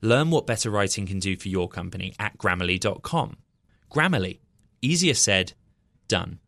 Learn 0.00 0.30
what 0.30 0.46
better 0.46 0.70
writing 0.70 1.06
can 1.06 1.18
do 1.18 1.36
for 1.36 1.48
your 1.48 1.68
company 1.68 2.14
at 2.18 2.38
grammarly.com. 2.38 3.36
Grammarly, 3.90 4.40
easier 4.80 5.14
said, 5.14 5.52
done. 6.06 6.38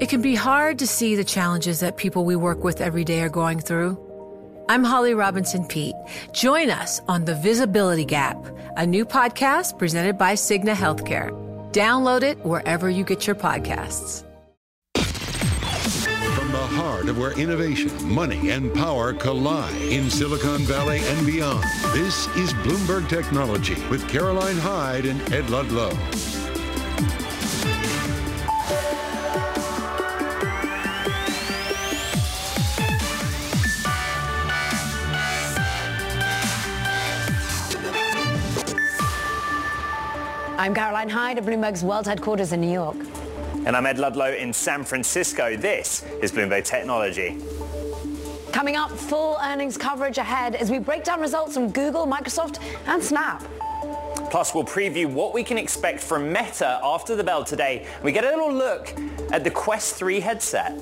It 0.00 0.08
can 0.08 0.20
be 0.20 0.34
hard 0.34 0.78
to 0.80 0.86
see 0.86 1.14
the 1.14 1.24
challenges 1.24 1.80
that 1.80 1.96
people 1.96 2.24
we 2.24 2.36
work 2.36 2.62
with 2.62 2.80
every 2.80 3.04
day 3.04 3.20
are 3.22 3.28
going 3.28 3.60
through. 3.60 3.98
I'm 4.68 4.84
Holly 4.84 5.14
Robinson 5.14 5.66
Peete. 5.66 5.94
Join 6.32 6.70
us 6.70 7.00
on 7.08 7.24
The 7.24 7.34
Visibility 7.34 8.04
Gap, 8.04 8.36
a 8.76 8.86
new 8.86 9.04
podcast 9.04 9.78
presented 9.78 10.18
by 10.18 10.34
Cigna 10.34 10.74
Healthcare. 10.74 11.30
Download 11.72 12.22
it 12.22 12.44
wherever 12.44 12.90
you 12.90 13.04
get 13.04 13.26
your 13.26 13.36
podcasts 13.36 14.24
heart 16.58 17.08
of 17.08 17.18
where 17.18 17.38
innovation, 17.38 17.90
money, 18.08 18.50
and 18.50 18.72
power 18.74 19.12
collide 19.12 19.74
in 19.82 20.10
Silicon 20.10 20.60
Valley 20.62 21.00
and 21.02 21.26
beyond. 21.26 21.64
This 21.92 22.28
is 22.36 22.52
Bloomberg 22.54 23.08
Technology 23.08 23.76
with 23.88 24.08
Caroline 24.08 24.56
Hyde 24.56 25.06
and 25.06 25.20
Ed 25.32 25.50
Ludlow. 25.50 25.90
I'm 40.58 40.74
Caroline 40.74 41.08
Hyde 41.08 41.38
at 41.38 41.44
Bloomberg's 41.44 41.82
World 41.82 42.06
Headquarters 42.06 42.52
in 42.52 42.60
New 42.60 42.70
York. 42.70 42.96
And 43.64 43.76
I'm 43.76 43.86
Ed 43.86 43.98
Ludlow 43.98 44.32
in 44.32 44.52
San 44.52 44.82
Francisco. 44.82 45.56
This 45.56 46.02
is 46.20 46.32
Bloomberg 46.32 46.64
Technology. 46.64 47.38
Coming 48.50 48.74
up, 48.74 48.90
full 48.90 49.36
earnings 49.40 49.78
coverage 49.78 50.18
ahead 50.18 50.56
as 50.56 50.68
we 50.68 50.80
break 50.80 51.04
down 51.04 51.20
results 51.20 51.54
from 51.54 51.70
Google, 51.70 52.04
Microsoft, 52.04 52.58
and 52.86 53.00
Snap. 53.00 53.44
Plus, 54.32 54.52
we'll 54.52 54.64
preview 54.64 55.06
what 55.06 55.32
we 55.32 55.44
can 55.44 55.58
expect 55.58 56.00
from 56.00 56.32
Meta 56.32 56.80
after 56.82 57.14
the 57.14 57.22
bell 57.22 57.44
today. 57.44 57.86
We 58.02 58.10
get 58.10 58.24
a 58.24 58.30
little 58.30 58.52
look 58.52 58.92
at 59.30 59.44
the 59.44 59.50
Quest 59.50 59.94
3 59.94 60.18
headset. 60.18 60.72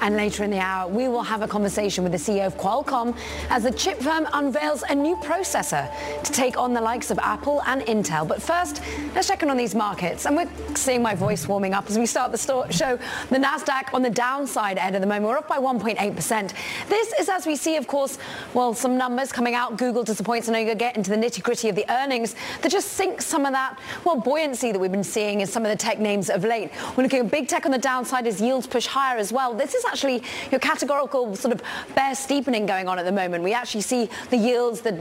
And 0.00 0.16
later 0.16 0.44
in 0.44 0.50
the 0.50 0.58
hour, 0.58 0.88
we 0.88 1.08
will 1.08 1.22
have 1.22 1.42
a 1.42 1.48
conversation 1.48 2.04
with 2.04 2.12
the 2.12 2.18
CEO 2.18 2.46
of 2.46 2.56
Qualcomm 2.56 3.16
as 3.50 3.64
the 3.64 3.70
chip 3.70 3.98
firm 4.00 4.26
unveils 4.32 4.82
a 4.88 4.94
new 4.94 5.16
processor 5.16 5.90
to 6.22 6.32
take 6.32 6.56
on 6.56 6.72
the 6.72 6.80
likes 6.80 7.10
of 7.10 7.18
Apple 7.18 7.62
and 7.66 7.82
Intel. 7.82 8.26
But 8.26 8.40
first, 8.40 8.82
let's 9.14 9.28
check 9.28 9.42
in 9.42 9.50
on 9.50 9.56
these 9.56 9.74
markets. 9.74 10.26
And 10.26 10.36
we're 10.36 10.48
seeing 10.74 11.02
my 11.02 11.14
voice 11.14 11.46
warming 11.46 11.74
up 11.74 11.88
as 11.90 11.98
we 11.98 12.06
start 12.06 12.32
the 12.32 12.38
show. 12.38 12.98
The 13.28 13.36
NASDAQ 13.36 13.92
on 13.92 14.02
the 14.02 14.10
downside 14.10 14.78
end 14.78 14.96
at 14.96 15.00
the 15.00 15.06
moment. 15.06 15.26
We're 15.26 15.38
up 15.38 15.48
by 15.48 15.58
1.8%. 15.58 16.54
This 16.88 17.12
is 17.20 17.28
as 17.28 17.46
we 17.46 17.56
see, 17.56 17.76
of 17.76 17.86
course, 17.86 18.18
well, 18.54 18.74
some 18.74 18.96
numbers 18.96 19.32
coming 19.32 19.54
out. 19.54 19.76
Google 19.76 20.02
disappoints. 20.02 20.48
I 20.48 20.52
know 20.52 20.58
you'll 20.58 20.74
get 20.74 20.96
into 20.96 21.10
the 21.10 21.16
nitty 21.16 21.42
gritty 21.42 21.68
of 21.68 21.76
the 21.76 21.84
earnings 21.90 22.34
that 22.62 22.72
just 22.72 22.92
sink 22.92 23.20
some 23.22 23.44
of 23.46 23.52
that, 23.52 23.78
well, 24.04 24.16
buoyancy 24.16 24.72
that 24.72 24.78
we've 24.78 24.90
been 24.90 25.04
seeing 25.04 25.40
in 25.40 25.46
some 25.46 25.64
of 25.64 25.70
the 25.70 25.76
tech 25.76 25.98
names 25.98 26.30
of 26.30 26.44
late. 26.44 26.70
We're 26.96 27.04
looking 27.04 27.20
at 27.20 27.30
big 27.30 27.48
tech 27.48 27.66
on 27.66 27.72
the 27.72 27.78
downside 27.78 28.26
as 28.26 28.40
yields 28.40 28.66
push 28.66 28.86
higher 28.86 29.18
as 29.18 29.32
well. 29.32 29.54
This 29.54 29.74
is 29.74 29.84
actually 29.90 30.22
your 30.50 30.60
categorical 30.60 31.34
sort 31.34 31.52
of 31.52 31.62
bear 31.94 32.14
steepening 32.14 32.66
going 32.66 32.88
on 32.88 32.98
at 32.98 33.04
the 33.04 33.12
moment. 33.12 33.42
We 33.42 33.52
actually 33.52 33.80
see 33.80 34.08
the 34.30 34.36
yields, 34.36 34.80
the 34.80 34.94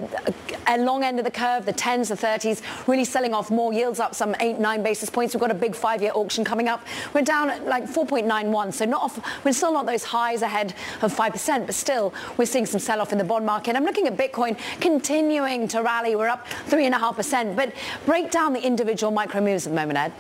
uh, 0.68 0.78
long 0.78 1.04
end 1.04 1.20
of 1.20 1.26
the 1.26 1.32
curve, 1.32 1.66
the 1.66 1.74
10s, 1.74 2.10
the 2.10 2.16
30s, 2.16 2.62
really 2.88 3.06
selling 3.06 3.34
off 3.34 3.52
more 3.52 3.72
yields 3.72 4.00
up 4.00 4.16
some 4.16 4.36
8, 4.40 4.60
9 4.60 4.84
basis 4.84 5.10
points. 5.10 5.34
We've 5.34 5.42
got 5.42 5.52
a 5.52 5.56
big 5.56 5.76
five-year 5.76 6.12
auction 6.16 6.44
coming 6.44 6.68
up. 6.68 6.86
We're 7.14 7.22
down 7.22 7.48
like 7.66 7.86
4.91, 7.86 8.74
so 8.74 8.86
not 8.86 9.04
off, 9.04 9.46
we're 9.46 9.54
still 9.54 9.74
not 9.74 9.86
those 9.86 10.04
highs 10.04 10.42
ahead 10.42 10.74
of 11.02 11.16
5%, 11.16 11.66
but 11.66 11.76
still 11.76 12.14
we're 12.38 12.46
seeing 12.46 12.66
some 12.66 12.80
sell-off 12.80 13.12
in 13.12 13.18
the 13.18 13.24
bond 13.24 13.46
market. 13.46 13.76
I'm 13.76 13.86
looking 13.86 14.08
at 14.08 14.18
Bitcoin 14.18 14.58
continuing 14.80 15.68
to 15.70 15.82
rally. 15.82 16.16
We're 16.16 16.30
up 16.30 16.48
3.5%, 16.68 17.56
but 17.56 17.74
break 18.06 18.32
down 18.32 18.54
the 18.54 18.62
individual 18.62 19.12
micro 19.12 19.42
moves 19.42 19.68
at 19.68 19.72
the 19.72 19.76
moment, 19.76 20.00
Ed. 20.00 20.14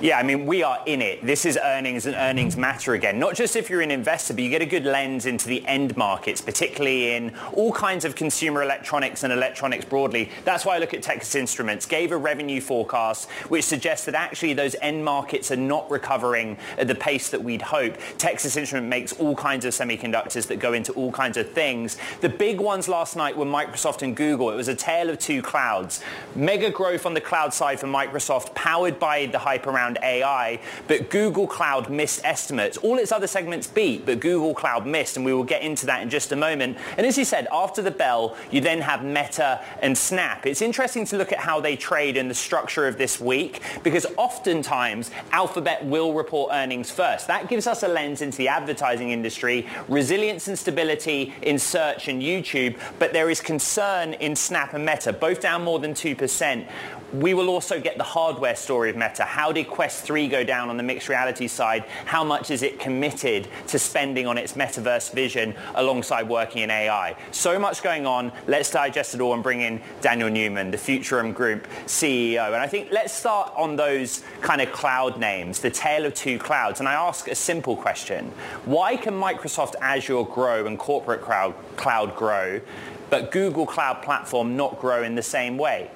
Yeah, 0.00 0.16
I 0.16 0.22
mean, 0.22 0.46
we 0.46 0.62
are 0.62 0.78
in 0.86 1.02
it. 1.02 1.26
This 1.26 1.44
is 1.44 1.58
earnings 1.60 2.06
and 2.06 2.14
earnings 2.14 2.56
matter 2.56 2.94
again. 2.94 3.18
Not 3.18 3.34
just 3.34 3.56
if 3.56 3.68
you're 3.68 3.80
an 3.80 3.90
investor, 3.90 4.32
but 4.32 4.44
you 4.44 4.48
get 4.48 4.62
a 4.62 4.66
good 4.66 4.84
lens 4.84 5.26
into 5.26 5.48
the 5.48 5.66
end 5.66 5.96
markets, 5.96 6.40
particularly 6.40 7.16
in 7.16 7.34
all 7.52 7.72
kinds 7.72 8.04
of 8.04 8.14
consumer 8.14 8.62
electronics 8.62 9.24
and 9.24 9.32
electronics 9.32 9.84
broadly. 9.84 10.30
That's 10.44 10.64
why 10.64 10.76
I 10.76 10.78
look 10.78 10.94
at 10.94 11.02
Texas 11.02 11.34
Instruments, 11.34 11.84
gave 11.84 12.12
a 12.12 12.16
revenue 12.16 12.60
forecast 12.60 13.28
which 13.48 13.64
suggests 13.64 14.06
that 14.06 14.14
actually 14.14 14.54
those 14.54 14.76
end 14.80 15.04
markets 15.04 15.50
are 15.50 15.56
not 15.56 15.90
recovering 15.90 16.58
at 16.76 16.86
the 16.86 16.94
pace 16.94 17.30
that 17.30 17.42
we'd 17.42 17.62
hope. 17.62 17.96
Texas 18.18 18.56
Instruments 18.56 18.88
makes 18.88 19.12
all 19.14 19.34
kinds 19.34 19.64
of 19.64 19.74
semiconductors 19.74 20.46
that 20.46 20.60
go 20.60 20.74
into 20.74 20.92
all 20.92 21.10
kinds 21.10 21.36
of 21.36 21.50
things. 21.50 21.96
The 22.20 22.28
big 22.28 22.60
ones 22.60 22.86
last 22.86 23.16
night 23.16 23.36
were 23.36 23.46
Microsoft 23.46 24.02
and 24.02 24.14
Google. 24.14 24.50
It 24.50 24.56
was 24.56 24.68
a 24.68 24.76
tale 24.76 25.10
of 25.10 25.18
two 25.18 25.42
clouds. 25.42 26.04
Mega 26.36 26.70
growth 26.70 27.04
on 27.04 27.14
the 27.14 27.20
cloud 27.20 27.52
side 27.52 27.80
for 27.80 27.88
Microsoft, 27.88 28.54
powered 28.54 29.00
by 29.00 29.26
the 29.26 29.40
hype 29.40 29.66
around 29.66 29.87
around 29.88 29.98
AI, 30.02 30.60
but 30.86 31.10
Google 31.10 31.46
Cloud 31.46 31.90
missed 31.90 32.24
estimates. 32.24 32.76
All 32.78 32.98
its 32.98 33.12
other 33.12 33.26
segments 33.26 33.66
beat, 33.66 34.04
but 34.04 34.20
Google 34.20 34.54
Cloud 34.54 34.86
missed, 34.86 35.16
and 35.16 35.24
we 35.24 35.32
will 35.32 35.44
get 35.44 35.62
into 35.62 35.86
that 35.86 36.02
in 36.02 36.10
just 36.10 36.32
a 36.32 36.36
moment. 36.36 36.76
And 36.96 37.06
as 37.06 37.16
you 37.16 37.24
said, 37.24 37.46
after 37.50 37.82
the 37.82 37.90
bell, 37.90 38.36
you 38.50 38.60
then 38.60 38.80
have 38.80 39.02
Meta 39.04 39.64
and 39.80 39.96
Snap. 39.96 40.46
It's 40.46 40.62
interesting 40.62 41.04
to 41.06 41.16
look 41.16 41.32
at 41.32 41.38
how 41.38 41.60
they 41.60 41.76
trade 41.76 42.16
in 42.16 42.28
the 42.28 42.34
structure 42.34 42.86
of 42.86 42.98
this 42.98 43.20
week, 43.20 43.62
because 43.82 44.06
oftentimes 44.16 45.10
Alphabet 45.32 45.84
will 45.84 46.12
report 46.12 46.50
earnings 46.52 46.90
first. 46.90 47.26
That 47.26 47.48
gives 47.48 47.66
us 47.66 47.82
a 47.82 47.88
lens 47.88 48.22
into 48.22 48.38
the 48.38 48.48
advertising 48.48 49.10
industry, 49.10 49.66
resilience 49.88 50.48
and 50.48 50.58
stability 50.58 51.34
in 51.42 51.58
search 51.58 52.08
and 52.08 52.22
YouTube, 52.22 52.78
but 52.98 53.12
there 53.12 53.30
is 53.30 53.40
concern 53.40 54.14
in 54.14 54.36
Snap 54.36 54.74
and 54.74 54.84
Meta, 54.84 55.12
both 55.12 55.40
down 55.40 55.64
more 55.64 55.78
than 55.78 55.94
2%. 55.94 56.66
We 57.12 57.32
will 57.32 57.48
also 57.48 57.80
get 57.80 57.96
the 57.96 58.04
hardware 58.04 58.54
story 58.54 58.90
of 58.90 58.96
Meta. 58.96 59.24
How 59.24 59.50
did 59.50 59.68
Quest 59.68 60.04
3 60.04 60.28
go 60.28 60.44
down 60.44 60.68
on 60.68 60.76
the 60.76 60.82
mixed 60.82 61.08
reality 61.08 61.48
side? 61.48 61.84
How 62.04 62.22
much 62.22 62.50
is 62.50 62.62
it 62.62 62.78
committed 62.78 63.48
to 63.68 63.78
spending 63.78 64.26
on 64.26 64.36
its 64.36 64.52
metaverse 64.52 65.12
vision 65.12 65.54
alongside 65.74 66.28
working 66.28 66.60
in 66.60 66.70
AI? 66.70 67.16
So 67.30 67.58
much 67.58 67.82
going 67.82 68.06
on. 68.06 68.30
Let's 68.46 68.70
digest 68.70 69.14
it 69.14 69.22
all 69.22 69.32
and 69.32 69.42
bring 69.42 69.62
in 69.62 69.80
Daniel 70.02 70.28
Newman, 70.28 70.70
the 70.70 70.76
Futurum 70.76 71.32
Group 71.32 71.66
CEO. 71.86 72.46
And 72.48 72.56
I 72.56 72.66
think 72.66 72.90
let's 72.92 73.14
start 73.14 73.54
on 73.56 73.76
those 73.76 74.22
kind 74.42 74.60
of 74.60 74.70
cloud 74.72 75.18
names, 75.18 75.60
the 75.60 75.70
tale 75.70 76.04
of 76.04 76.12
two 76.12 76.38
clouds. 76.38 76.80
And 76.80 76.88
I 76.88 76.92
ask 76.92 77.26
a 77.26 77.34
simple 77.34 77.74
question. 77.74 78.26
Why 78.66 78.98
can 78.98 79.14
Microsoft 79.14 79.76
Azure 79.80 80.24
grow 80.24 80.66
and 80.66 80.78
corporate 80.78 81.22
cloud, 81.22 81.54
cloud 81.76 82.14
grow, 82.16 82.60
but 83.08 83.30
Google 83.30 83.64
Cloud 83.64 84.02
Platform 84.02 84.56
not 84.56 84.78
grow 84.78 85.02
in 85.02 85.14
the 85.14 85.22
same 85.22 85.56
way? 85.56 85.90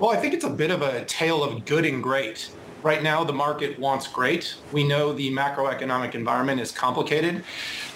Well, 0.00 0.08
I 0.08 0.16
think 0.16 0.32
it's 0.32 0.46
a 0.46 0.50
bit 0.50 0.70
of 0.70 0.80
a 0.80 1.04
tale 1.04 1.44
of 1.44 1.66
good 1.66 1.84
and 1.84 2.02
great. 2.02 2.50
Right 2.82 3.02
now, 3.02 3.22
the 3.22 3.34
market 3.34 3.78
wants 3.78 4.08
great. 4.08 4.54
We 4.72 4.82
know 4.82 5.12
the 5.12 5.30
macroeconomic 5.30 6.14
environment 6.14 6.58
is 6.58 6.72
complicated, 6.72 7.44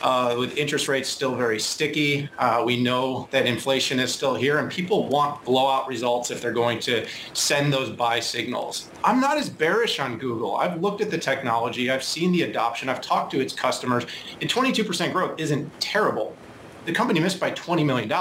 uh, 0.03 0.37
with 0.39 0.55
interest 0.59 0.87
rates 0.87 1.09
still 1.09 1.35
very 1.35 1.59
sticky. 1.59 2.29
Uh, 2.39 2.63
we 2.67 2.83
know 2.83 3.27
that 3.31 3.47
inflation 3.47 3.99
is 3.99 4.13
still 4.13 4.35
here, 4.35 4.59
and 4.59 4.71
people 4.71 5.09
want 5.09 5.43
blowout 5.47 5.89
results 5.89 6.31
if 6.31 6.43
they're 6.43 6.53
going 6.53 6.79
to 6.81 7.07
send 7.33 7.73
those 7.73 7.89
buy 7.89 8.21
signals. 8.21 8.91
I'm 9.03 9.19
not 9.19 9.39
as 9.39 9.49
bearish 9.49 9.99
on 9.99 10.19
Google. 10.19 10.57
I've 10.57 10.83
looked 10.83 11.01
at 11.01 11.11
the 11.11 11.17
technology. 11.17 11.91
I've 11.91 12.05
seen 12.05 12.33
the 12.33 12.43
adoption. 12.43 12.91
I've 12.91 13.01
talked 13.01 13.31
to 13.31 13.41
its 13.41 13.55
customers. 13.55 14.05
And 14.43 14.51
22% 14.51 15.11
growth 15.11 15.41
isn't 15.41 15.81
terrible. 15.81 16.37
The 16.85 16.93
company 16.93 17.19
missed 17.21 17.41
by 17.41 17.53
$20 17.53 17.83
million. 17.87 18.13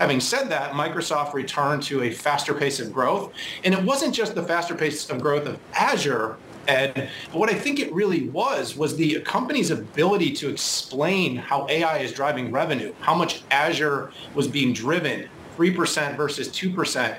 Having 0.00 0.20
said 0.20 0.48
that, 0.48 0.72
Microsoft 0.72 1.34
returned 1.34 1.82
to 1.82 2.04
a 2.04 2.10
faster 2.10 2.54
pace 2.54 2.80
of 2.80 2.90
growth. 2.90 3.34
And 3.64 3.74
it 3.74 3.84
wasn't 3.84 4.14
just 4.14 4.34
the 4.34 4.42
faster 4.42 4.74
pace 4.74 5.10
of 5.10 5.20
growth 5.20 5.46
of 5.46 5.58
Azure, 5.74 6.38
Ed. 6.66 7.10
What 7.32 7.50
I 7.50 7.54
think 7.54 7.78
it 7.78 7.92
really 7.92 8.30
was 8.30 8.74
was 8.78 8.96
the 8.96 9.20
company's 9.20 9.70
ability 9.70 10.32
to 10.36 10.48
explain 10.48 11.36
how 11.36 11.66
AI 11.68 11.98
is 11.98 12.12
driving 12.12 12.50
revenue, 12.50 12.94
how 13.00 13.14
much 13.14 13.42
Azure 13.50 14.10
was 14.34 14.48
being 14.48 14.72
driven, 14.72 15.28
3% 15.58 16.16
versus 16.16 16.48
2%, 16.48 17.18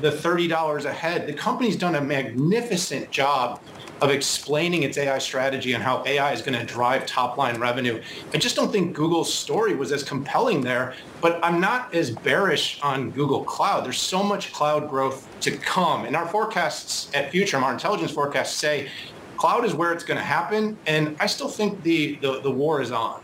the 0.00 0.10
$30 0.10 0.84
ahead. 0.86 1.28
The 1.28 1.32
company's 1.32 1.76
done 1.76 1.94
a 1.94 2.00
magnificent 2.00 3.12
job 3.12 3.60
of 4.00 4.10
explaining 4.10 4.82
its 4.82 4.96
AI 4.96 5.18
strategy 5.18 5.72
and 5.72 5.82
how 5.82 6.02
AI 6.06 6.32
is 6.32 6.42
going 6.42 6.58
to 6.58 6.64
drive 6.64 7.06
top 7.06 7.36
line 7.36 7.60
revenue. 7.60 8.00
I 8.32 8.38
just 8.38 8.56
don't 8.56 8.70
think 8.70 8.94
Google's 8.94 9.32
story 9.32 9.74
was 9.74 9.92
as 9.92 10.02
compelling 10.02 10.60
there, 10.60 10.94
but 11.20 11.38
I'm 11.42 11.60
not 11.60 11.94
as 11.94 12.10
bearish 12.10 12.80
on 12.82 13.10
Google 13.10 13.44
Cloud. 13.44 13.84
There's 13.84 14.00
so 14.00 14.22
much 14.22 14.52
cloud 14.52 14.88
growth 14.88 15.28
to 15.40 15.50
come. 15.50 16.04
And 16.04 16.14
our 16.14 16.26
forecasts 16.26 17.10
at 17.14 17.32
Futurum, 17.32 17.62
our 17.62 17.72
intelligence 17.72 18.10
forecasts 18.10 18.54
say 18.54 18.88
cloud 19.36 19.64
is 19.64 19.74
where 19.74 19.92
it's 19.92 20.04
going 20.04 20.18
to 20.18 20.24
happen. 20.24 20.76
And 20.86 21.16
I 21.20 21.26
still 21.26 21.48
think 21.48 21.82
the, 21.82 22.16
the, 22.16 22.40
the 22.40 22.50
war 22.50 22.80
is 22.80 22.90
on. 22.90 23.20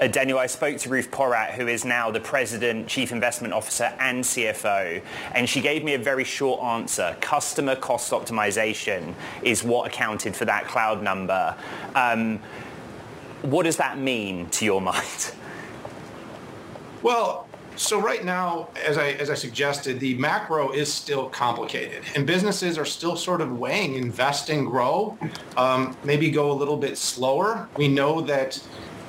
Uh, 0.00 0.08
Daniel, 0.08 0.38
I 0.38 0.46
spoke 0.46 0.76
to 0.78 0.88
Ruth 0.88 1.08
Porat, 1.12 1.52
who 1.52 1.68
is 1.68 1.84
now 1.84 2.10
the 2.10 2.18
President, 2.18 2.88
Chief 2.88 3.12
Investment 3.12 3.54
Officer 3.54 3.94
and 4.00 4.24
CFO, 4.24 5.00
and 5.32 5.48
she 5.48 5.60
gave 5.60 5.84
me 5.84 5.94
a 5.94 5.98
very 5.98 6.24
short 6.24 6.60
answer. 6.64 7.16
Customer 7.20 7.76
cost 7.76 8.10
optimization 8.10 9.14
is 9.42 9.62
what 9.62 9.86
accounted 9.86 10.34
for 10.34 10.46
that 10.46 10.66
cloud 10.66 11.00
number. 11.00 11.54
Um, 11.94 12.40
what 13.42 13.62
does 13.64 13.76
that 13.76 13.96
mean 13.96 14.48
to 14.50 14.64
your 14.64 14.80
mind? 14.80 15.32
Well, 17.02 17.46
so 17.76 18.00
right 18.00 18.24
now, 18.24 18.70
as 18.84 18.98
I, 18.98 19.10
as 19.12 19.30
I 19.30 19.34
suggested, 19.34 20.00
the 20.00 20.14
macro 20.14 20.72
is 20.72 20.92
still 20.92 21.28
complicated 21.28 22.02
and 22.16 22.26
businesses 22.26 22.78
are 22.78 22.84
still 22.84 23.14
sort 23.14 23.40
of 23.40 23.58
weighing 23.58 23.94
invest 23.94 24.48
and 24.48 24.66
grow, 24.66 25.16
um, 25.56 25.96
maybe 26.02 26.30
go 26.30 26.50
a 26.50 26.54
little 26.54 26.76
bit 26.76 26.98
slower. 26.98 27.68
We 27.76 27.86
know 27.86 28.20
that 28.22 28.60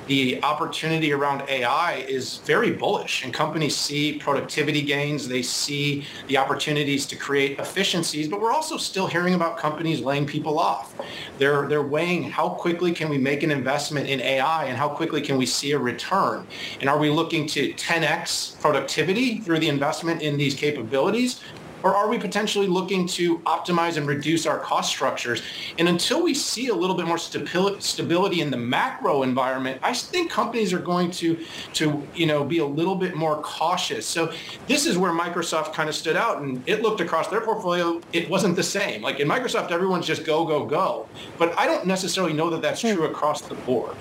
the 0.06 0.42
opportunity 0.42 1.12
around 1.12 1.42
AI 1.48 2.04
is 2.08 2.38
very 2.38 2.70
bullish 2.70 3.24
and 3.24 3.34
companies 3.34 3.76
see 3.76 4.18
productivity 4.18 4.82
gains. 4.82 5.26
They 5.26 5.42
see 5.42 6.06
the 6.28 6.38
opportunities 6.38 7.06
to 7.06 7.16
create 7.16 7.58
efficiencies, 7.58 8.28
but 8.28 8.40
we're 8.40 8.52
also 8.52 8.76
still 8.76 9.06
hearing 9.06 9.34
about 9.34 9.56
companies 9.56 10.00
laying 10.00 10.26
people 10.26 10.58
off. 10.58 10.94
They're, 11.38 11.66
they're 11.66 11.82
weighing 11.82 12.24
how 12.24 12.50
quickly 12.50 12.92
can 12.92 13.08
we 13.08 13.18
make 13.18 13.42
an 13.42 13.50
investment 13.50 14.08
in 14.08 14.20
AI 14.20 14.66
and 14.66 14.76
how 14.76 14.88
quickly 14.88 15.20
can 15.20 15.36
we 15.36 15.46
see 15.46 15.72
a 15.72 15.78
return? 15.78 16.46
And 16.80 16.88
are 16.88 16.98
we 16.98 17.10
looking 17.10 17.46
to 17.48 17.72
10x 17.74 18.60
productivity 18.60 19.38
through 19.40 19.58
the 19.58 19.68
investment 19.68 20.22
in 20.22 20.36
these 20.36 20.54
capabilities? 20.54 21.40
Or 21.86 21.94
are 21.94 22.08
we 22.08 22.18
potentially 22.18 22.66
looking 22.66 23.06
to 23.10 23.38
optimize 23.40 23.96
and 23.96 24.08
reduce 24.08 24.44
our 24.44 24.58
cost 24.58 24.90
structures? 24.90 25.42
And 25.78 25.88
until 25.88 26.20
we 26.20 26.34
see 26.34 26.66
a 26.66 26.74
little 26.74 26.96
bit 26.96 27.06
more 27.06 27.16
stability 27.16 28.40
in 28.40 28.50
the 28.50 28.56
macro 28.56 29.22
environment, 29.22 29.78
I 29.84 29.94
think 29.94 30.28
companies 30.28 30.72
are 30.72 30.80
going 30.80 31.12
to, 31.12 31.38
to 31.74 32.04
you 32.12 32.26
know, 32.26 32.42
be 32.42 32.58
a 32.58 32.66
little 32.66 32.96
bit 32.96 33.14
more 33.14 33.40
cautious. 33.40 34.04
So 34.04 34.32
this 34.66 34.84
is 34.84 34.98
where 34.98 35.12
Microsoft 35.12 35.74
kind 35.74 35.88
of 35.88 35.94
stood 35.94 36.16
out 36.16 36.42
and 36.42 36.60
it 36.68 36.82
looked 36.82 37.00
across 37.00 37.28
their 37.28 37.40
portfolio. 37.40 38.00
It 38.12 38.28
wasn't 38.28 38.56
the 38.56 38.64
same. 38.64 39.00
Like 39.00 39.20
in 39.20 39.28
Microsoft, 39.28 39.70
everyone's 39.70 40.08
just 40.08 40.24
go, 40.24 40.44
go, 40.44 40.66
go. 40.66 41.08
But 41.38 41.56
I 41.56 41.66
don't 41.66 41.86
necessarily 41.86 42.32
know 42.32 42.50
that 42.50 42.62
that's 42.62 42.82
hmm. 42.82 42.94
true 42.94 43.04
across 43.04 43.42
the 43.42 43.54
board. 43.54 43.94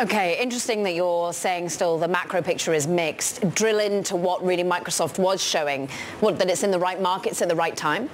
Okay, 0.00 0.40
interesting 0.40 0.82
that 0.84 0.94
you're 0.94 1.32
saying 1.32 1.68
still 1.68 1.98
the 1.98 2.08
macro 2.08 2.42
picture 2.42 2.72
is 2.72 2.86
mixed. 2.86 3.48
Drill 3.54 3.80
into 3.80 4.16
what 4.16 4.44
really 4.44 4.64
Microsoft 4.64 5.18
was 5.18 5.42
showing, 5.42 5.88
what, 6.20 6.38
that 6.38 6.48
it's 6.48 6.62
in 6.62 6.70
the 6.70 6.78
right 6.78 7.00
markets 7.00 7.42
at 7.42 7.48
the 7.48 7.56
right 7.56 7.76
time? 7.76 8.08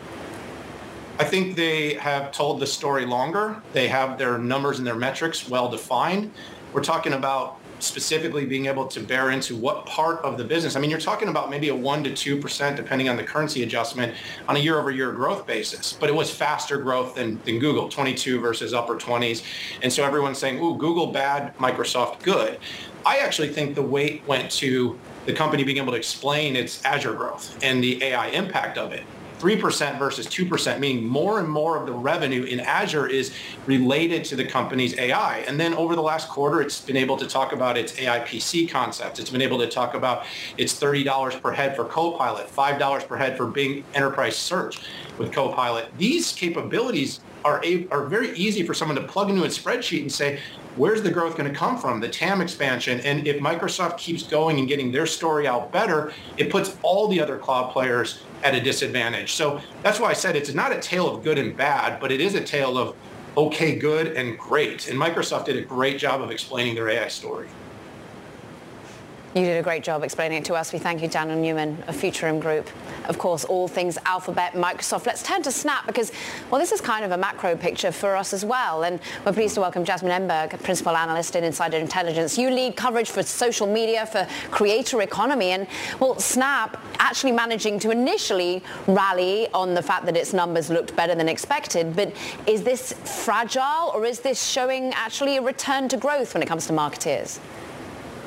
I 1.19 1.25
think 1.25 1.57
they 1.57 1.95
have 1.95 2.31
told 2.31 2.61
the 2.61 2.67
story 2.67 3.07
longer. 3.07 3.63
They 3.73 3.89
have 3.89 4.19
their 4.19 4.37
numbers 4.37 4.79
and 4.79 4.87
their 4.87 4.97
metrics 4.97 5.49
well 5.49 5.71
defined. 5.71 6.31
We're 6.73 6.85
talking 6.85 7.15
about 7.15 7.59
specifically 7.79 8.47
being 8.47 8.67
able 8.67 8.87
to 8.87 9.01
bear 9.01 9.31
into 9.31 9.57
what 9.57 9.87
part 9.87 10.23
of 10.25 10.39
the 10.39 10.45
business. 10.45 10.77
I 10.77 10.81
mean, 10.81 10.91
you're 10.91 11.01
talking 11.01 11.29
about 11.29 11.51
maybe 11.51 11.69
a 11.69 11.75
1 11.75 12.05
to 12.05 12.11
2% 12.11 12.77
depending 12.77 13.09
on 13.09 13.17
the 13.17 13.23
currency 13.23 13.63
adjustment 13.63 14.15
on 14.49 14.57
a 14.57 14.59
year 14.59 14.79
over 14.79 14.91
year 14.91 15.13
growth 15.13 15.47
basis. 15.47 15.93
But 15.93 16.09
it 16.09 16.15
was 16.15 16.31
faster 16.31 16.79
growth 16.79 17.15
than, 17.15 17.41
than 17.45 17.59
Google, 17.59 17.89
22 17.89 18.41
versus 18.41 18.75
upper 18.75 18.97
20s. 18.97 19.43
And 19.83 19.93
so 19.93 20.05
everyone's 20.05 20.39
saying, 20.39 20.59
ooh, 20.63 20.77
Google 20.77 21.09
bad, 21.09 21.57
Microsoft 21.59 22.23
good. 22.23 22.59
I 23.05 23.19
actually 23.19 23.49
think 23.49 23.75
the 23.75 23.83
weight 23.83 24.27
went 24.27 24.51
to 24.53 24.99
the 25.27 25.33
company 25.33 25.65
being 25.65 25.79
able 25.79 25.93
to 25.93 25.99
explain 25.99 26.57
its 26.57 26.85
Azure 26.85 27.15
growth 27.15 27.59
and 27.63 27.83
the 27.83 28.03
AI 28.03 28.29
impact 28.29 28.79
of 28.79 28.93
it. 28.93 29.05
3% 29.39 29.99
versus 29.99 30.27
2%, 30.27 30.79
meaning 30.79 31.05
more 31.05 31.39
and 31.39 31.49
more 31.49 31.79
of 31.79 31.87
the 31.87 31.93
revenue 31.93 32.45
in 32.45 32.61
Azure 32.61 33.07
is 33.07 33.33
related 33.67 34.25
to 34.25 34.37
the 34.37 34.45
company's 34.45 34.99
AI. 34.99 35.39
And 35.41 35.61
then 35.61 35.75
over 35.75 35.95
the 35.95 36.03
last 36.03 36.29
quarter, 36.29 36.61
it's 36.61 36.81
been 36.81 36.97
able 36.97 37.17
to 37.17 37.27
talk 37.27 37.53
about 37.53 37.77
its 37.77 37.99
AI 37.99 38.21
PC 38.21 38.69
concept. 38.69 39.19
It's 39.19 39.31
been 39.31 39.43
able 39.43 39.59
to 39.59 39.69
talk 39.69 39.95
about 39.95 40.25
its 40.57 40.81
$30 40.81 41.41
per 41.41 41.53
head 41.53 41.77
for 41.77 41.85
Copilot, 41.85 42.49
$5 42.49 43.09
per 43.09 43.17
head 43.17 43.37
for 43.37 43.47
Bing 43.47 43.85
Enterprise 43.95 44.37
Search 44.37 44.81
with 45.19 45.33
Copilot. 45.33 45.87
These 45.99 46.33
capabilities 46.33 47.21
are, 47.47 47.63
are 47.93 48.07
very 48.07 48.37
easy 48.37 48.65
for 48.65 48.75
someone 48.75 48.97
to 48.97 49.05
plug 49.05 49.31
into 49.31 49.45
a 49.45 49.47
spreadsheet 49.47 50.01
and 50.01 50.11
say, 50.11 50.41
where's 50.75 51.01
the 51.01 51.11
growth 51.11 51.37
going 51.37 51.51
to 51.51 51.57
come 51.57 51.79
from? 51.79 52.01
The 52.01 52.09
TAM 52.09 52.41
expansion. 52.41 53.01
And 53.01 53.27
if 53.27 53.39
Microsoft 53.39 53.99
keeps 53.99 54.25
going 54.25 54.59
and 54.59 54.67
getting 54.67 54.91
their 54.91 55.07
story 55.07 55.47
out 55.47 55.71
better, 55.71 56.13
it 56.37 56.51
puts 56.51 56.77
all 56.83 57.07
the 57.07 57.21
other 57.21 57.39
cloud 57.39 57.73
players 57.73 58.21
at 58.43 58.55
a 58.55 58.61
disadvantage. 58.61 59.33
So 59.33 59.61
that's 59.83 60.01
why 60.01 60.11
I 60.11 60.13
said 60.13 60.35
it's 60.35 60.55
not 60.55 60.73
a 60.73 60.81
tale 60.81 61.09
of 61.09 61.23
good 61.23 61.39
and 61.39 61.57
bad, 61.57 62.01
but 62.01 62.11
it 62.11 62.21
is 62.21 62.35
a 62.35 62.43
tale 62.43 62.77
of 62.77 62.97
okay, 63.37 63.77
good, 63.77 64.09
and 64.17 64.39
great. 64.39 64.89
And 64.89 64.99
Microsoft 64.99 65.45
did 65.45 65.57
a 65.57 65.63
great 65.63 65.99
job 65.99 66.23
of 66.23 66.31
explaining 66.31 66.75
their 66.75 66.89
AI 66.89 67.09
story. 67.09 67.49
You 69.37 69.45
did 69.45 69.59
a 69.59 69.63
great 69.63 69.83
job 69.83 70.03
explaining 70.03 70.39
it 70.39 70.47
to 70.47 70.55
us. 70.55 70.73
We 70.73 70.79
thank 70.79 71.03
you, 71.03 71.09
Daniel 71.09 71.39
Newman 71.39 71.85
of 71.89 71.95
Futurum 71.95 72.41
Group. 72.41 72.71
Of 73.05 73.19
course, 73.19 73.45
all 73.45 73.69
things 73.69 73.99
Alphabet, 74.07 74.55
Microsoft. 74.55 75.05
Let's 75.05 75.23
turn 75.23 75.43
to 75.43 75.53
Snap 75.53 75.87
because, 75.87 76.11
well, 76.51 76.59
this 76.59 76.73
is 76.73 76.81
kind 76.81 77.05
of 77.05 77.13
a 77.13 77.19
macro 77.19 77.55
picture 77.55 77.93
for 77.93 78.17
us 78.17 78.33
as 78.33 78.47
well. 78.47 78.85
And 78.85 78.99
we're 79.27 79.35
pleased 79.35 79.55
to 79.57 79.61
welcome 79.61 79.85
Jasmine 79.85 80.11
Enberg, 80.11 80.59
Principal 80.63 80.97
Analyst 80.97 81.37
in 81.37 81.45
Insider 81.45 81.77
Intelligence. 81.77 82.39
You 82.39 82.49
lead 82.49 82.77
coverage 82.77 83.11
for 83.11 83.23
social 83.23 83.67
media, 83.67 84.07
for 84.07 84.27
creator 84.51 85.03
economy. 85.03 85.51
And, 85.51 85.67
well, 86.01 86.19
Snap 86.19 86.83
actually 86.99 87.33
managing 87.33 87.79
to 87.81 87.91
initially 87.91 88.63
rally 88.87 89.49
on 89.53 89.75
the 89.75 89.83
fact 89.83 90.07
that 90.07 90.17
its 90.17 90.33
numbers 90.33 90.71
looked 90.71 90.97
better 90.97 91.15
than 91.15 91.29
expected. 91.29 91.95
But 91.95 92.17
is 92.47 92.63
this 92.63 92.95
fragile 93.23 93.91
or 93.93 94.07
is 94.07 94.21
this 94.21 94.43
showing 94.43 94.95
actually 94.95 95.37
a 95.37 95.43
return 95.43 95.91
to 95.91 95.99
growth 95.99 96.33
when 96.33 96.43
it 96.43 96.47
comes 96.47 96.67
to 96.69 96.73
marketeers? 96.73 97.39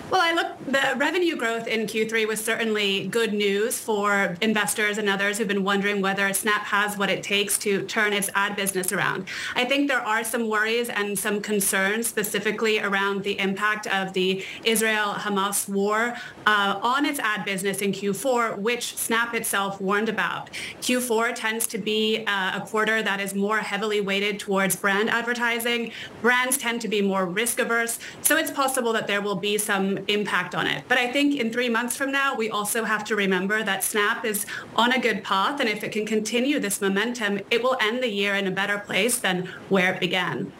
Well, 0.10 0.22
I 0.22 0.34
look, 0.34 0.48
the 0.66 0.96
revenue 0.98 1.36
growth 1.36 1.68
in 1.68 1.86
Q3 1.86 2.28
was 2.28 2.44
certainly 2.44 3.06
good 3.08 3.32
news 3.32 3.78
for 3.78 4.36
investors 4.42 4.98
and 4.98 5.08
others 5.08 5.38
who've 5.38 5.48
been 5.48 5.64
wondering 5.64 6.02
whether 6.02 6.34
Snap 6.34 6.64
has 6.64 6.98
what 6.98 7.12
it 7.12 7.22
takes 7.22 7.60
to 7.60 7.84
turn 7.84 8.14
its 8.14 8.28
ad 8.34 8.56
business 8.56 8.92
around. 8.92 9.28
I 9.56 9.66
think 9.66 9.88
there 9.88 10.02
are 10.02 10.24
some 10.24 10.50
worries 10.50 10.90
and 10.90 11.18
some 11.18 11.42
concerns 11.42 12.08
specifically 12.08 12.80
around 12.80 13.22
the 13.22 13.38
impact 13.38 13.86
of 13.86 14.14
the 14.14 14.44
Israel-Hamas 14.64 15.70
war 15.70 16.16
uh, 16.48 16.80
on 16.82 17.06
its 17.06 17.20
ad 17.20 17.46
business 17.46 17.78
in 17.78 17.92
Q4, 17.92 18.58
which 18.58 18.98
Snap 18.98 19.36
itself 19.36 19.80
warned 19.80 20.10
about. 20.10 20.50
Q4 20.82 21.36
tends 21.36 21.68
to 21.68 21.78
be 21.78 22.26
uh, 22.26 22.62
a 22.64 22.66
quarter 22.66 23.04
that 23.04 23.20
is 23.20 23.36
more 23.36 23.60
heavily 23.60 24.02
weighted 24.02 24.40
towards 24.40 24.76
brand 24.76 25.12
advertising. 25.12 25.92
Brands 26.24 26.58
tend 26.58 26.82
to 26.82 26.88
be 26.88 27.00
more 27.00 27.28
risk 27.28 27.60
averse. 27.60 28.00
So 28.24 28.38
it's 28.38 28.50
possible 28.50 28.92
that 28.94 29.06
there 29.06 29.22
will 29.22 29.36
be 29.36 29.60
some 29.60 29.99
impact 30.08 30.56
on 30.56 30.68
it. 30.68 30.84
But 30.88 30.98
I 30.98 31.12
think 31.12 31.36
in 31.40 31.52
three 31.52 31.70
months 31.70 31.96
from 31.96 32.12
now, 32.12 32.36
we 32.36 32.50
also 32.50 32.84
have 32.84 33.04
to 33.06 33.16
remember 33.16 33.64
that 33.64 33.84
Snap 33.84 34.26
is 34.26 34.46
on 34.76 34.92
a 34.92 35.00
good 35.00 35.24
path. 35.24 35.60
And 35.60 35.70
if 35.70 35.84
it 35.84 35.92
can 35.92 36.06
continue 36.06 36.60
this 36.60 36.82
momentum, 36.82 37.40
it 37.52 37.64
will 37.64 37.78
end 37.82 38.02
the 38.02 38.10
year 38.10 38.36
in 38.36 38.48
a 38.48 38.52
better 38.52 38.80
place 38.80 39.20
than 39.20 39.48
where 39.70 39.94
it 39.94 40.00
began. 40.00 40.52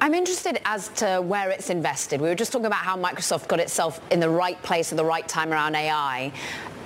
I'm 0.00 0.12
interested 0.12 0.60
as 0.66 0.88
to 0.96 1.22
where 1.22 1.50
it's 1.50 1.70
invested. 1.70 2.20
We 2.20 2.28
were 2.28 2.34
just 2.34 2.52
talking 2.52 2.66
about 2.66 2.80
how 2.80 2.96
Microsoft 2.96 3.48
got 3.48 3.58
itself 3.58 4.00
in 4.10 4.20
the 4.20 4.28
right 4.28 4.60
place 4.62 4.92
at 4.92 4.98
the 4.98 5.04
right 5.04 5.26
time 5.26 5.50
around 5.50 5.74
AI. 5.76 6.30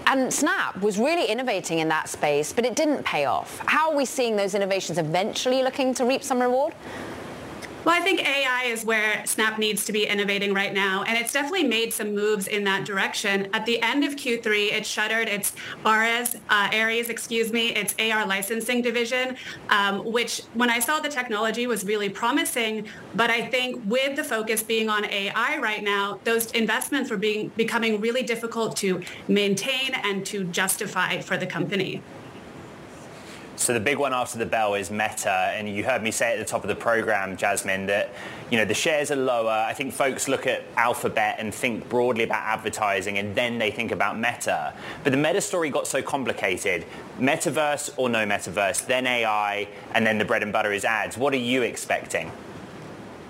And 0.06 0.32
Snap 0.32 0.80
was 0.80 0.98
really 0.98 1.26
innovating 1.26 1.80
in 1.80 1.88
that 1.88 2.08
space, 2.08 2.52
but 2.52 2.64
it 2.64 2.76
didn't 2.76 3.04
pay 3.04 3.24
off. 3.24 3.58
How 3.66 3.90
are 3.90 3.96
we 3.96 4.04
seeing 4.04 4.36
those 4.36 4.54
innovations 4.54 4.98
eventually 4.98 5.62
looking 5.62 5.92
to 5.94 6.04
reap 6.04 6.22
some 6.22 6.40
reward? 6.40 6.74
Well, 7.88 7.96
I 7.98 8.02
think 8.02 8.20
AI 8.20 8.64
is 8.64 8.84
where 8.84 9.24
Snap 9.24 9.58
needs 9.58 9.86
to 9.86 9.92
be 9.92 10.06
innovating 10.06 10.52
right 10.52 10.74
now, 10.74 11.04
and 11.04 11.16
it's 11.16 11.32
definitely 11.32 11.64
made 11.64 11.90
some 11.90 12.14
moves 12.14 12.46
in 12.46 12.62
that 12.64 12.84
direction. 12.84 13.48
At 13.54 13.64
the 13.64 13.80
end 13.80 14.04
of 14.04 14.14
Q3, 14.14 14.72
it 14.72 14.84
shuttered 14.84 15.26
its 15.26 15.54
Ares, 15.86 16.34
uh, 16.50 16.68
Ares, 16.70 17.08
excuse 17.08 17.50
me, 17.50 17.68
its 17.68 17.94
AR 17.98 18.26
licensing 18.26 18.82
division, 18.82 19.38
um, 19.70 20.04
which 20.04 20.42
when 20.52 20.68
I 20.68 20.80
saw 20.80 21.00
the 21.00 21.08
technology 21.08 21.66
was 21.66 21.82
really 21.86 22.10
promising, 22.10 22.86
but 23.14 23.30
I 23.30 23.46
think 23.46 23.82
with 23.86 24.16
the 24.16 24.24
focus 24.24 24.62
being 24.62 24.90
on 24.90 25.06
AI 25.06 25.56
right 25.56 25.82
now, 25.82 26.20
those 26.24 26.50
investments 26.50 27.10
were 27.10 27.16
being 27.16 27.48
becoming 27.56 28.02
really 28.02 28.22
difficult 28.22 28.76
to 28.84 29.00
maintain 29.28 29.94
and 29.94 30.26
to 30.26 30.44
justify 30.44 31.22
for 31.22 31.38
the 31.38 31.46
company. 31.46 32.02
So 33.58 33.74
the 33.74 33.80
big 33.80 33.98
one 33.98 34.14
after 34.14 34.38
the 34.38 34.46
bell 34.46 34.74
is 34.74 34.88
Meta, 34.88 35.52
and 35.52 35.68
you 35.68 35.82
heard 35.82 36.00
me 36.00 36.12
say 36.12 36.32
at 36.32 36.38
the 36.38 36.44
top 36.44 36.62
of 36.62 36.68
the 36.68 36.76
program, 36.76 37.36
Jasmine, 37.36 37.86
that 37.86 38.14
you 38.52 38.56
know 38.56 38.64
the 38.64 38.72
shares 38.72 39.10
are 39.10 39.16
lower. 39.16 39.50
I 39.50 39.74
think 39.74 39.92
folks 39.92 40.28
look 40.28 40.46
at 40.46 40.62
Alphabet 40.76 41.36
and 41.40 41.52
think 41.52 41.88
broadly 41.88 42.22
about 42.22 42.44
advertising, 42.44 43.18
and 43.18 43.34
then 43.34 43.58
they 43.58 43.72
think 43.72 43.90
about 43.90 44.16
Meta. 44.16 44.74
But 45.02 45.10
the 45.10 45.18
Meta 45.18 45.40
story 45.40 45.70
got 45.70 45.88
so 45.88 46.00
complicated: 46.00 46.86
metaverse 47.18 47.90
or 47.96 48.08
no 48.08 48.24
metaverse, 48.24 48.86
then 48.86 49.08
AI, 49.08 49.66
and 49.92 50.06
then 50.06 50.18
the 50.18 50.24
bread 50.24 50.44
and 50.44 50.52
butter 50.52 50.72
is 50.72 50.84
ads. 50.84 51.18
What 51.18 51.34
are 51.34 51.38
you 51.38 51.62
expecting? 51.62 52.30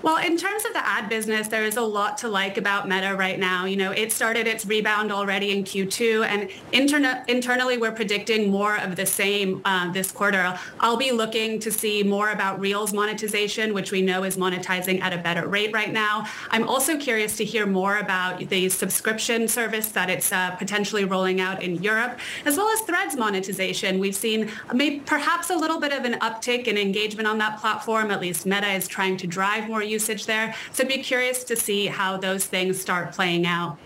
Well, 0.01 0.15
in 0.15 0.37
terms 0.37 0.63
of 0.63 0.71
the 0.71 0.87
ad 0.87 1.09
business, 1.09 1.49
there 1.49 1.65
is 1.65 1.75
a 1.75 1.81
lot 1.81 2.19
to 2.19 2.29
like 2.29 2.57
about 2.57 2.87
Meta 2.87 3.17
right 3.17 3.37
now. 3.37 3.65
You 3.65 3.75
know, 3.75 3.91
it 3.91 4.13
started 4.13 4.47
its 4.47 4.65
rebound 4.65 5.11
already 5.11 5.51
in 5.51 5.65
Q2, 5.65 6.25
and 6.25 6.49
interna- 6.71 7.27
internally, 7.27 7.77
we're 7.77 7.91
predicting 7.91 8.49
more 8.49 8.77
of 8.77 8.95
the 8.95 9.05
same 9.05 9.61
uh, 9.65 9.91
this 9.91 10.09
quarter. 10.09 10.57
I'll 10.79 10.95
be 10.95 11.11
looking 11.11 11.59
to 11.59 11.69
see 11.69 12.01
more 12.01 12.29
about 12.29 12.61
Reels 12.61 12.93
monetization, 12.93 13.73
which 13.73 13.91
we 13.91 14.01
know 14.01 14.23
is 14.23 14.37
monetizing 14.37 15.01
at 15.01 15.11
a 15.11 15.17
better 15.17 15.45
rate 15.49 15.73
right 15.73 15.91
now. 15.91 16.25
I'm 16.49 16.69
also 16.69 16.97
curious 16.97 17.35
to 17.35 17.43
hear 17.43 17.65
more 17.65 17.97
about 17.97 18.39
the 18.47 18.69
subscription 18.69 19.49
service 19.49 19.89
that 19.89 20.09
it's 20.09 20.31
uh, 20.31 20.51
potentially 20.51 21.03
rolling 21.03 21.41
out 21.41 21.61
in 21.61 21.83
Europe, 21.83 22.19
as 22.45 22.55
well 22.55 22.69
as 22.69 22.79
Threads 22.81 23.17
monetization. 23.17 23.99
We've 23.99 24.15
seen 24.15 24.49
maybe 24.73 25.01
perhaps 25.01 25.49
a 25.49 25.55
little 25.57 25.81
bit 25.81 25.91
of 25.91 26.05
an 26.05 26.13
uptick 26.21 26.67
in 26.67 26.77
engagement 26.77 27.27
on 27.27 27.37
that 27.39 27.59
platform. 27.59 28.11
At 28.11 28.21
least 28.21 28.45
Meta 28.45 28.69
is 28.69 28.87
trying 28.87 29.17
to 29.17 29.27
drive 29.27 29.67
more 29.67 29.88
usage 29.89 30.25
there. 30.25 30.55
So 30.71 30.83
I'd 30.83 30.89
be 30.89 31.03
curious 31.03 31.43
to 31.45 31.55
see 31.55 31.87
how 31.87 32.17
those 32.17 32.45
things 32.45 32.79
start 32.79 33.11
playing 33.11 33.45
out. 33.45 33.77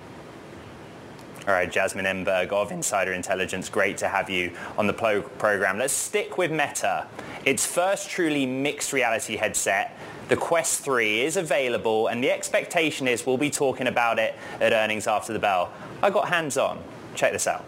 All 1.45 1.53
right, 1.53 1.69
Jasmine 1.69 2.05
Enberg 2.05 2.53
of 2.53 2.71
Insider 2.71 3.11
Intelligence, 3.11 3.67
great 3.67 3.97
to 3.97 4.07
have 4.07 4.29
you 4.29 4.51
on 4.77 4.87
the 4.87 4.93
pro- 4.93 5.21
program. 5.21 5.77
Let's 5.77 5.91
stick 5.91 6.37
with 6.37 6.51
Meta. 6.51 7.05
Its 7.43 7.65
first 7.65 8.09
truly 8.09 8.45
mixed 8.45 8.93
reality 8.93 9.35
headset, 9.35 9.97
the 10.29 10.37
Quest 10.37 10.85
3, 10.85 11.19
is 11.19 11.35
available, 11.35 12.07
and 12.07 12.23
the 12.23 12.31
expectation 12.31 13.09
is 13.09 13.25
we'll 13.25 13.37
be 13.37 13.49
talking 13.49 13.87
about 13.87 14.19
it 14.19 14.35
at 14.61 14.71
earnings 14.71 15.05
after 15.05 15.33
the 15.33 15.39
bell. 15.39 15.73
I 16.01 16.11
got 16.11 16.29
hands 16.29 16.57
on. 16.57 16.81
Check 17.13 17.33
this 17.33 17.45
out. 17.45 17.65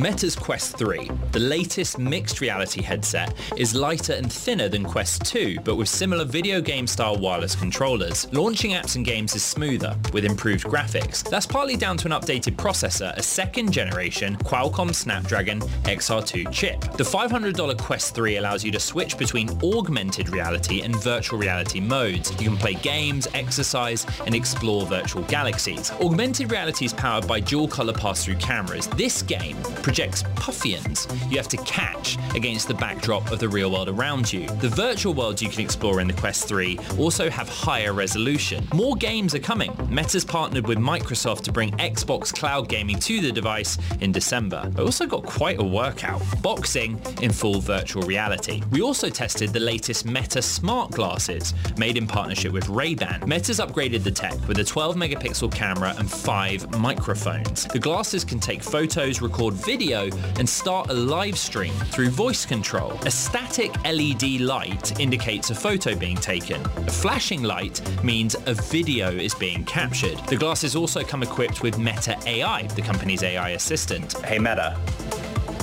Meta's 0.00 0.34
Quest 0.34 0.78
3, 0.78 1.10
the 1.32 1.38
latest 1.38 1.98
mixed 1.98 2.40
reality 2.40 2.80
headset, 2.80 3.34
is 3.58 3.74
lighter 3.74 4.14
and 4.14 4.32
thinner 4.32 4.66
than 4.66 4.82
Quest 4.82 5.26
2, 5.26 5.58
but 5.62 5.76
with 5.76 5.90
similar 5.90 6.24
video 6.24 6.62
game 6.62 6.86
style 6.86 7.18
wireless 7.18 7.54
controllers. 7.54 8.26
Launching 8.32 8.70
apps 8.70 8.96
and 8.96 9.04
games 9.04 9.34
is 9.34 9.42
smoother, 9.42 9.94
with 10.14 10.24
improved 10.24 10.64
graphics. 10.64 11.22
That's 11.28 11.44
partly 11.44 11.76
down 11.76 11.98
to 11.98 12.06
an 12.06 12.12
updated 12.12 12.56
processor, 12.56 13.14
a 13.18 13.22
second 13.22 13.72
generation 13.72 14.38
Qualcomm 14.38 14.94
Snapdragon 14.94 15.60
XR2 15.84 16.50
chip. 16.50 16.80
The 16.92 17.04
$500 17.04 17.76
Quest 17.76 18.14
3 18.14 18.38
allows 18.38 18.64
you 18.64 18.72
to 18.72 18.80
switch 18.80 19.18
between 19.18 19.50
augmented 19.62 20.30
reality 20.30 20.80
and 20.80 20.96
virtual 21.02 21.38
reality 21.38 21.78
modes. 21.78 22.30
You 22.40 22.48
can 22.48 22.56
play 22.56 22.72
games, 22.72 23.28
exercise, 23.34 24.06
and 24.24 24.34
explore 24.34 24.86
virtual 24.86 25.24
galaxies. 25.24 25.90
Augmented 26.00 26.50
reality 26.50 26.86
is 26.86 26.94
powered 26.94 27.28
by 27.28 27.40
dual 27.40 27.68
color 27.68 27.92
pass-through 27.92 28.36
cameras. 28.36 28.86
This 28.96 29.20
game 29.20 29.58
projects 29.90 30.22
puffians 30.36 31.08
you 31.28 31.36
have 31.36 31.48
to 31.48 31.56
catch 31.58 32.16
against 32.36 32.68
the 32.68 32.74
backdrop 32.74 33.30
of 33.32 33.40
the 33.40 33.48
real 33.48 33.72
world 33.72 33.88
around 33.88 34.32
you. 34.32 34.46
The 34.46 34.68
virtual 34.68 35.14
worlds 35.14 35.42
you 35.42 35.48
can 35.48 35.60
explore 35.60 36.00
in 36.00 36.06
the 36.06 36.12
Quest 36.12 36.46
3 36.46 36.78
also 36.96 37.28
have 37.28 37.48
higher 37.48 37.92
resolution. 37.92 38.64
More 38.72 38.94
games 38.94 39.34
are 39.34 39.40
coming. 39.40 39.76
Meta's 39.88 40.24
partnered 40.24 40.66
with 40.68 40.78
Microsoft 40.78 41.42
to 41.42 41.52
bring 41.52 41.72
Xbox 41.72 42.32
cloud 42.32 42.68
gaming 42.68 43.00
to 43.00 43.20
the 43.20 43.32
device 43.32 43.78
in 44.00 44.12
December. 44.12 44.70
I 44.76 44.80
also 44.80 45.06
got 45.06 45.24
quite 45.24 45.58
a 45.58 45.64
workout. 45.64 46.22
Boxing 46.40 47.00
in 47.20 47.32
full 47.32 47.60
virtual 47.60 48.02
reality. 48.02 48.62
We 48.70 48.82
also 48.82 49.08
tested 49.08 49.52
the 49.52 49.60
latest 49.60 50.06
Meta 50.06 50.40
smart 50.40 50.92
glasses 50.92 51.52
made 51.76 51.96
in 51.96 52.06
partnership 52.06 52.52
with 52.52 52.68
Ray-Ban. 52.68 53.24
Meta's 53.26 53.58
upgraded 53.58 54.04
the 54.04 54.12
tech 54.12 54.36
with 54.46 54.58
a 54.58 54.64
12 54.64 54.94
megapixel 54.94 55.52
camera 55.52 55.94
and 55.98 56.08
five 56.08 56.78
microphones. 56.78 57.66
The 57.66 57.78
glasses 57.80 58.24
can 58.24 58.38
take 58.38 58.62
photos, 58.62 59.20
record 59.20 59.54
video 59.70 60.10
and 60.40 60.48
start 60.48 60.90
a 60.90 60.92
live 60.92 61.38
stream 61.38 61.72
through 61.92 62.10
voice 62.10 62.44
control. 62.44 62.90
A 63.06 63.10
static 63.10 63.70
LED 63.84 64.40
light 64.40 64.98
indicates 64.98 65.50
a 65.50 65.54
photo 65.54 65.94
being 65.94 66.16
taken. 66.16 66.60
A 66.88 66.90
flashing 66.90 67.44
light 67.44 67.80
means 68.02 68.34
a 68.46 68.54
video 68.54 69.12
is 69.12 69.32
being 69.32 69.64
captured. 69.64 70.18
The 70.26 70.34
glasses 70.34 70.74
also 70.74 71.04
come 71.04 71.22
equipped 71.22 71.62
with 71.62 71.78
Meta 71.78 72.18
AI, 72.26 72.66
the 72.78 72.82
company's 72.82 73.22
AI 73.22 73.50
assistant. 73.50 74.14
Hey 74.24 74.40
Meta, 74.40 74.76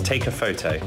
take 0.05 0.27
a 0.27 0.31
photo. 0.31 0.79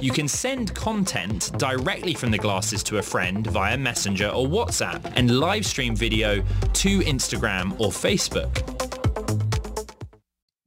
You 0.00 0.10
can 0.10 0.26
send 0.26 0.74
content 0.74 1.52
directly 1.58 2.14
from 2.14 2.32
the 2.32 2.38
glasses 2.38 2.82
to 2.84 2.98
a 2.98 3.02
friend 3.02 3.46
via 3.46 3.78
Messenger 3.78 4.30
or 4.30 4.48
WhatsApp 4.48 5.12
and 5.14 5.38
live 5.38 5.64
stream 5.64 5.94
video 5.94 6.42
to 6.72 6.98
Instagram 7.00 7.72
or 7.78 7.90
Facebook. 7.92 8.77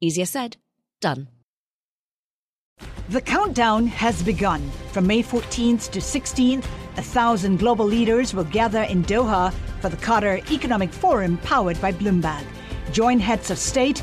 easier 0.00 0.26
said, 0.26 0.56
done. 1.00 1.28
The 3.08 3.20
countdown 3.20 3.86
has 3.86 4.22
begun. 4.22 4.68
From 4.92 5.06
May 5.06 5.22
14th 5.22 5.90
to 5.92 6.00
16th, 6.00 6.64
a 6.96 7.02
thousand 7.02 7.58
global 7.58 7.86
leaders 7.86 8.34
will 8.34 8.44
gather 8.44 8.82
in 8.82 9.04
Doha 9.04 9.52
for 9.80 9.88
the 9.88 9.96
Qatar 9.96 10.50
Economic 10.50 10.92
Forum 10.92 11.38
powered 11.38 11.80
by 11.80 11.92
Bloomberg. 11.92 12.44
Join 12.92 13.20
heads 13.20 13.50
of 13.50 13.58
state, 13.58 14.02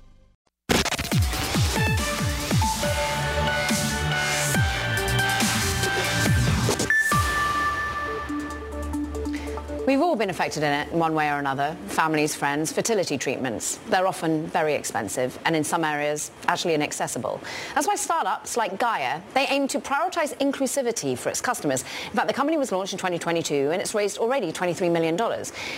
We've 9.87 9.99
all 9.99 10.15
been 10.15 10.29
affected 10.29 10.61
in 10.61 10.71
it 10.71 10.91
in 10.93 10.99
one 10.99 11.15
way 11.15 11.31
or 11.31 11.39
another. 11.39 11.75
Families, 11.87 12.35
friends, 12.35 12.71
fertility 12.71 13.17
treatments. 13.17 13.79
They're 13.89 14.05
often 14.05 14.45
very 14.45 14.75
expensive 14.75 15.39
and 15.43 15.55
in 15.55 15.63
some 15.63 15.83
areas 15.83 16.29
actually 16.47 16.75
inaccessible. 16.75 17.41
That's 17.73 17.87
why 17.87 17.95
startups 17.95 18.55
like 18.57 18.77
Gaia, 18.77 19.21
they 19.33 19.47
aim 19.47 19.67
to 19.69 19.79
prioritize 19.79 20.37
inclusivity 20.37 21.17
for 21.17 21.29
its 21.29 21.41
customers. 21.41 21.83
In 22.11 22.15
fact, 22.15 22.27
the 22.27 22.33
company 22.33 22.59
was 22.59 22.71
launched 22.71 22.93
in 22.93 22.99
2022 22.99 23.71
and 23.71 23.81
it's 23.81 23.95
raised 23.95 24.19
already 24.19 24.51
$23 24.51 24.91
million. 24.91 25.17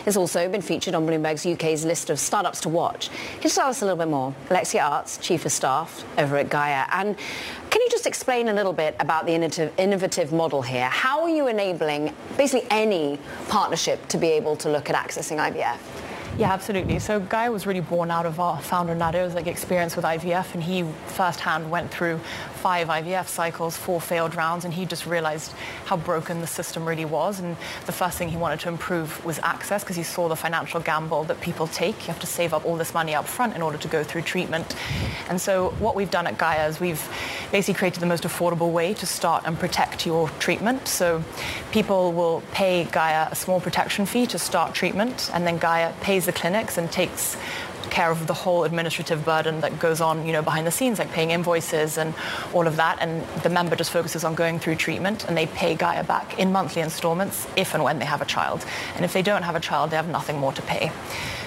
It's 0.05 0.17
also 0.17 0.49
been 0.49 0.61
featured 0.61 0.95
on 0.95 1.07
Bloomberg's 1.07 1.45
UK's 1.45 1.85
list 1.85 2.09
of 2.09 2.19
startups 2.19 2.59
to 2.61 2.69
watch. 2.69 3.09
Can 3.35 3.43
you 3.43 3.49
tell 3.51 3.69
us 3.69 3.81
a 3.81 3.85
little 3.85 3.97
bit 3.97 4.09
more? 4.09 4.35
Alexia 4.49 4.83
Arts, 4.83 5.17
Chief 5.19 5.45
of 5.45 5.51
Staff 5.53 6.03
over 6.17 6.35
at 6.35 6.49
Gaia. 6.49 6.85
And 6.91 7.15
can 7.69 7.81
you 7.81 7.89
just 7.89 8.05
explain 8.05 8.49
a 8.49 8.53
little 8.53 8.73
bit 8.73 8.95
about 8.99 9.25
the 9.25 9.31
innovative, 9.31 9.73
innovative 9.79 10.31
model 10.31 10.61
here? 10.61 10.89
How 10.89 11.23
are 11.23 11.29
you 11.29 11.47
enabling 11.47 12.13
basically 12.37 12.67
any 12.69 13.17
partnership 13.47 13.92
to 14.09 14.17
be 14.17 14.27
able 14.27 14.55
to 14.57 14.69
look 14.69 14.89
at 14.89 14.95
accessing 14.95 15.37
IVF? 15.37 15.77
Yeah, 16.37 16.51
absolutely. 16.51 16.97
So 16.97 17.19
Gaia 17.19 17.51
was 17.51 17.67
really 17.67 17.81
born 17.81 18.09
out 18.09 18.25
of 18.25 18.39
our 18.39 18.59
founder 18.59 18.95
Nader's 18.95 19.35
like 19.35 19.45
experience 19.45 19.95
with 19.95 20.03
IVF, 20.03 20.55
and 20.55 20.63
he 20.63 20.83
firsthand 21.05 21.69
went 21.69 21.91
through 21.91 22.19
five 22.63 22.87
IVF 22.87 23.27
cycles, 23.27 23.75
four 23.75 23.99
failed 23.99 24.35
rounds, 24.35 24.63
and 24.63 24.73
he 24.73 24.85
just 24.85 25.05
realized 25.05 25.51
how 25.83 25.97
broken 25.97 26.39
the 26.39 26.47
system 26.47 26.85
really 26.85 27.03
was. 27.03 27.41
And 27.41 27.57
the 27.85 27.91
first 27.91 28.17
thing 28.17 28.29
he 28.29 28.37
wanted 28.37 28.61
to 28.61 28.69
improve 28.69 29.23
was 29.25 29.37
access 29.39 29.83
because 29.83 29.97
he 29.97 30.03
saw 30.03 30.29
the 30.29 30.37
financial 30.37 30.79
gamble 30.79 31.25
that 31.25 31.41
people 31.41 31.67
take. 31.67 32.07
You 32.07 32.13
have 32.13 32.21
to 32.21 32.25
save 32.25 32.53
up 32.53 32.65
all 32.65 32.77
this 32.77 32.93
money 32.93 33.13
up 33.15 33.27
front 33.27 33.53
in 33.53 33.61
order 33.61 33.77
to 33.77 33.87
go 33.89 34.01
through 34.01 34.21
treatment. 34.21 34.77
And 35.27 35.41
so 35.41 35.71
what 35.71 35.93
we've 35.93 36.09
done 36.09 36.25
at 36.25 36.37
Gaia 36.37 36.69
is 36.69 36.79
we've 36.79 37.05
basically 37.51 37.77
created 37.77 37.99
the 37.99 38.05
most 38.05 38.23
affordable 38.23 38.71
way 38.71 38.93
to 38.93 39.05
start 39.05 39.43
and 39.45 39.59
protect 39.59 40.05
your 40.05 40.29
treatment. 40.39 40.87
So 40.87 41.21
people 41.73 42.13
will 42.13 42.43
pay 42.53 42.85
Gaia 42.85 43.27
a 43.29 43.35
small 43.35 43.59
protection 43.59 44.05
fee 44.05 44.25
to 44.27 44.39
start 44.39 44.73
treatment, 44.73 45.29
and 45.33 45.45
then 45.45 45.57
Gaia 45.57 45.91
pays 45.99 46.27
the 46.27 46.31
clinics 46.31 46.77
and 46.77 46.89
takes 46.89 47.35
care 47.93 48.09
of 48.09 48.25
the 48.25 48.33
whole 48.33 48.63
administrative 48.63 49.23
burden 49.23 49.61
that 49.61 49.79
goes 49.79 50.01
on, 50.01 50.25
you 50.25 50.33
know, 50.33 50.41
behind 50.41 50.65
the 50.65 50.71
scenes, 50.71 50.97
like 50.97 51.11
paying 51.11 51.29
invoices 51.29 51.99
and 51.99 52.13
all 52.51 52.65
of 52.65 52.75
that. 52.75 52.97
And 52.99 53.23
the 53.43 53.49
member 53.49 53.75
just 53.75 53.91
focuses 53.91 54.23
on 54.23 54.33
going 54.33 54.57
through 54.59 54.75
treatment 54.75 55.25
and 55.25 55.37
they 55.37 55.45
pay 55.45 55.75
Gaia 55.75 56.03
back 56.03 56.39
in 56.39 56.51
monthly 56.51 56.81
installments 56.81 57.47
if 57.55 57.75
and 57.75 57.83
when 57.83 57.99
they 57.99 58.05
have 58.05 58.21
a 58.21 58.25
child. 58.25 58.65
And 58.95 59.05
if 59.05 59.13
they 59.13 59.21
don't 59.21 59.43
have 59.43 59.55
a 59.55 59.59
child, 59.59 59.91
they 59.91 59.95
have 59.95 60.09
nothing 60.09 60.39
more 60.39 60.51
to 60.53 60.61
pay. 60.63 60.91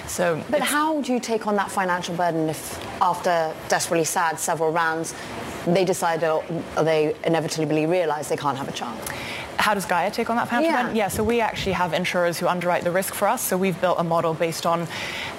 So, 0.07 0.41
but 0.49 0.61
how 0.61 1.01
do 1.01 1.11
you 1.11 1.19
take 1.19 1.47
on 1.47 1.57
that 1.57 1.69
financial 1.69 2.15
burden 2.15 2.49
if, 2.49 2.81
after 3.01 3.53
desperately 3.67 4.05
sad 4.05 4.39
several 4.39 4.71
rounds, 4.71 5.13
they 5.65 5.83
decide 5.83 6.23
or 6.23 6.45
they 6.81 7.13
inevitably 7.25 7.85
realize 7.85 8.29
they 8.29 8.37
can't 8.37 8.57
have 8.57 8.69
a 8.69 8.71
child? 8.71 8.97
How 9.57 9.73
does 9.73 9.85
Gaia 9.85 10.11
take 10.11 10.29
on 10.29 10.35
that 10.37 10.47
financial 10.47 10.71
yeah. 10.71 10.81
burden? 10.83 10.95
Yeah, 10.95 11.07
so 11.07 11.23
we 11.23 11.41
actually 11.41 11.73
have 11.73 11.93
insurers 11.93 12.37
who 12.39 12.47
underwrite 12.47 12.83
the 12.83 12.91
risk 12.91 13.13
for 13.13 13.27
us. 13.27 13.43
So 13.43 13.57
we've 13.57 13.79
built 13.81 13.99
a 13.99 14.03
model 14.03 14.33
based 14.33 14.65
on, 14.65 14.87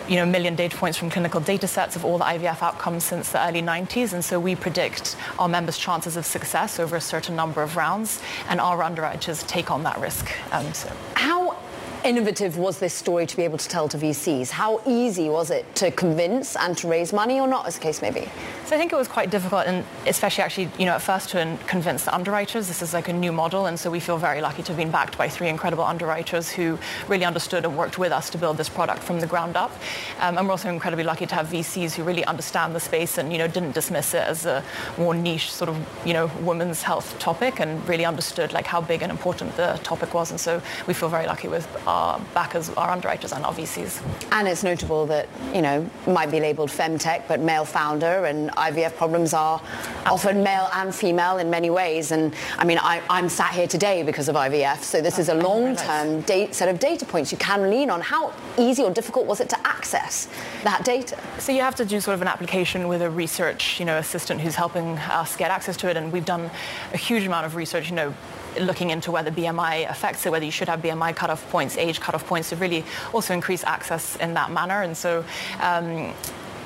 you 0.09 0.17
know, 0.17 0.25
a 0.25 0.27
million 0.27 0.55
data 0.55 0.77
points 0.77 0.99
from 0.99 1.11
clinical 1.11 1.41
data 1.41 1.67
sets 1.67 1.97
of 1.97 2.05
all 2.05 2.19
the 2.19 2.25
IVF 2.25 2.63
outcomes 2.63 3.05
since 3.05 3.31
the 3.33 3.47
early 3.47 3.63
90s. 3.63 4.13
And 4.13 4.25
so 4.25 4.39
we 4.41 4.55
predict 4.55 5.17
our 5.39 5.49
members' 5.49 5.79
chances 5.79 6.17
of 6.17 6.27
success 6.27 6.79
over 6.79 6.97
a 6.97 7.01
certain 7.01 7.37
number 7.37 7.63
of 7.63 7.77
rounds, 7.77 8.21
and 8.49 8.61
our 8.61 8.83
underwriters 8.83 9.43
take 9.45 9.71
on 9.71 9.83
that 9.85 9.99
risk. 9.99 10.31
Um, 10.53 10.73
so. 10.75 10.93
How 11.15 11.57
innovative 12.05 12.57
was 12.57 12.79
this 12.79 12.95
story 12.95 13.27
to 13.27 13.37
be 13.37 13.43
able 13.43 13.59
to 13.59 13.69
tell 13.69 13.89
to 13.89 13.99
VCs? 13.99 14.51
How 14.51 14.81
easy 14.87 15.29
was 15.29 15.51
it 15.51 15.75
to 15.77 15.91
convince 15.91 16.57
and 16.57 16.77
to 16.79 16.89
raise 16.89 17.13
money 17.13 17.41
or 17.41 17.47
not, 17.47 17.67
as 17.67 17.75
the 17.75 17.81
case 17.81 18.03
may 18.03 18.11
be? 18.11 18.29
So 18.67 18.77
I 18.77 18.79
think 18.79 18.93
it 18.93 18.97
was 18.97 19.09
quite 19.09 19.31
difficult, 19.31 19.67
and 19.67 19.85
especially 20.07 20.45
actually, 20.45 20.71
you 20.79 20.87
know, 20.87 20.93
at 20.93 21.03
first 21.03 21.31
to 21.31 21.59
convince 21.67 22.05
the 22.05 22.15
underwriters. 22.15 22.69
This 22.69 22.83
is 22.83 22.93
like 22.95 23.09
a 23.09 23.13
new 23.13 23.33
model, 23.33 23.67
and 23.67 23.79
so 23.79 23.91
we 23.91 24.01
feel 24.01 24.19
very 24.19 24.41
lucky 24.41 24.63
to 24.63 24.69
have 24.69 24.77
been 24.77 24.91
backed 24.91 25.17
by 25.17 25.29
three 25.29 25.49
incredible 25.49 25.85
underwriters 25.85 26.51
who 26.51 26.79
really 27.09 27.25
understood 27.25 27.65
and 27.65 27.77
worked 27.77 27.99
with 27.99 28.13
us 28.13 28.31
to 28.31 28.39
build 28.39 28.57
this 28.57 28.69
product 28.69 29.03
from 29.03 29.21
the 29.21 29.27
ground 29.27 29.57
up. 29.57 29.73
Um, 30.21 30.39
and 30.39 30.47
we're 30.47 30.53
also 30.53 30.69
incredibly 30.69 31.05
lucky 31.05 31.27
to 31.27 31.35
have 31.35 31.49
VCs 31.49 31.95
who 31.95 32.05
really 32.05 32.25
understand 32.27 32.75
the 32.75 32.81
space 32.81 33.19
and, 33.19 33.33
you 33.33 33.39
know, 33.39 33.49
didn't 33.49 33.73
dismiss 33.73 34.15
it 34.15 34.23
as 34.23 34.47
a 34.47 34.63
more 34.99 35.15
niche 35.15 35.51
sort 35.51 35.71
of, 35.71 35.77
you 36.05 36.13
know, 36.13 36.31
women's 36.43 36.83
health 36.83 37.19
topic 37.19 37.61
and 37.61 37.87
really 37.89 38.05
understood 38.05 38.53
like 38.53 38.67
how 38.67 38.81
big 38.81 39.03
and 39.03 39.11
important 39.11 39.57
the 39.57 39.81
topic 39.83 40.15
was. 40.15 40.31
And 40.31 40.39
so 40.39 40.63
we 40.87 40.95
feel 40.95 41.09
very 41.09 41.27
lucky 41.27 41.49
with 41.49 41.67
our 41.89 42.21
backers, 42.35 42.69
our 42.71 42.91
underwriters 42.91 43.33
and 43.33 43.45
our 43.47 43.53
VCs. 43.55 44.03
And 44.31 44.47
it's 44.47 44.63
notable 44.63 45.07
that, 45.07 45.27
you 45.55 45.63
know, 45.63 45.89
might 46.07 46.31
be 46.31 46.39
labeled 46.39 46.69
femtech, 46.69 47.27
but 47.27 47.41
male 47.41 47.65
founder 47.65 48.27
and 48.27 48.51
IVF 48.51 48.95
problems 48.97 49.33
are 49.33 49.61
often 50.05 50.43
male 50.43 50.69
and 50.75 50.95
female 50.95 51.39
in 51.39 51.49
many 51.49 51.71
ways. 51.71 52.13
And 52.13 52.35
I 52.59 52.67
mean, 52.67 52.79
I, 52.79 53.03
am 53.09 53.31
sat 53.31 53.55
here 53.55 53.67
today 53.67 54.03
because 54.03 54.29
of 54.29 54.37
IVF, 54.37 54.83
so 54.83 55.01
this 55.01 55.19
is 55.19 55.31
a 55.31 55.35
long-term 55.35 56.21
date, 56.23 56.55
set 56.55 56.69
of 56.69 56.79
data 56.79 57.07
points 57.07 57.33
you 57.33 57.39
can 57.39 57.71
lean 57.71 57.89
on. 57.89 58.03
How 58.03 58.35
easy 58.59 58.83
or 58.83 58.91
difficult 58.91 59.25
was 59.25 59.41
it 59.41 59.49
to 59.49 59.67
access 59.67 60.29
that 60.65 60.85
data? 60.85 61.19
So 61.39 61.53
you 61.53 61.63
have 61.63 61.75
to 61.77 61.87
do 61.87 62.01
sort 62.01 62.17
of 62.17 62.23
an 62.23 62.29
application 62.29 62.89
with 62.89 63.01
a 63.01 63.09
research, 63.09 63.81
you 63.81 63.87
know, 63.87 63.97
assistant 63.97 64.43
who's 64.43 64.57
helping 64.57 64.99
us 64.99 65.37
get 65.37 65.51
access 65.51 65.77
to 65.79 65.89
it. 65.89 65.97
And 65.97 66.13
we've 66.13 66.27
done 66.27 66.51
a 66.93 66.99
huge 66.99 67.25
amount 67.25 67.47
of 67.47 67.57
research, 67.57 67.89
you 67.89 67.97
know, 67.97 68.15
looking 68.61 68.91
into 68.91 69.11
whether 69.11 69.31
BMI 69.31 69.89
affects 69.91 70.27
it, 70.27 70.31
whether 70.31 70.45
you 70.45 70.51
should 70.51 70.69
have 70.69 70.81
BMI 70.81 71.15
cutoff 71.15 71.49
points, 71.51 71.77
age 71.77 72.01
cutoff 72.01 72.27
points 72.27 72.51
to 72.51 72.57
really 72.57 72.85
also 73.13 73.35
increase 73.35 73.65
access 73.65 74.17
in 74.17 74.35
that 74.35 74.51
manner. 74.51 74.83
And 74.83 74.97
so 74.97 75.25
um, 75.61 76.15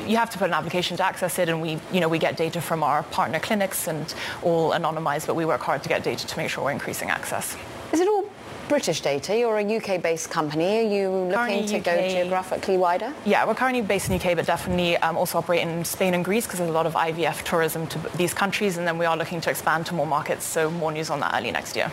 you 0.06 0.16
have 0.16 0.30
to 0.30 0.38
put 0.38 0.48
an 0.48 0.54
application 0.54 0.96
to 0.96 1.04
access 1.04 1.38
it 1.38 1.48
and 1.48 1.62
we 1.62 1.78
you 1.92 2.00
know 2.00 2.08
we 2.08 2.18
get 2.18 2.36
data 2.36 2.60
from 2.60 2.82
our 2.82 3.02
partner 3.04 3.38
clinics 3.38 3.86
and 3.86 4.14
all 4.42 4.72
anonymized 4.72 5.26
but 5.26 5.36
we 5.36 5.44
work 5.44 5.60
hard 5.60 5.82
to 5.82 5.88
get 5.88 6.02
data 6.02 6.26
to 6.26 6.36
make 6.36 6.50
sure 6.50 6.64
we're 6.64 6.72
increasing 6.72 7.08
access 7.08 7.56
is 7.92 8.00
it 8.00 8.08
all 8.08 8.24
British 8.68 9.00
data. 9.00 9.36
You're 9.36 9.58
a 9.58 9.76
UK-based 9.76 10.30
company. 10.30 10.78
Are 10.78 10.82
you 10.82 11.10
looking 11.10 11.32
currently 11.32 11.66
to 11.66 11.76
UK, 11.78 11.84
go 11.84 12.08
geographically 12.08 12.76
wider? 12.76 13.12
Yeah, 13.24 13.46
we're 13.46 13.54
currently 13.54 13.82
based 13.82 14.10
in 14.10 14.16
UK, 14.16 14.36
but 14.36 14.46
definitely 14.46 14.96
um, 14.98 15.16
also 15.16 15.38
operate 15.38 15.62
in 15.62 15.84
Spain 15.84 16.14
and 16.14 16.24
Greece 16.24 16.46
because 16.46 16.58
there's 16.58 16.70
a 16.70 16.72
lot 16.72 16.86
of 16.86 16.94
IVF 16.94 17.44
tourism 17.44 17.86
to 17.88 17.98
these 18.16 18.34
countries, 18.34 18.78
and 18.78 18.86
then 18.86 18.98
we 18.98 19.06
are 19.06 19.16
looking 19.16 19.40
to 19.42 19.50
expand 19.50 19.86
to 19.86 19.94
more 19.94 20.06
markets. 20.06 20.44
So 20.44 20.70
more 20.70 20.92
news 20.92 21.10
on 21.10 21.20
that 21.20 21.34
early 21.34 21.50
next 21.50 21.76
year. 21.76 21.90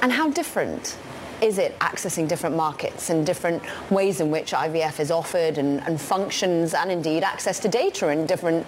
And 0.00 0.12
how 0.12 0.30
different 0.30 0.96
is 1.42 1.58
it 1.58 1.76
accessing 1.80 2.28
different 2.28 2.54
markets 2.54 3.10
and 3.10 3.26
different 3.26 3.62
ways 3.90 4.20
in 4.20 4.30
which 4.30 4.52
IVF 4.52 5.00
is 5.00 5.10
offered 5.10 5.58
and, 5.58 5.82
and 5.82 6.00
functions 6.00 6.72
and 6.72 6.90
indeed 6.90 7.24
access 7.24 7.58
to 7.58 7.68
data 7.68 8.08
in 8.08 8.26
different 8.26 8.64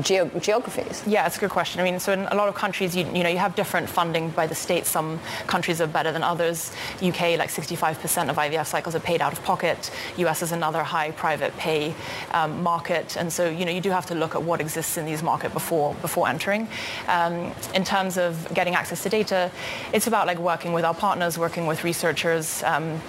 Geo- 0.00 0.30
geographies? 0.38 1.02
Yeah, 1.06 1.26
it's 1.26 1.36
a 1.36 1.40
good 1.40 1.50
question. 1.50 1.80
I 1.80 1.84
mean, 1.84 1.98
so 1.98 2.12
in 2.12 2.20
a 2.26 2.36
lot 2.36 2.48
of 2.48 2.54
countries, 2.54 2.94
you, 2.94 3.04
you 3.12 3.24
know, 3.24 3.28
you 3.28 3.38
have 3.38 3.56
different 3.56 3.88
funding 3.88 4.30
by 4.30 4.46
the 4.46 4.54
state. 4.54 4.86
Some 4.86 5.18
countries 5.48 5.80
are 5.80 5.88
better 5.88 6.12
than 6.12 6.22
others. 6.22 6.70
UK, 7.02 7.36
like 7.36 7.50
65% 7.50 8.30
of 8.30 8.36
IVF 8.36 8.66
cycles 8.66 8.94
are 8.94 9.00
paid 9.00 9.20
out 9.20 9.32
of 9.32 9.42
pocket. 9.42 9.90
US 10.18 10.42
is 10.42 10.52
another 10.52 10.84
high 10.84 11.10
private 11.10 11.56
pay 11.56 11.94
um, 12.30 12.62
market, 12.62 13.16
and 13.16 13.32
so 13.32 13.48
you 13.48 13.64
know 13.64 13.72
you 13.72 13.80
do 13.80 13.90
have 13.90 14.06
to 14.06 14.14
look 14.14 14.36
at 14.36 14.42
what 14.42 14.60
exists 14.60 14.96
in 14.96 15.04
these 15.04 15.22
markets 15.22 15.52
before 15.52 15.94
before 15.96 16.28
entering. 16.28 16.68
Um, 17.08 17.52
in 17.74 17.84
terms 17.84 18.16
of 18.18 18.52
getting 18.54 18.74
access 18.74 19.02
to 19.02 19.08
data, 19.08 19.50
it's 19.92 20.06
about 20.06 20.28
like 20.28 20.38
working 20.38 20.72
with 20.72 20.84
our 20.84 20.94
partners, 20.94 21.38
working 21.38 21.66
with 21.66 21.82
researchers. 21.82 22.62
Um, 22.62 23.00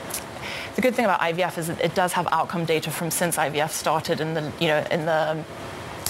the 0.75 0.81
good 0.81 0.95
thing 0.95 1.05
about 1.05 1.19
IVF 1.19 1.59
is 1.59 1.67
that 1.67 1.79
it 1.81 1.93
does 1.93 2.13
have 2.13 2.27
outcome 2.31 2.65
data 2.65 2.89
from 2.89 3.11
since 3.11 3.37
IVF 3.37 3.69
started 3.69 4.19
in 4.19 4.33
the 4.33 4.51
you 4.59 4.67
know 4.67 4.83
in 4.89 5.05
the 5.05 5.43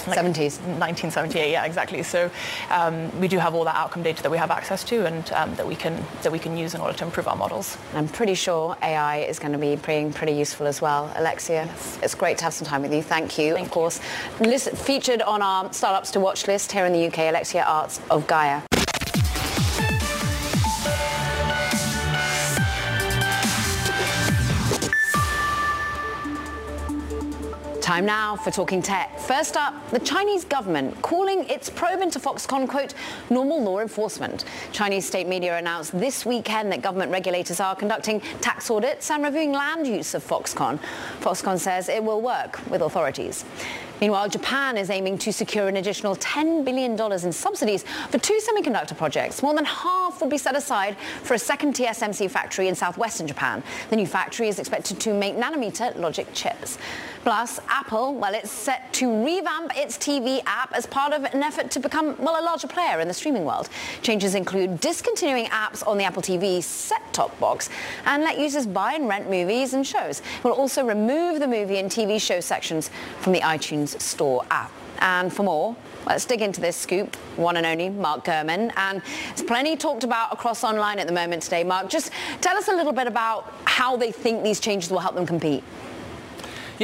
like 0.06 0.18
70s. 0.18 0.58
1978, 0.60 1.50
yeah, 1.50 1.64
exactly. 1.64 2.02
So 2.02 2.30
um, 2.70 3.18
we 3.20 3.28
do 3.28 3.38
have 3.38 3.54
all 3.54 3.64
that 3.64 3.76
outcome 3.76 4.02
data 4.02 4.22
that 4.22 4.30
we 4.30 4.38
have 4.38 4.50
access 4.50 4.84
to 4.84 5.06
and 5.06 5.32
um, 5.32 5.54
that 5.56 5.66
we 5.66 5.76
can 5.76 6.04
that 6.22 6.32
we 6.32 6.38
can 6.38 6.56
use 6.56 6.74
in 6.74 6.80
order 6.80 6.96
to 6.98 7.04
improve 7.04 7.28
our 7.28 7.36
models. 7.36 7.76
I'm 7.94 8.08
pretty 8.08 8.34
sure 8.34 8.76
AI 8.82 9.18
is 9.18 9.38
going 9.38 9.52
to 9.52 9.58
be 9.58 9.76
being 9.76 10.12
pretty 10.12 10.32
useful 10.32 10.66
as 10.66 10.80
well. 10.80 11.12
Alexia, 11.16 11.66
yes. 11.66 11.98
it's 12.02 12.14
great 12.14 12.38
to 12.38 12.44
have 12.44 12.54
some 12.54 12.66
time 12.66 12.82
with 12.82 12.92
you. 12.92 13.02
Thank 13.02 13.38
you, 13.38 13.54
Thank 13.54 13.66
of 13.66 13.72
course. 13.72 14.00
List, 14.40 14.70
featured 14.70 15.22
on 15.22 15.42
our 15.42 15.72
startups 15.72 16.10
to 16.12 16.20
watch 16.20 16.46
list 16.46 16.72
here 16.72 16.86
in 16.86 16.92
the 16.92 17.06
UK, 17.06 17.18
Alexia 17.30 17.64
Arts 17.64 18.00
of 18.10 18.26
Gaia. 18.26 18.62
Time 27.94 28.06
now 28.06 28.34
for 28.34 28.50
Talking 28.50 28.82
Tech. 28.82 29.20
First 29.20 29.56
up, 29.56 29.72
the 29.92 30.00
Chinese 30.00 30.44
government 30.44 31.00
calling 31.00 31.48
its 31.48 31.70
probe 31.70 32.00
into 32.00 32.18
Foxconn, 32.18 32.68
quote, 32.68 32.92
normal 33.30 33.62
law 33.62 33.78
enforcement. 33.78 34.46
Chinese 34.72 35.06
state 35.06 35.28
media 35.28 35.58
announced 35.58 35.96
this 35.96 36.26
weekend 36.26 36.72
that 36.72 36.82
government 36.82 37.12
regulators 37.12 37.60
are 37.60 37.76
conducting 37.76 38.20
tax 38.40 38.68
audits 38.68 39.12
and 39.12 39.22
reviewing 39.22 39.52
land 39.52 39.86
use 39.86 40.12
of 40.14 40.24
Foxconn. 40.24 40.80
Foxconn 41.20 41.56
says 41.56 41.88
it 41.88 42.02
will 42.02 42.20
work 42.20 42.58
with 42.68 42.82
authorities. 42.82 43.44
Meanwhile, 44.00 44.28
Japan 44.28 44.76
is 44.76 44.90
aiming 44.90 45.18
to 45.18 45.32
secure 45.32 45.68
an 45.68 45.76
additional 45.76 46.16
$10 46.16 46.64
billion 46.64 47.00
in 47.00 47.32
subsidies 47.32 47.84
for 48.10 48.18
two 48.18 48.38
semiconductor 48.42 48.96
projects. 48.96 49.42
More 49.42 49.54
than 49.54 49.64
half 49.64 50.20
will 50.20 50.28
be 50.28 50.38
set 50.38 50.56
aside 50.56 50.96
for 51.22 51.34
a 51.34 51.38
second 51.38 51.74
TSMC 51.74 52.30
factory 52.30 52.68
in 52.68 52.74
southwestern 52.74 53.26
Japan. 53.26 53.62
The 53.90 53.96
new 53.96 54.06
factory 54.06 54.48
is 54.48 54.58
expected 54.58 54.98
to 55.00 55.14
make 55.14 55.36
nanometer 55.36 55.96
logic 55.96 56.28
chips. 56.32 56.78
Plus, 57.22 57.58
Apple, 57.68 58.14
well, 58.14 58.34
it's 58.34 58.50
set 58.50 58.92
to 58.94 59.24
revamp 59.24 59.74
its 59.76 59.96
TV 59.96 60.42
app 60.44 60.72
as 60.74 60.84
part 60.84 61.12
of 61.14 61.24
an 61.24 61.42
effort 61.42 61.70
to 61.70 61.80
become, 61.80 62.14
well, 62.18 62.38
a 62.38 62.44
larger 62.44 62.68
player 62.68 63.00
in 63.00 63.08
the 63.08 63.14
streaming 63.14 63.44
world. 63.44 63.70
Changes 64.02 64.34
include 64.34 64.80
discontinuing 64.80 65.46
apps 65.46 65.86
on 65.86 65.96
the 65.96 66.04
Apple 66.04 66.20
TV 66.20 66.62
set-top 66.62 67.38
box 67.40 67.70
and 68.04 68.22
let 68.22 68.38
users 68.38 68.66
buy 68.66 68.92
and 68.94 69.08
rent 69.08 69.30
movies 69.30 69.72
and 69.72 69.86
shows. 69.86 70.20
It 70.20 70.44
will 70.44 70.52
also 70.52 70.84
remove 70.84 71.40
the 71.40 71.48
movie 71.48 71.78
and 71.78 71.90
TV 71.90 72.20
show 72.20 72.40
sections 72.40 72.90
from 73.20 73.32
the 73.32 73.40
iTunes 73.40 73.83
Store 73.90 74.44
app. 74.50 74.72
And 75.00 75.32
for 75.32 75.42
more, 75.42 75.76
Let's 76.06 76.26
dig 76.26 76.42
into 76.42 76.60
this 76.60 76.76
scoop. 76.76 77.16
One 77.36 77.56
and 77.56 77.64
only 77.64 77.88
Mark 77.88 78.24
Gurman. 78.24 78.72
And 78.76 79.02
it's 79.30 79.42
plenty 79.42 79.74
talked 79.76 80.04
about 80.04 80.32
across 80.32 80.62
online 80.62 80.98
at 80.98 81.06
the 81.06 81.12
moment 81.12 81.42
today. 81.42 81.64
Mark, 81.64 81.88
just 81.88 82.10
tell 82.40 82.56
us 82.56 82.68
a 82.68 82.72
little 82.72 82.92
bit 82.92 83.06
about 83.06 83.52
how 83.64 83.96
they 83.96 84.12
think 84.12 84.42
these 84.42 84.60
changes 84.60 84.90
will 84.90 84.98
help 84.98 85.14
them 85.14 85.26
compete. 85.26 85.64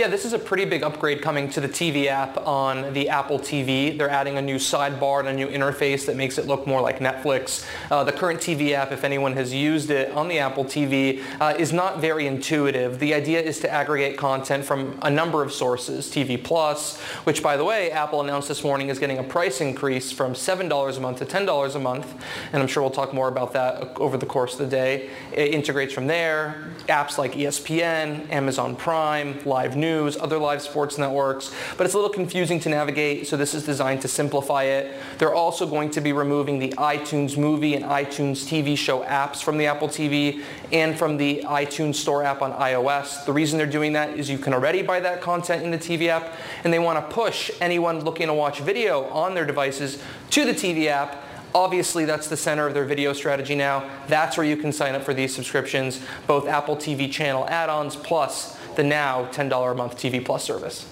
Yeah, 0.00 0.08
this 0.08 0.24
is 0.24 0.32
a 0.32 0.38
pretty 0.38 0.64
big 0.64 0.82
upgrade 0.82 1.20
coming 1.20 1.50
to 1.50 1.60
the 1.60 1.68
TV 1.68 2.06
app 2.06 2.38
on 2.46 2.94
the 2.94 3.10
Apple 3.10 3.38
TV. 3.38 3.98
They're 3.98 4.08
adding 4.08 4.38
a 4.38 4.40
new 4.40 4.56
sidebar 4.56 5.20
and 5.20 5.28
a 5.28 5.34
new 5.34 5.46
interface 5.46 6.06
that 6.06 6.16
makes 6.16 6.38
it 6.38 6.46
look 6.46 6.66
more 6.66 6.80
like 6.80 7.00
Netflix. 7.00 7.66
Uh, 7.90 8.02
the 8.02 8.10
current 8.10 8.40
TV 8.40 8.72
app, 8.72 8.92
if 8.92 9.04
anyone 9.04 9.34
has 9.34 9.52
used 9.52 9.90
it 9.90 10.10
on 10.12 10.28
the 10.28 10.38
Apple 10.38 10.64
TV, 10.64 11.22
uh, 11.38 11.52
is 11.58 11.74
not 11.74 12.00
very 12.00 12.26
intuitive. 12.26 12.98
The 12.98 13.12
idea 13.12 13.42
is 13.42 13.60
to 13.60 13.70
aggregate 13.70 14.16
content 14.16 14.64
from 14.64 14.98
a 15.02 15.10
number 15.10 15.42
of 15.42 15.52
sources. 15.52 16.10
TV 16.10 16.42
Plus, 16.42 16.98
which 17.24 17.42
by 17.42 17.58
the 17.58 17.64
way, 17.66 17.90
Apple 17.90 18.22
announced 18.22 18.48
this 18.48 18.64
morning 18.64 18.88
is 18.88 18.98
getting 18.98 19.18
a 19.18 19.22
price 19.22 19.60
increase 19.60 20.10
from 20.10 20.32
$7 20.32 20.96
a 20.96 21.00
month 21.00 21.18
to 21.18 21.26
$10 21.26 21.74
a 21.74 21.78
month. 21.78 22.24
And 22.54 22.62
I'm 22.62 22.68
sure 22.68 22.82
we'll 22.82 22.90
talk 22.90 23.12
more 23.12 23.28
about 23.28 23.52
that 23.52 23.98
over 23.98 24.16
the 24.16 24.24
course 24.24 24.54
of 24.54 24.60
the 24.60 24.66
day. 24.74 25.10
It 25.34 25.52
integrates 25.52 25.92
from 25.92 26.06
there. 26.06 26.70
Apps 26.88 27.18
like 27.18 27.34
ESPN, 27.34 28.30
Amazon 28.30 28.76
Prime, 28.76 29.38
Live 29.44 29.76
News, 29.76 29.89
other 29.98 30.38
live 30.38 30.62
sports 30.62 30.98
networks. 30.98 31.52
But 31.76 31.84
it's 31.84 31.94
a 31.94 31.96
little 31.96 32.12
confusing 32.12 32.60
to 32.60 32.68
navigate, 32.68 33.26
so 33.26 33.36
this 33.36 33.54
is 33.54 33.64
designed 33.64 34.02
to 34.02 34.08
simplify 34.08 34.64
it. 34.64 34.94
They're 35.18 35.34
also 35.34 35.66
going 35.66 35.90
to 35.90 36.00
be 36.00 36.12
removing 36.12 36.58
the 36.58 36.70
iTunes 36.78 37.36
Movie 37.36 37.74
and 37.74 37.84
iTunes 37.84 38.44
TV 38.44 38.76
show 38.76 39.02
apps 39.04 39.42
from 39.42 39.58
the 39.58 39.66
Apple 39.66 39.88
TV 39.88 40.42
and 40.72 40.98
from 40.98 41.16
the 41.16 41.42
iTunes 41.46 41.96
Store 41.96 42.22
app 42.22 42.42
on 42.42 42.52
iOS. 42.52 43.24
The 43.24 43.32
reason 43.32 43.58
they're 43.58 43.66
doing 43.66 43.92
that 43.94 44.18
is 44.18 44.30
you 44.30 44.38
can 44.38 44.54
already 44.54 44.82
buy 44.82 45.00
that 45.00 45.20
content 45.20 45.62
in 45.64 45.70
the 45.70 45.78
TV 45.78 46.08
app, 46.08 46.34
and 46.64 46.72
they 46.72 46.78
want 46.78 46.98
to 46.98 47.14
push 47.14 47.50
anyone 47.60 48.00
looking 48.00 48.28
to 48.28 48.34
watch 48.34 48.60
video 48.60 49.04
on 49.04 49.34
their 49.34 49.46
devices 49.46 50.02
to 50.30 50.44
the 50.44 50.52
TV 50.52 50.86
app 50.86 51.24
Obviously, 51.54 52.04
that's 52.04 52.28
the 52.28 52.36
center 52.36 52.66
of 52.66 52.74
their 52.74 52.84
video 52.84 53.12
strategy 53.12 53.56
now. 53.56 53.88
That's 54.06 54.36
where 54.36 54.46
you 54.46 54.56
can 54.56 54.72
sign 54.72 54.94
up 54.94 55.02
for 55.02 55.12
these 55.12 55.34
subscriptions, 55.34 56.00
both 56.26 56.46
Apple 56.46 56.76
TV 56.76 57.10
channel 57.10 57.46
add-ons 57.48 57.96
plus 57.96 58.56
the 58.76 58.84
now 58.84 59.26
$10 59.26 59.72
a 59.72 59.74
month 59.74 59.96
TV 59.96 60.24
Plus 60.24 60.44
service. 60.44 60.86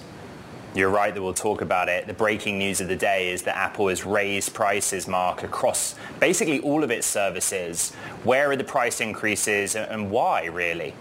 You're 0.75 0.89
right 0.89 1.13
that 1.13 1.21
we'll 1.21 1.33
talk 1.33 1.61
about 1.61 1.89
it. 1.89 2.05
The 2.05 2.13
breaking 2.13 2.59
news 2.59 2.79
of 2.79 2.87
the 2.87 2.95
day 2.95 3.31
is 3.31 3.41
that 3.43 3.57
Apple 3.57 3.87
has 3.87 4.05
raised 4.05 4.53
prices, 4.53 5.07
Mark, 5.07 5.41
across 5.41 5.95
basically 6.19 6.59
all 6.59 6.83
of 6.83 6.91
its 6.91 7.07
services. 7.07 7.91
Where 8.23 8.51
are 8.51 8.55
the 8.55 8.63
price 8.63 9.01
increases 9.01 9.75
and 9.75 10.11
why, 10.11 10.45
really? 10.45 10.93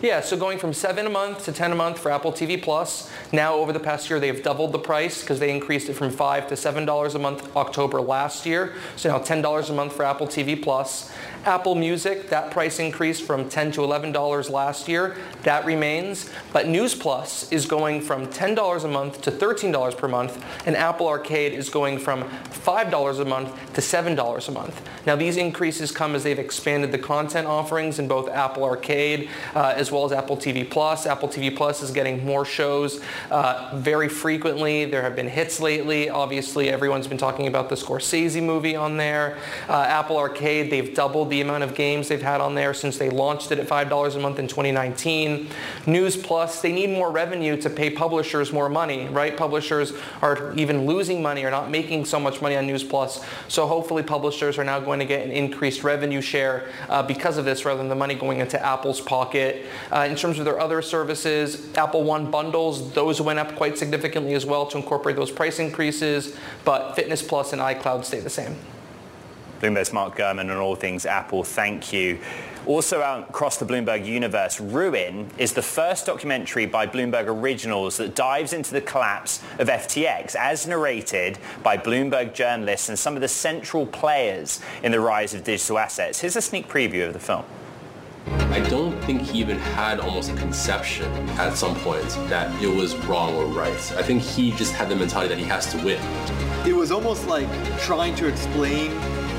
Yeah, 0.00 0.20
so 0.20 0.36
going 0.36 0.58
from 0.58 0.72
7 0.72 1.06
a 1.06 1.10
month 1.10 1.44
to 1.44 1.52
10 1.52 1.72
a 1.72 1.74
month 1.74 1.98
for 1.98 2.10
Apple 2.10 2.32
TV 2.32 2.60
Plus. 2.60 3.10
Now 3.30 3.54
over 3.54 3.72
the 3.72 3.80
past 3.80 4.08
year 4.10 4.18
they've 4.20 4.42
doubled 4.42 4.72
the 4.72 4.78
price 4.78 5.20
because 5.20 5.38
they 5.38 5.50
increased 5.50 5.88
it 5.88 5.94
from 5.94 6.10
5 6.10 6.48
to 6.48 6.54
$7 6.54 7.14
a 7.14 7.18
month 7.18 7.56
October 7.56 8.00
last 8.00 8.46
year. 8.46 8.74
So 8.96 9.10
now 9.10 9.18
$10 9.18 9.70
a 9.70 9.72
month 9.72 9.92
for 9.94 10.04
Apple 10.04 10.26
TV 10.26 10.60
Plus. 10.60 11.12
Apple 11.44 11.74
Music, 11.74 12.28
that 12.28 12.50
price 12.50 12.78
increase 12.78 13.20
from 13.20 13.48
10 13.48 13.72
to 13.72 13.80
$11 13.80 14.50
last 14.50 14.86
year, 14.86 15.16
that 15.42 15.64
remains. 15.64 16.30
But 16.52 16.68
News 16.68 16.94
Plus 16.94 17.50
is 17.50 17.66
going 17.66 18.00
from 18.00 18.28
$10 18.28 18.84
a 18.84 18.88
month 18.88 19.22
to 19.22 19.32
$13 19.32 19.96
per 19.96 20.06
month, 20.06 20.44
and 20.66 20.76
Apple 20.76 21.08
Arcade 21.08 21.52
is 21.52 21.68
going 21.68 21.98
from 21.98 22.22
$5 22.22 23.20
a 23.20 23.24
month 23.24 23.74
to 23.74 23.80
$7 23.80 24.48
a 24.48 24.52
month. 24.52 24.88
Now 25.04 25.16
these 25.16 25.36
increases 25.36 25.90
come 25.90 26.14
as 26.14 26.22
they've 26.22 26.38
expanded 26.38 26.92
the 26.92 26.98
content 26.98 27.48
offerings 27.48 27.98
in 27.98 28.06
both 28.06 28.28
Apple 28.28 28.62
Arcade 28.62 29.28
uh, 29.54 29.74
as 29.76 29.90
well 29.90 30.04
as 30.04 30.12
Apple 30.12 30.36
TV 30.36 30.68
Plus. 30.68 31.06
Apple 31.06 31.28
TV 31.28 31.54
Plus 31.54 31.82
is 31.82 31.90
getting 31.90 32.24
more 32.24 32.44
shows 32.44 33.00
uh, 33.30 33.72
very 33.74 34.08
frequently. 34.08 34.84
There 34.84 35.02
have 35.02 35.16
been 35.16 35.28
hits 35.28 35.58
lately. 35.58 36.08
Obviously, 36.08 36.68
everyone's 36.68 37.08
been 37.08 37.18
talking 37.18 37.48
about 37.48 37.68
the 37.68 37.74
Scorsese 37.74 38.42
movie 38.42 38.76
on 38.76 38.96
there. 38.96 39.38
Uh, 39.68 39.82
Apple 39.82 40.18
Arcade, 40.18 40.70
they've 40.70 40.94
doubled 40.94 41.31
the 41.32 41.40
amount 41.40 41.64
of 41.64 41.74
games 41.74 42.08
they've 42.08 42.22
had 42.22 42.42
on 42.42 42.54
there 42.54 42.74
since 42.74 42.98
they 42.98 43.08
launched 43.08 43.50
it 43.50 43.58
at 43.58 43.66
$5 43.66 44.14
a 44.14 44.18
month 44.18 44.38
in 44.38 44.46
2019. 44.46 45.48
News 45.86 46.14
Plus, 46.14 46.60
they 46.60 46.70
need 46.70 46.90
more 46.90 47.10
revenue 47.10 47.56
to 47.56 47.70
pay 47.70 47.88
publishers 47.88 48.52
more 48.52 48.68
money, 48.68 49.08
right? 49.08 49.34
Publishers 49.34 49.94
are 50.20 50.52
even 50.56 50.86
losing 50.86 51.22
money 51.22 51.42
or 51.44 51.50
not 51.50 51.70
making 51.70 52.04
so 52.04 52.20
much 52.20 52.42
money 52.42 52.54
on 52.54 52.66
News 52.66 52.84
Plus. 52.84 53.24
So 53.48 53.66
hopefully 53.66 54.02
publishers 54.02 54.58
are 54.58 54.64
now 54.64 54.78
going 54.78 54.98
to 54.98 55.06
get 55.06 55.24
an 55.24 55.32
increased 55.32 55.82
revenue 55.82 56.20
share 56.20 56.68
uh, 56.90 57.02
because 57.02 57.38
of 57.38 57.46
this 57.46 57.64
rather 57.64 57.78
than 57.78 57.88
the 57.88 57.94
money 57.94 58.14
going 58.14 58.40
into 58.40 58.62
Apple's 58.62 59.00
pocket. 59.00 59.64
Uh, 59.90 60.06
in 60.08 60.14
terms 60.14 60.38
of 60.38 60.44
their 60.44 60.60
other 60.60 60.82
services, 60.82 61.74
Apple 61.76 62.04
One 62.04 62.30
bundles, 62.30 62.92
those 62.92 63.22
went 63.22 63.38
up 63.38 63.56
quite 63.56 63.78
significantly 63.78 64.34
as 64.34 64.44
well 64.44 64.66
to 64.66 64.76
incorporate 64.76 65.16
those 65.16 65.30
price 65.30 65.58
increases, 65.58 66.36
but 66.66 66.94
Fitness 66.94 67.22
Plus 67.22 67.54
and 67.54 67.62
iCloud 67.62 68.04
stay 68.04 68.20
the 68.20 68.28
same. 68.28 68.54
Bloomberg's 69.62 69.92
Mark 69.92 70.16
Gurman 70.16 70.50
on 70.50 70.56
all 70.56 70.74
things 70.74 71.06
Apple. 71.06 71.44
Thank 71.44 71.92
you. 71.92 72.18
Also 72.66 73.00
out 73.00 73.30
across 73.30 73.58
the 73.58 73.64
Bloomberg 73.64 74.04
universe, 74.04 74.60
Ruin 74.60 75.30
is 75.38 75.52
the 75.52 75.62
first 75.62 76.06
documentary 76.06 76.66
by 76.66 76.86
Bloomberg 76.86 77.26
Originals 77.26 77.96
that 77.96 78.16
dives 78.16 78.52
into 78.52 78.72
the 78.72 78.80
collapse 78.80 79.40
of 79.60 79.68
FTX, 79.68 80.34
as 80.34 80.66
narrated 80.66 81.38
by 81.62 81.76
Bloomberg 81.76 82.34
journalists 82.34 82.88
and 82.88 82.98
some 82.98 83.14
of 83.14 83.20
the 83.20 83.28
central 83.28 83.86
players 83.86 84.60
in 84.82 84.90
the 84.90 85.00
rise 85.00 85.32
of 85.32 85.44
digital 85.44 85.78
assets. 85.78 86.20
Here's 86.20 86.36
a 86.36 86.42
sneak 86.42 86.68
preview 86.68 87.06
of 87.06 87.12
the 87.12 87.20
film. 87.20 87.44
I 88.26 88.60
don't 88.68 89.00
think 89.04 89.22
he 89.22 89.40
even 89.40 89.58
had 89.58 89.98
almost 89.98 90.30
a 90.30 90.34
conception 90.34 91.10
at 91.30 91.54
some 91.54 91.74
point 91.76 92.08
that 92.28 92.62
it 92.62 92.68
was 92.68 92.94
wrong 93.06 93.34
or 93.34 93.46
right. 93.46 93.92
I 93.96 94.02
think 94.02 94.22
he 94.22 94.52
just 94.52 94.72
had 94.72 94.88
the 94.88 94.96
mentality 94.96 95.34
that 95.34 95.38
he 95.38 95.46
has 95.46 95.70
to 95.72 95.78
win. 95.84 96.00
It 96.66 96.74
was 96.74 96.92
almost 96.92 97.26
like 97.26 97.48
trying 97.80 98.14
to 98.16 98.28
explain 98.28 98.92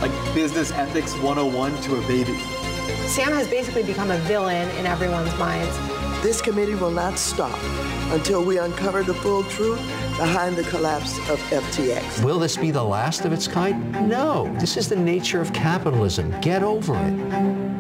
like 0.03 0.35
business 0.35 0.69
ethics 0.71 1.13
101 1.19 1.81
to 1.81 1.95
a 1.95 2.01
baby. 2.07 2.37
Sam 3.07 3.31
has 3.31 3.47
basically 3.47 3.83
become 3.83 4.11
a 4.11 4.17
villain 4.17 4.69
in 4.75 4.85
everyone's 4.85 5.33
minds. 5.39 5.73
This 6.21 6.41
committee 6.41 6.75
will 6.75 6.91
not 6.91 7.17
stop 7.17 7.57
until 8.11 8.43
we 8.43 8.57
uncover 8.57 9.01
the 9.03 9.13
full 9.13 9.45
truth 9.45 9.79
behind 10.17 10.57
the 10.57 10.63
collapse 10.63 11.17
of 11.29 11.39
FTX. 11.51 12.21
Will 12.21 12.37
this 12.37 12.57
be 12.57 12.69
the 12.69 12.83
last 12.83 13.23
of 13.23 13.31
its 13.31 13.47
kind? 13.47 14.09
No. 14.09 14.53
This 14.59 14.75
is 14.75 14.89
the 14.89 14.97
nature 14.97 15.39
of 15.39 15.53
capitalism. 15.53 16.37
Get 16.41 16.63
over 16.63 16.95
it. 16.97 17.73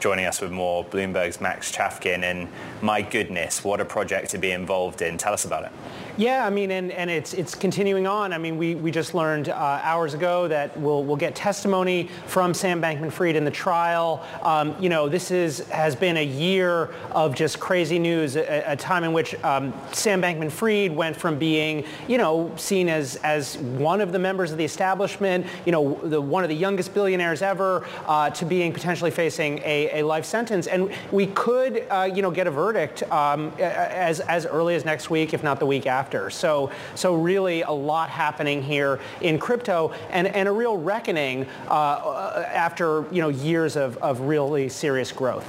joining 0.00 0.24
us 0.24 0.40
with 0.40 0.50
more 0.50 0.84
Bloomberg's 0.84 1.40
Max 1.40 1.70
Chafkin. 1.70 2.24
And 2.24 2.48
my 2.82 3.02
goodness, 3.02 3.62
what 3.62 3.80
a 3.80 3.84
project 3.84 4.30
to 4.30 4.38
be 4.38 4.50
involved 4.50 5.00
in. 5.00 5.16
Tell 5.16 5.32
us 5.32 5.44
about 5.44 5.64
it. 5.64 5.70
Yeah, 6.18 6.46
I 6.46 6.50
mean, 6.50 6.70
and, 6.72 6.92
and 6.92 7.08
it's 7.08 7.32
it's 7.32 7.54
continuing 7.54 8.06
on. 8.06 8.34
I 8.34 8.38
mean, 8.38 8.58
we, 8.58 8.74
we 8.74 8.90
just 8.90 9.14
learned 9.14 9.48
uh, 9.48 9.54
hours 9.54 10.12
ago 10.12 10.46
that 10.46 10.78
we'll 10.78 11.02
we'll 11.02 11.16
get 11.16 11.34
testimony 11.34 12.10
from 12.26 12.52
Sam 12.52 12.82
Bankman-Fried 12.82 13.34
in 13.34 13.46
the 13.46 13.50
trial. 13.50 14.22
Um, 14.42 14.76
you 14.78 14.90
know, 14.90 15.08
this 15.08 15.30
is 15.30 15.60
has 15.70 15.96
been 15.96 16.18
a 16.18 16.24
year 16.24 16.90
of 17.12 17.34
just 17.34 17.58
crazy 17.58 17.98
news, 17.98 18.36
a, 18.36 18.62
a 18.66 18.76
time 18.76 19.04
in 19.04 19.14
which 19.14 19.34
um, 19.42 19.72
Sam 19.92 20.20
Bankman-Fried 20.20 20.94
went 20.94 21.16
from 21.16 21.38
being, 21.38 21.86
you 22.06 22.18
know, 22.18 22.52
seen 22.56 22.90
as 22.90 23.16
as 23.16 23.56
one 23.56 24.02
of 24.02 24.12
the 24.12 24.18
members 24.18 24.52
of 24.52 24.58
the 24.58 24.64
establishment, 24.66 25.46
you 25.64 25.72
know, 25.72 25.94
the 26.02 26.20
one 26.20 26.44
of 26.44 26.50
the 26.50 26.56
youngest 26.56 26.92
billionaires 26.92 27.40
ever, 27.40 27.86
uh, 28.06 28.28
to 28.28 28.44
being 28.44 28.70
potentially 28.70 29.10
facing 29.10 29.60
a, 29.60 30.00
a 30.00 30.04
life 30.04 30.26
sentence. 30.26 30.66
And 30.66 30.92
we 31.10 31.28
could, 31.28 31.86
uh, 31.88 32.10
you 32.14 32.20
know, 32.20 32.30
get 32.30 32.46
a 32.46 32.50
verdict 32.50 33.02
um, 33.04 33.50
as 33.58 34.20
as 34.20 34.44
early 34.44 34.74
as 34.74 34.84
next 34.84 35.08
week, 35.08 35.32
if 35.32 35.42
not 35.42 35.58
the 35.58 35.64
week 35.64 35.86
after 35.86 36.01
after. 36.02 36.30
So, 36.30 36.72
so 36.96 37.14
really 37.14 37.62
a 37.62 37.70
lot 37.70 38.10
happening 38.10 38.60
here 38.60 38.98
in 39.20 39.38
crypto 39.38 39.92
and, 40.10 40.26
and 40.26 40.48
a 40.48 40.52
real 40.52 40.76
reckoning 40.76 41.46
uh, 41.68 42.44
after 42.52 43.06
you 43.12 43.20
know, 43.20 43.28
years 43.28 43.76
of, 43.76 43.96
of 43.98 44.18
really 44.22 44.68
serious 44.68 45.12
growth. 45.12 45.46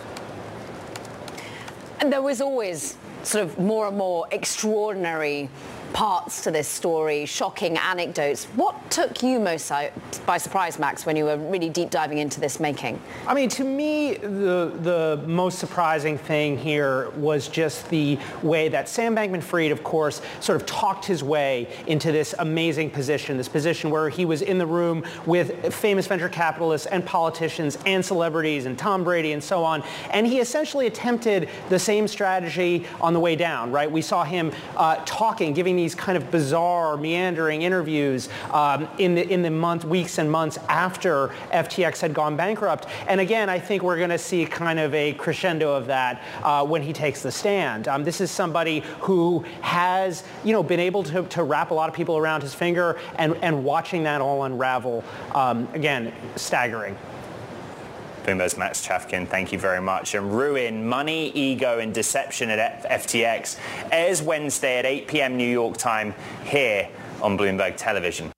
And 1.99 2.13
there 2.13 2.21
was 2.21 2.39
always 2.39 2.97
sort 3.23 3.45
of 3.45 3.57
more 3.57 3.87
and 3.87 3.97
more 3.97 4.27
extraordinary 4.31 5.49
parts 5.93 6.41
to 6.41 6.51
this 6.51 6.67
story, 6.67 7.25
shocking 7.25 7.77
anecdotes. 7.77 8.45
What 8.55 8.89
took 8.89 9.21
you 9.21 9.39
most 9.39 9.71
by 10.25 10.37
surprise, 10.37 10.79
Max, 10.79 11.05
when 11.05 11.15
you 11.15 11.25
were 11.25 11.37
really 11.37 11.69
deep 11.69 11.91
diving 11.91 12.17
into 12.17 12.39
this 12.39 12.59
making? 12.59 12.99
I 13.27 13.33
mean, 13.33 13.47
to 13.49 13.63
me, 13.63 14.15
the, 14.15 14.73
the 14.81 15.23
most 15.27 15.59
surprising 15.59 16.17
thing 16.17 16.57
here 16.57 17.11
was 17.11 17.47
just 17.47 17.89
the 17.89 18.17
way 18.41 18.69
that 18.69 18.89
Sam 18.89 19.15
Bankman-Fried, 19.15 19.71
of 19.71 19.83
course, 19.83 20.21
sort 20.39 20.59
of 20.59 20.65
talked 20.65 21.05
his 21.05 21.23
way 21.23 21.69
into 21.87 22.11
this 22.11 22.33
amazing 22.39 22.89
position, 22.89 23.37
this 23.37 23.47
position 23.47 23.91
where 23.91 24.09
he 24.09 24.25
was 24.25 24.41
in 24.41 24.57
the 24.57 24.65
room 24.65 25.03
with 25.25 25.73
famous 25.73 26.07
venture 26.07 26.29
capitalists 26.29 26.87
and 26.87 27.05
politicians 27.05 27.77
and 27.85 28.03
celebrities 28.03 28.65
and 28.65 28.77
Tom 28.79 29.03
Brady 29.03 29.33
and 29.33 29.43
so 29.43 29.63
on. 29.63 29.83
And 30.09 30.25
he 30.25 30.39
essentially 30.39 30.87
attempted 30.87 31.49
the 31.69 31.79
same 31.79 32.07
strategy 32.07 32.87
on 32.99 33.13
the 33.13 33.19
way 33.19 33.35
down, 33.35 33.71
right? 33.71 33.89
We 33.89 34.01
saw 34.01 34.23
him 34.23 34.51
uh, 34.75 35.01
talking, 35.05 35.53
giving 35.53 35.75
these 35.83 35.93
kind 35.93 36.17
of 36.17 36.31
bizarre, 36.31 36.95
meandering 36.95 37.61
interviews 37.61 38.29
um, 38.51 38.87
in, 38.97 39.15
the, 39.15 39.27
in 39.29 39.41
the 39.41 39.51
month, 39.51 39.83
weeks 39.83 40.17
and 40.17 40.31
months 40.31 40.57
after 40.69 41.27
FTX 41.51 41.99
had 41.99 42.13
gone 42.13 42.37
bankrupt. 42.37 42.87
And 43.07 43.19
again, 43.19 43.49
I 43.49 43.59
think 43.59 43.83
we're 43.83 43.97
going 43.97 44.09
to 44.09 44.17
see 44.17 44.45
kind 44.45 44.79
of 44.79 44.93
a 44.93 45.11
crescendo 45.13 45.75
of 45.75 45.87
that 45.87 46.23
uh, 46.41 46.65
when 46.65 46.81
he 46.81 46.93
takes 46.93 47.21
the 47.21 47.31
stand. 47.31 47.89
Um, 47.89 48.05
this 48.05 48.21
is 48.21 48.31
somebody 48.31 48.79
who 49.01 49.43
has, 49.59 50.23
you 50.45 50.53
know, 50.53 50.63
been 50.63 50.79
able 50.79 51.03
to, 51.03 51.23
to 51.23 51.43
wrap 51.43 51.71
a 51.71 51.73
lot 51.73 51.89
of 51.89 51.95
people 51.95 52.17
around 52.17 52.41
his 52.41 52.53
finger 52.53 52.97
and, 53.15 53.35
and 53.41 53.65
watching 53.65 54.03
that 54.03 54.21
all 54.21 54.43
unravel, 54.45 55.03
um, 55.35 55.67
again, 55.73 56.13
staggering. 56.37 56.97
Bloomberg's 58.23 58.57
Max 58.57 58.85
Chafkin, 58.85 59.27
thank 59.27 59.51
you 59.51 59.59
very 59.59 59.81
much. 59.81 60.15
And 60.15 60.33
Ruin, 60.33 60.87
Money, 60.87 61.31
Ego 61.31 61.79
and 61.79 61.93
Deception 61.93 62.49
at 62.49 62.83
FTX 62.83 63.59
airs 63.91 64.21
Wednesday 64.21 64.79
at 64.79 64.85
8 64.85 65.07
p.m. 65.07 65.37
New 65.37 65.49
York 65.49 65.77
time 65.77 66.15
here 66.45 66.89
on 67.21 67.37
Bloomberg 67.37 67.75
Television. 67.75 68.31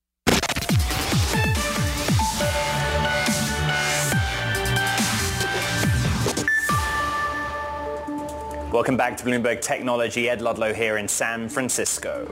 Welcome 8.71 8.98
back 8.98 9.15
to 9.17 9.24
Bloomberg 9.24 9.62
Technology. 9.62 10.30
Ed 10.30 10.41
Ludlow 10.41 10.74
here 10.74 10.98
in 10.98 11.08
San 11.08 11.48
Francisco. 11.48 12.26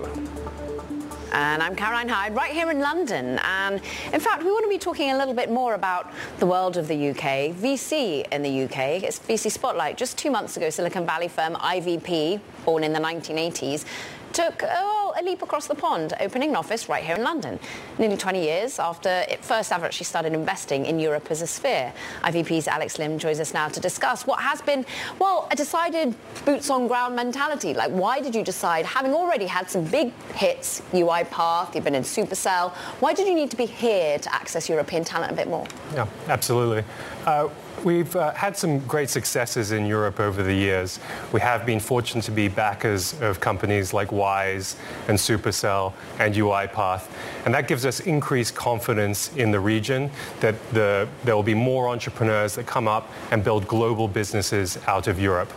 And 1.34 1.64
I'm 1.64 1.76
Caroline 1.76 2.10
Hyde, 2.10 2.36
right 2.36 2.52
here 2.52 2.70
in 2.70 2.80
London. 2.80 3.40
And 3.44 3.82
in 4.14 4.20
fact, 4.20 4.44
we 4.44 4.52
want 4.52 4.66
to 4.66 4.70
be 4.70 4.78
talking 4.78 5.10
a 5.10 5.18
little 5.18 5.34
bit 5.34 5.50
more 5.50 5.74
about 5.74 6.14
the 6.38 6.46
world 6.46 6.78
of 6.78 6.88
the 6.88 7.10
UK, 7.10 7.56
VC 7.56 8.28
in 8.32 8.44
the 8.44 8.66
UK. 8.66 9.02
It's 9.02 9.18
VC 9.18 9.50
Spotlight. 9.50 9.98
Just 9.98 10.16
two 10.16 10.30
months 10.30 10.58
ago, 10.58 10.70
Silicon 10.70 11.08
Valley 11.08 11.28
firm 11.28 11.56
IVP, 11.56 12.40
born 12.66 12.84
in 12.84 12.94
the 12.94 13.00
1980s, 13.00 13.86
took 14.34 14.64
oh, 14.64 15.14
a 15.18 15.24
leap 15.24 15.42
across 15.42 15.68
the 15.68 15.76
pond, 15.76 16.14
opening 16.20 16.50
an 16.50 16.56
office 16.56 16.90
right 16.90 17.04
here 17.04 17.16
in 17.16 17.24
London. 17.24 17.60
Nearly 18.00 18.18
20 18.18 18.44
years 18.44 18.80
after 18.80 19.10
it 19.30 19.46
first 19.46 19.72
ever 19.72 19.86
actually 19.86 20.06
started 20.06 20.34
investing 20.34 20.86
in 20.86 21.00
Europe 21.00 21.28
as 21.30 21.42
a 21.42 21.48
sphere. 21.48 21.94
IVP's 22.24 22.68
Alex 22.68 22.98
Lim 22.98 23.20
joins 23.20 23.40
us 23.40 23.54
now 23.54 23.68
to 23.70 23.80
discuss 23.80 24.26
what 24.26 24.40
has 24.40 24.62
been, 24.62 24.86
well, 25.20 25.48
a 25.52 25.56
decided 25.56 26.16
boots 26.46 26.70
on 26.70 26.88
ground 26.88 27.16
mentality. 27.16 27.74
Like, 27.74 27.92
why 27.92 28.20
did 28.20 28.34
you 28.34 28.44
decide, 28.44 28.86
having 28.86 29.14
already 29.14 29.46
had 29.46 29.70
some 29.70 29.86
big 29.86 30.12
hits, 30.34 30.82
UiPath, 30.92 31.76
you've 31.76 31.84
been 31.84 31.96
in 31.96 32.04
Supercell, 32.04 32.72
why 33.00 33.14
did 33.14 33.28
you 33.28 33.36
need 33.36 33.52
to 33.52 33.58
be 33.58 33.66
here 33.66 34.18
to 34.18 34.34
access 34.34 34.68
European 34.68 35.04
talent 35.04 35.32
a 35.32 35.36
bit 35.36 35.48
more? 35.48 35.68
Yeah, 35.94 36.08
absolutely. 36.28 36.84
Uh, 37.26 37.50
We've 37.84 38.16
uh, 38.16 38.32
had 38.34 38.56
some 38.56 38.80
great 38.80 39.10
successes 39.10 39.74
in 39.74 39.86
Europe 39.86 40.22
over 40.22 40.42
the 40.42 40.54
years. 40.54 41.02
We 41.34 41.42
have 41.42 41.66
been 41.66 41.82
fortunate 41.82 42.24
to 42.26 42.32
be 42.32 42.48
backers 42.48 43.20
of 43.20 43.42
companies 43.42 43.94
like 43.94 44.14
Wise 44.24 44.78
and 45.10 45.18
Supercell 45.18 45.92
and 46.20 46.34
UiPath. 46.34 47.10
And 47.46 47.54
that 47.54 47.68
gives 47.68 47.86
us 47.86 48.00
increased 48.00 48.56
confidence 48.56 49.36
in 49.36 49.52
the 49.52 49.60
region 49.60 50.10
that 50.40 50.56
the, 50.72 51.10
there 51.26 51.36
will 51.36 51.44
be 51.44 51.54
more 51.54 51.90
entrepreneurs 51.90 52.56
that 52.56 52.66
come 52.66 52.88
up 52.88 53.12
and 53.32 53.44
build 53.44 53.68
global 53.68 54.08
businesses 54.08 54.78
out 54.88 55.08
of 55.08 55.20
Europe. 55.20 55.52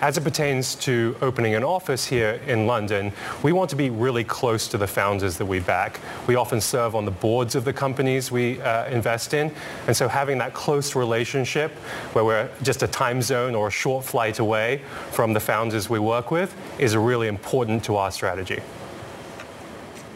As 0.00 0.16
it 0.16 0.24
pertains 0.24 0.76
to 0.76 1.14
opening 1.20 1.54
an 1.54 1.62
office 1.62 2.06
here 2.06 2.40
in 2.46 2.66
London, 2.66 3.12
we 3.42 3.52
want 3.52 3.68
to 3.68 3.76
be 3.76 3.90
really 3.90 4.24
close 4.24 4.66
to 4.68 4.78
the 4.78 4.86
founders 4.86 5.36
that 5.36 5.44
we 5.44 5.60
back. 5.60 6.00
We 6.26 6.36
often 6.36 6.58
serve 6.58 6.94
on 6.94 7.04
the 7.04 7.10
boards 7.10 7.54
of 7.54 7.66
the 7.66 7.72
companies 7.74 8.32
we 8.32 8.62
uh, 8.62 8.86
invest 8.86 9.34
in, 9.34 9.54
and 9.86 9.94
so 9.94 10.08
having 10.08 10.38
that 10.38 10.54
close 10.54 10.94
relationship 10.94 11.72
where 12.14 12.24
we're 12.24 12.48
just 12.62 12.82
a 12.82 12.88
time 12.88 13.20
zone 13.20 13.54
or 13.54 13.68
a 13.68 13.70
short 13.70 14.02
flight 14.02 14.38
away 14.38 14.80
from 15.10 15.34
the 15.34 15.40
founders 15.40 15.90
we 15.90 15.98
work 15.98 16.30
with 16.30 16.56
is 16.78 16.96
really 16.96 17.28
important 17.28 17.84
to 17.84 17.96
our 17.96 18.10
strategy. 18.10 18.60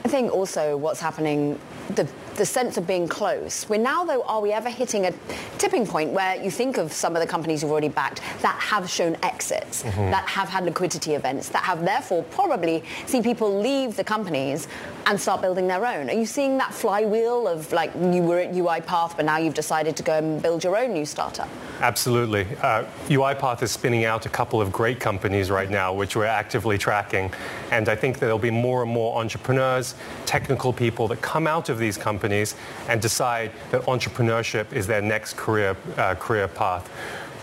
I 0.07 0.09
think 0.09 0.33
also 0.33 0.79
what's 0.79 1.01
happening 1.01 1.59
the 1.95 2.09
the 2.37 2.47
sense 2.47 2.77
of 2.77 2.87
being 2.87 3.07
close. 3.09 3.69
We're 3.69 3.81
now, 3.81 4.05
though, 4.05 4.23
are 4.23 4.41
we 4.41 4.53
ever 4.53 4.69
hitting 4.69 5.07
a 5.07 5.13
tipping 5.59 5.87
point 5.87 6.11
where 6.11 6.37
you 6.43 6.51
think 6.51 6.79
of 6.79 6.93
some 6.93 7.15
of 7.15 7.21
the 7.21 7.27
companies 7.27 7.63
you've 7.63 7.71
already 7.71 7.89
backed 7.89 8.21
that 8.43 8.59
have 8.61 8.89
shown 8.89 9.17
exits, 9.23 9.83
mm-hmm. 9.83 10.11
that 10.11 10.29
have 10.29 10.49
had 10.49 10.65
liquidity 10.65 11.15
events, 11.15 11.49
that 11.51 11.65
have 11.65 11.85
therefore 11.85 12.23
probably 12.25 12.83
seen 13.07 13.23
people 13.23 13.61
leave 13.61 13.97
the 13.97 14.05
companies 14.05 14.69
and 15.07 15.21
start 15.21 15.43
building 15.43 15.67
their 15.67 15.85
own? 15.85 16.09
Are 16.09 16.15
you 16.15 16.27
seeing 16.27 16.59
that 16.59 16.73
flywheel 16.73 17.47
of 17.47 17.73
like 17.73 17.93
you 17.95 18.23
were 18.23 18.39
at 18.39 18.53
UiPath, 18.53 19.17
but 19.17 19.25
now 19.25 19.37
you've 19.37 19.55
decided 19.55 19.97
to 19.97 20.03
go 20.03 20.19
and 20.19 20.43
build 20.43 20.65
your 20.65 20.77
own 20.77 20.93
new 20.93 21.05
startup? 21.05 21.49
Absolutely. 21.81 22.47
Uh, 22.63 22.85
UiPath 23.09 23.63
is 23.63 23.71
spinning 23.71 24.05
out 24.05 24.27
a 24.27 24.29
couple 24.29 24.61
of 24.61 24.73
great 24.73 25.01
companies 25.01 25.51
right 25.51 25.71
now, 25.71 25.93
which 25.93 26.17
we're 26.17 26.25
actively 26.25 26.79
tracking. 26.79 27.33
And 27.71 27.89
I 27.89 27.97
think 27.97 28.19
there'll 28.19 28.39
be 28.39 28.51
more 28.51 28.83
and 28.83 28.91
more 28.91 29.21
entrepreneurs, 29.21 29.95
technical 30.25 30.73
people 30.73 31.09
that 31.09 31.21
come 31.21 31.47
out 31.47 31.69
of 31.69 31.79
these 31.79 31.97
companies 31.97 32.55
and 32.89 33.01
decide 33.01 33.53
that 33.71 33.83
entrepreneurship 33.83 34.73
is 34.73 34.87
their 34.87 35.03
next 35.03 35.37
career, 35.37 35.77
uh, 35.97 36.15
career 36.15 36.49
path. 36.49 36.91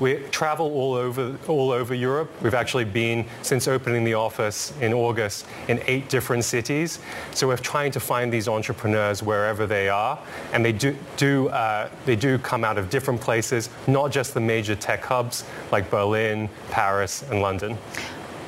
We 0.01 0.15
travel 0.31 0.65
all 0.73 0.95
over, 0.95 1.37
all 1.47 1.69
over 1.69 1.93
Europe. 1.93 2.31
We've 2.41 2.55
actually 2.55 2.85
been, 2.85 3.23
since 3.43 3.67
opening 3.67 4.03
the 4.03 4.15
office 4.15 4.73
in 4.81 4.93
August, 4.93 5.45
in 5.67 5.79
eight 5.85 6.09
different 6.09 6.43
cities. 6.43 6.97
So 7.35 7.47
we're 7.47 7.57
trying 7.57 7.91
to 7.91 7.99
find 7.99 8.33
these 8.33 8.47
entrepreneurs 8.47 9.21
wherever 9.21 9.67
they 9.67 9.89
are. 9.89 10.17
And 10.53 10.65
they 10.65 10.71
do, 10.71 10.97
do, 11.17 11.49
uh, 11.49 11.87
they 12.05 12.15
do 12.15 12.39
come 12.39 12.63
out 12.63 12.79
of 12.79 12.89
different 12.89 13.21
places, 13.21 13.69
not 13.85 14.11
just 14.11 14.33
the 14.33 14.39
major 14.39 14.75
tech 14.75 15.03
hubs 15.03 15.43
like 15.71 15.91
Berlin, 15.91 16.49
Paris, 16.71 17.23
and 17.29 17.43
London. 17.43 17.77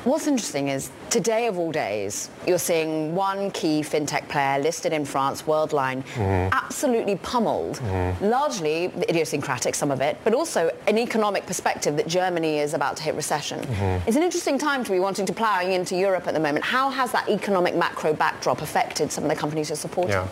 What's 0.04 0.26
interesting 0.26 0.68
is 0.68 0.90
today 1.08 1.46
of 1.46 1.58
all 1.58 1.72
days, 1.72 2.28
you're 2.46 2.58
seeing 2.58 3.14
one 3.14 3.50
key 3.52 3.80
fintech 3.80 4.28
player 4.28 4.58
listed 4.58 4.92
in 4.92 5.06
France, 5.06 5.42
Worldline, 5.42 6.04
mm-hmm. 6.04 6.52
absolutely 6.52 7.16
pummeled, 7.16 7.76
mm-hmm. 7.78 8.26
largely 8.26 8.92
idiosyncratic, 9.08 9.74
some 9.74 9.90
of 9.90 10.02
it, 10.02 10.18
but 10.22 10.34
also 10.34 10.70
an 10.88 10.98
economic 10.98 11.46
perspective 11.46 11.96
that 11.96 12.06
Germany 12.06 12.58
is 12.58 12.74
about 12.74 12.98
to 12.98 13.02
hit 13.02 13.14
recession. 13.14 13.60
Mm-hmm. 13.60 14.06
It's 14.06 14.16
an 14.18 14.22
interesting 14.22 14.58
time 14.58 14.84
to 14.84 14.92
be 14.92 15.00
wanting 15.00 15.24
to 15.24 15.32
ploughing 15.32 15.72
into 15.72 15.96
Europe 15.96 16.26
at 16.26 16.34
the 16.34 16.40
moment. 16.40 16.66
How 16.66 16.90
has 16.90 17.10
that 17.12 17.26
economic 17.30 17.74
macro 17.74 18.12
backdrop 18.12 18.60
affected 18.60 19.10
some 19.10 19.24
of 19.24 19.30
the 19.30 19.36
companies 19.36 19.70
you're 19.70 19.76
supporting? 19.76 20.12
Yeah. 20.12 20.28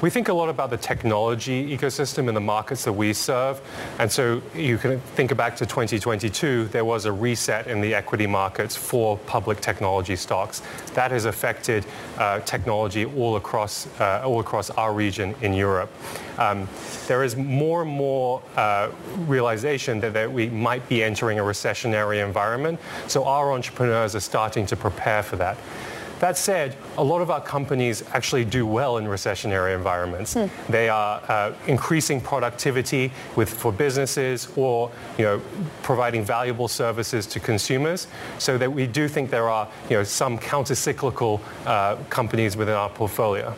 We 0.00 0.10
think 0.10 0.28
a 0.28 0.32
lot 0.32 0.48
about 0.48 0.70
the 0.70 0.76
technology 0.76 1.76
ecosystem 1.76 2.28
and 2.28 2.36
the 2.36 2.40
markets 2.40 2.84
that 2.84 2.92
we 2.92 3.12
serve. 3.12 3.60
And 3.98 4.10
so 4.10 4.40
you 4.54 4.78
can 4.78 5.00
think 5.00 5.36
back 5.36 5.56
to 5.56 5.66
2022, 5.66 6.66
there 6.66 6.84
was 6.84 7.04
a 7.04 7.10
reset 7.10 7.66
in 7.66 7.80
the 7.80 7.96
equity 7.96 8.28
markets 8.28 8.76
for 8.76 9.18
public 9.26 9.60
technology 9.60 10.14
stocks. 10.14 10.62
That 10.94 11.10
has 11.10 11.24
affected 11.24 11.84
uh, 12.16 12.38
technology 12.40 13.06
all 13.06 13.34
across, 13.34 13.88
uh, 14.00 14.22
all 14.24 14.38
across 14.38 14.70
our 14.70 14.92
region 14.92 15.34
in 15.42 15.52
Europe. 15.52 15.90
Um, 16.38 16.68
there 17.08 17.24
is 17.24 17.34
more 17.34 17.82
and 17.82 17.90
more 17.90 18.40
uh, 18.54 18.90
realization 19.26 19.98
that, 20.00 20.12
that 20.12 20.30
we 20.30 20.48
might 20.48 20.88
be 20.88 21.02
entering 21.02 21.40
a 21.40 21.42
recessionary 21.42 22.24
environment. 22.24 22.78
So 23.08 23.24
our 23.24 23.52
entrepreneurs 23.52 24.14
are 24.14 24.20
starting 24.20 24.64
to 24.66 24.76
prepare 24.76 25.24
for 25.24 25.34
that. 25.36 25.58
That 26.20 26.36
said, 26.36 26.76
a 26.96 27.04
lot 27.04 27.20
of 27.20 27.30
our 27.30 27.40
companies 27.40 28.02
actually 28.12 28.44
do 28.44 28.66
well 28.66 28.98
in 28.98 29.04
recessionary 29.04 29.74
environments. 29.74 30.34
Mm. 30.34 30.50
They 30.68 30.88
are 30.88 31.22
uh, 31.28 31.54
increasing 31.66 32.20
productivity 32.20 33.12
with, 33.36 33.48
for 33.48 33.72
businesses 33.72 34.48
or 34.56 34.90
you 35.16 35.24
know, 35.24 35.42
providing 35.82 36.24
valuable 36.24 36.68
services 36.68 37.26
to 37.28 37.40
consumers. 37.40 38.08
So 38.38 38.58
that 38.58 38.72
we 38.72 38.86
do 38.86 39.08
think 39.08 39.30
there 39.30 39.48
are 39.48 39.68
you 39.88 39.96
know, 39.96 40.04
some 40.04 40.38
counter-cyclical 40.38 41.40
uh, 41.66 41.96
companies 42.10 42.56
within 42.56 42.74
our 42.74 42.90
portfolio. 42.90 43.54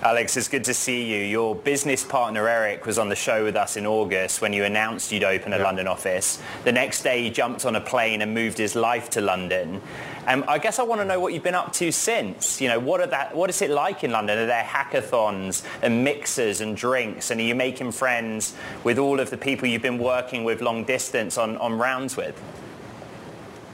Alex, 0.00 0.36
it's 0.36 0.46
good 0.46 0.62
to 0.62 0.74
see 0.74 1.12
you. 1.12 1.24
Your 1.24 1.56
business 1.56 2.04
partner 2.04 2.46
Eric 2.48 2.86
was 2.86 2.98
on 2.98 3.08
the 3.08 3.16
show 3.16 3.42
with 3.42 3.56
us 3.56 3.76
in 3.76 3.84
August 3.84 4.40
when 4.40 4.52
you 4.52 4.62
announced 4.62 5.10
you'd 5.10 5.24
open 5.24 5.52
a 5.52 5.58
yeah. 5.58 5.64
London 5.64 5.88
office. 5.88 6.40
The 6.62 6.70
next 6.70 7.02
day 7.02 7.24
he 7.24 7.30
jumped 7.30 7.66
on 7.66 7.74
a 7.74 7.80
plane 7.80 8.22
and 8.22 8.32
moved 8.32 8.58
his 8.58 8.76
life 8.76 9.10
to 9.10 9.20
London. 9.20 9.82
Um, 10.28 10.44
I 10.46 10.58
guess 10.58 10.78
I 10.78 10.84
want 10.84 11.00
to 11.00 11.04
know 11.04 11.18
what 11.18 11.32
you've 11.32 11.42
been 11.42 11.56
up 11.56 11.72
to 11.74 11.90
since. 11.90 12.60
You 12.60 12.68
know, 12.68 12.78
what, 12.78 13.00
are 13.00 13.08
that, 13.08 13.34
what 13.34 13.50
is 13.50 13.60
it 13.60 13.70
like 13.70 14.04
in 14.04 14.12
London? 14.12 14.38
Are 14.38 14.46
there 14.46 14.62
hackathons 14.62 15.64
and 15.82 16.04
mixers 16.04 16.60
and 16.60 16.76
drinks? 16.76 17.32
And 17.32 17.40
are 17.40 17.44
you 17.44 17.56
making 17.56 17.90
friends 17.90 18.54
with 18.84 18.98
all 18.98 19.18
of 19.18 19.30
the 19.30 19.38
people 19.38 19.66
you've 19.66 19.82
been 19.82 19.98
working 19.98 20.44
with 20.44 20.62
long 20.62 20.84
distance 20.84 21.36
on, 21.36 21.56
on 21.56 21.76
rounds 21.76 22.16
with? 22.16 22.40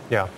Yeah. 0.09 0.29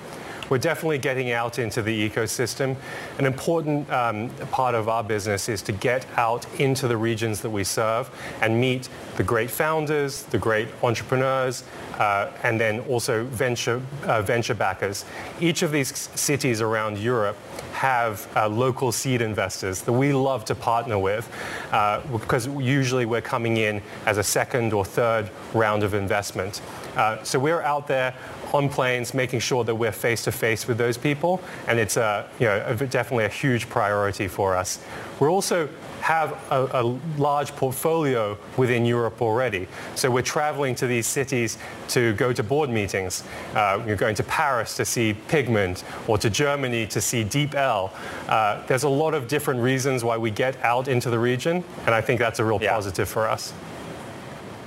We're 0.48 0.59
definitely 0.59 0.98
getting 0.98 1.32
out 1.32 1.59
into 1.59 1.82
the 1.82 2.09
ecosystem. 2.11 2.76
An 3.18 3.26
important 3.26 3.90
um, 3.90 4.30
part 4.50 4.74
of 4.74 4.88
our 4.88 5.02
business 5.02 5.48
is 5.48 5.62
to 5.62 5.72
get 5.72 6.06
out 6.16 6.46
into 6.61 6.87
the 6.87 6.96
regions 6.96 7.40
that 7.40 7.50
we 7.50 7.64
serve 7.64 8.11
and 8.40 8.61
meet 8.61 8.88
the 9.16 9.24
great 9.24 9.50
founders, 9.50 10.22
the 10.24 10.38
great 10.38 10.68
entrepreneurs, 10.82 11.64
uh, 11.98 12.30
and 12.42 12.61
then 12.61 12.80
also 12.80 13.24
venture, 13.24 13.80
uh, 14.04 14.22
venture 14.22 14.54
backers. 14.54 15.04
Each 15.40 15.62
of 15.62 15.72
these 15.72 16.09
cities 16.14 16.61
around 16.61 16.98
Europe 16.98 17.37
have 17.72 18.26
uh, 18.35 18.48
local 18.48 18.90
seed 18.90 19.20
investors 19.20 19.82
that 19.82 19.92
we 19.92 20.12
love 20.12 20.44
to 20.46 20.54
partner 20.54 20.98
with 20.98 21.30
uh, 21.72 22.00
because 22.11 22.46
usually 22.46 23.04
we're 23.04 23.20
coming 23.20 23.59
in 23.59 23.82
as 24.06 24.18
a 24.18 24.22
second 24.22 24.72
or 24.72 24.85
third 24.85 25.28
round 25.52 25.82
of 25.82 25.92
investment. 25.92 26.62
Uh, 26.96 27.22
so 27.22 27.38
we're 27.38 27.61
out 27.61 27.87
there 27.87 28.14
on 28.54 28.68
planes, 28.68 29.12
making 29.12 29.40
sure 29.40 29.64
that 29.64 29.74
we're 29.74 29.92
face 29.92 30.24
to 30.24 30.32
face 30.32 30.66
with 30.66 30.78
those 30.78 30.96
people, 30.96 31.40
and 31.68 31.78
it's 31.78 31.96
a, 31.96 32.26
you 32.38 32.46
know, 32.46 32.64
a, 32.66 32.87
definitely 32.87 33.24
a 33.24 33.28
huge 33.28 33.68
priority 33.68 34.28
for 34.28 34.56
us. 34.56 34.82
We're 35.20 35.30
also 35.30 35.68
have 36.06 36.38
a, 36.52 36.68
a, 36.72 37.00
large 37.18 37.50
portfolio 37.56 38.38
within 38.56 38.86
Europe 38.86 39.20
already. 39.20 39.66
So 39.96 40.08
we're 40.08 40.22
traveling 40.22 40.76
to 40.76 40.86
these 40.86 41.04
cities 41.04 41.58
to 41.88 42.12
go 42.14 42.32
to 42.32 42.44
board 42.44 42.70
meetings. 42.70 43.24
Uh, 43.56 43.82
you're 43.84 43.96
going 43.96 44.14
to 44.14 44.22
Paris 44.22 44.76
to 44.76 44.84
see 44.84 45.14
Pigment 45.26 45.82
or 46.06 46.16
to 46.18 46.30
Germany 46.30 46.86
to 46.86 47.00
see 47.00 47.24
DeepL. 47.24 47.90
Uh, 48.28 48.64
there's 48.68 48.84
a 48.84 48.88
lot 48.88 49.14
of 49.14 49.26
different 49.26 49.60
reasons 49.60 50.04
why 50.04 50.16
we 50.16 50.30
get 50.30 50.56
out 50.62 50.86
into 50.86 51.10
the 51.10 51.18
region, 51.18 51.64
and 51.86 51.92
I 51.92 52.00
think 52.00 52.20
that's 52.20 52.38
a 52.38 52.44
real 52.44 52.62
yeah. 52.62 52.72
positive 52.72 53.08
for 53.08 53.28
us. 53.28 53.52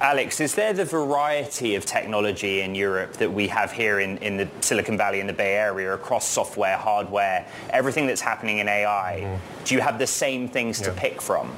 Alex, 0.01 0.39
is 0.39 0.55
there 0.55 0.71
the 0.71 0.85
variety 0.85 1.75
of 1.75 1.85
technology 1.85 2.61
in 2.61 2.73
Europe 2.73 3.13
that 3.13 3.31
we 3.31 3.47
have 3.47 3.71
here 3.71 3.99
in, 3.99 4.17
in 4.19 4.37
the 4.37 4.47
Silicon 4.61 4.97
Valley 4.97 5.19
in 5.19 5.27
the 5.27 5.33
Bay 5.33 5.55
Area 5.55 5.93
across 5.93 6.25
software, 6.25 6.77
hardware, 6.77 7.45
everything 7.71 8.07
that's 8.07 8.21
happening 8.21 8.59
in 8.59 8.69
AI? 8.69 9.21
Mm-hmm. 9.21 9.63
Do 9.65 9.75
you 9.75 9.81
have 9.81 9.99
the 9.99 10.07
same 10.07 10.47
things 10.47 10.79
yeah. 10.79 10.87
to 10.87 10.93
pick 10.93 11.21
from? 11.21 11.53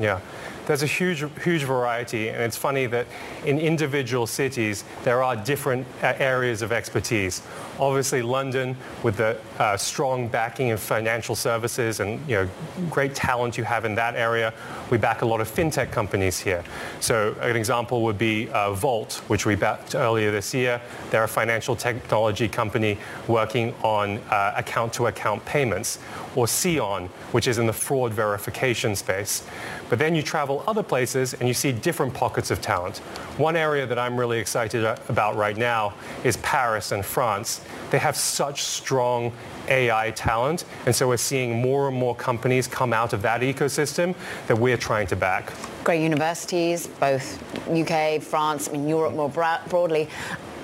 Yeah. 0.00 0.20
There's 0.66 0.82
a 0.82 0.86
huge, 0.86 1.24
huge 1.42 1.64
variety, 1.64 2.30
and 2.30 2.42
it's 2.42 2.56
funny 2.56 2.86
that 2.86 3.06
in 3.44 3.58
individual 3.58 4.26
cities, 4.26 4.84
there 5.02 5.22
are 5.22 5.36
different 5.36 5.86
uh, 6.02 6.14
areas 6.18 6.62
of 6.62 6.72
expertise. 6.72 7.42
Obviously, 7.78 8.22
London, 8.22 8.76
with 9.02 9.16
the 9.16 9.36
uh, 9.58 9.76
strong 9.76 10.28
backing 10.28 10.70
of 10.70 10.80
financial 10.80 11.34
services 11.34 12.00
and 12.00 12.18
you 12.28 12.36
know, 12.36 12.48
great 12.88 13.14
talent 13.14 13.58
you 13.58 13.64
have 13.64 13.84
in 13.84 13.94
that 13.96 14.14
area, 14.14 14.54
we 14.90 14.96
back 14.96 15.22
a 15.22 15.26
lot 15.26 15.40
of 15.40 15.48
fintech 15.48 15.90
companies 15.90 16.40
here. 16.40 16.64
So 17.00 17.36
an 17.40 17.56
example 17.56 18.02
would 18.02 18.16
be 18.16 18.48
uh, 18.50 18.72
Volt, 18.72 19.22
which 19.26 19.44
we 19.44 19.56
backed 19.56 19.94
earlier 19.94 20.30
this 20.30 20.54
year. 20.54 20.80
They're 21.10 21.24
a 21.24 21.28
financial 21.28 21.76
technology 21.76 22.48
company 22.48 22.96
working 23.28 23.74
on 23.82 24.18
uh, 24.30 24.54
account-to-account 24.56 25.44
payments, 25.44 25.98
or 26.36 26.46
Cion, 26.46 27.08
which 27.32 27.48
is 27.48 27.58
in 27.58 27.66
the 27.66 27.72
fraud 27.72 28.12
verification 28.12 28.96
space. 28.96 29.44
But 29.90 29.98
then 29.98 30.14
you 30.14 30.22
travel 30.22 30.53
other 30.60 30.82
places 30.82 31.34
and 31.34 31.48
you 31.48 31.54
see 31.54 31.72
different 31.72 32.14
pockets 32.14 32.50
of 32.50 32.60
talent. 32.60 32.98
One 33.38 33.56
area 33.56 33.86
that 33.86 33.98
I'm 33.98 34.18
really 34.18 34.38
excited 34.38 34.84
about 35.08 35.36
right 35.36 35.56
now 35.56 35.94
is 36.22 36.36
Paris 36.38 36.92
and 36.92 37.04
France. 37.04 37.60
They 37.90 37.98
have 37.98 38.16
such 38.16 38.62
strong 38.62 39.32
AI 39.68 40.10
talent, 40.10 40.64
and 40.86 40.94
so 40.94 41.08
we're 41.08 41.16
seeing 41.16 41.60
more 41.60 41.88
and 41.88 41.96
more 41.96 42.14
companies 42.14 42.68
come 42.68 42.92
out 42.92 43.12
of 43.12 43.22
that 43.22 43.40
ecosystem 43.40 44.14
that 44.46 44.58
we're 44.58 44.76
trying 44.76 45.06
to 45.08 45.16
back. 45.16 45.52
Great 45.84 46.02
universities, 46.02 46.86
both 46.86 47.40
UK, 47.68 48.20
France, 48.22 48.68
I 48.68 48.72
mean 48.72 48.88
Europe 48.88 49.14
more 49.14 49.30
broadly. 49.68 50.08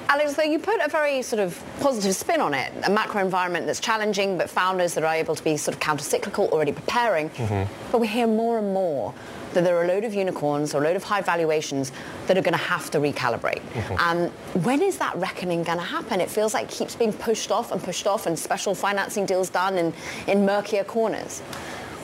Alex, 0.09 0.35
though 0.35 0.43
you 0.43 0.59
put 0.59 0.81
a 0.81 0.89
very 0.89 1.23
sort 1.23 1.39
of 1.39 1.63
positive 1.79 2.17
spin 2.17 2.41
on 2.41 2.53
it, 2.53 2.73
a 2.85 2.91
macro 2.91 3.21
environment 3.23 3.65
that's 3.65 3.79
challenging, 3.79 4.37
but 4.37 4.51
founders 4.51 4.93
that 4.95 5.05
are 5.05 5.15
able 5.15 5.37
to 5.37 5.45
be 5.45 5.57
sort 5.57 5.73
of 5.73 5.81
counter-cyclical, 5.81 6.49
already 6.49 6.73
preparing. 6.73 7.31
Mm-hmm. 7.31 7.73
But 7.93 8.01
we 8.01 8.09
hear 8.09 8.27
more 8.27 8.59
and 8.59 8.75
more 8.75 9.15
that 9.53 9.65
there 9.65 9.77
are 9.77 9.85
a 9.85 9.89
load 9.89 10.05
of 10.05 10.15
unicorns 10.15 10.75
or 10.75 10.83
a 10.83 10.85
load 10.85 10.97
of 10.97 11.03
high 11.03 11.21
valuations 11.21 11.93
that 12.27 12.39
are 12.39 12.43
going 12.43 12.53
to 12.53 12.59
have 12.59 12.91
to 12.91 12.99
recalibrate. 12.99 13.61
Mm-hmm. 13.61 13.97
And 13.99 14.31
when 14.65 14.83
is 14.83 14.99
that 14.99 15.17
reckoning 15.17 15.63
going 15.63 15.79
to 15.79 15.85
happen? 15.85 16.21
It 16.21 16.31
feels 16.31 16.55
like 16.55 16.65
it 16.65 16.71
keeps 16.71 16.95
being 16.95 17.13
pushed 17.13 17.51
off 17.51 17.73
and 17.73 17.83
pushed 17.83 18.07
off 18.07 18.27
and 18.27 18.39
special 18.39 18.75
financing 18.75 19.27
deals 19.27 19.51
done 19.51 19.77
in, 19.79 19.93
in 20.27 20.45
murkier 20.45 20.85
corners. 20.85 21.43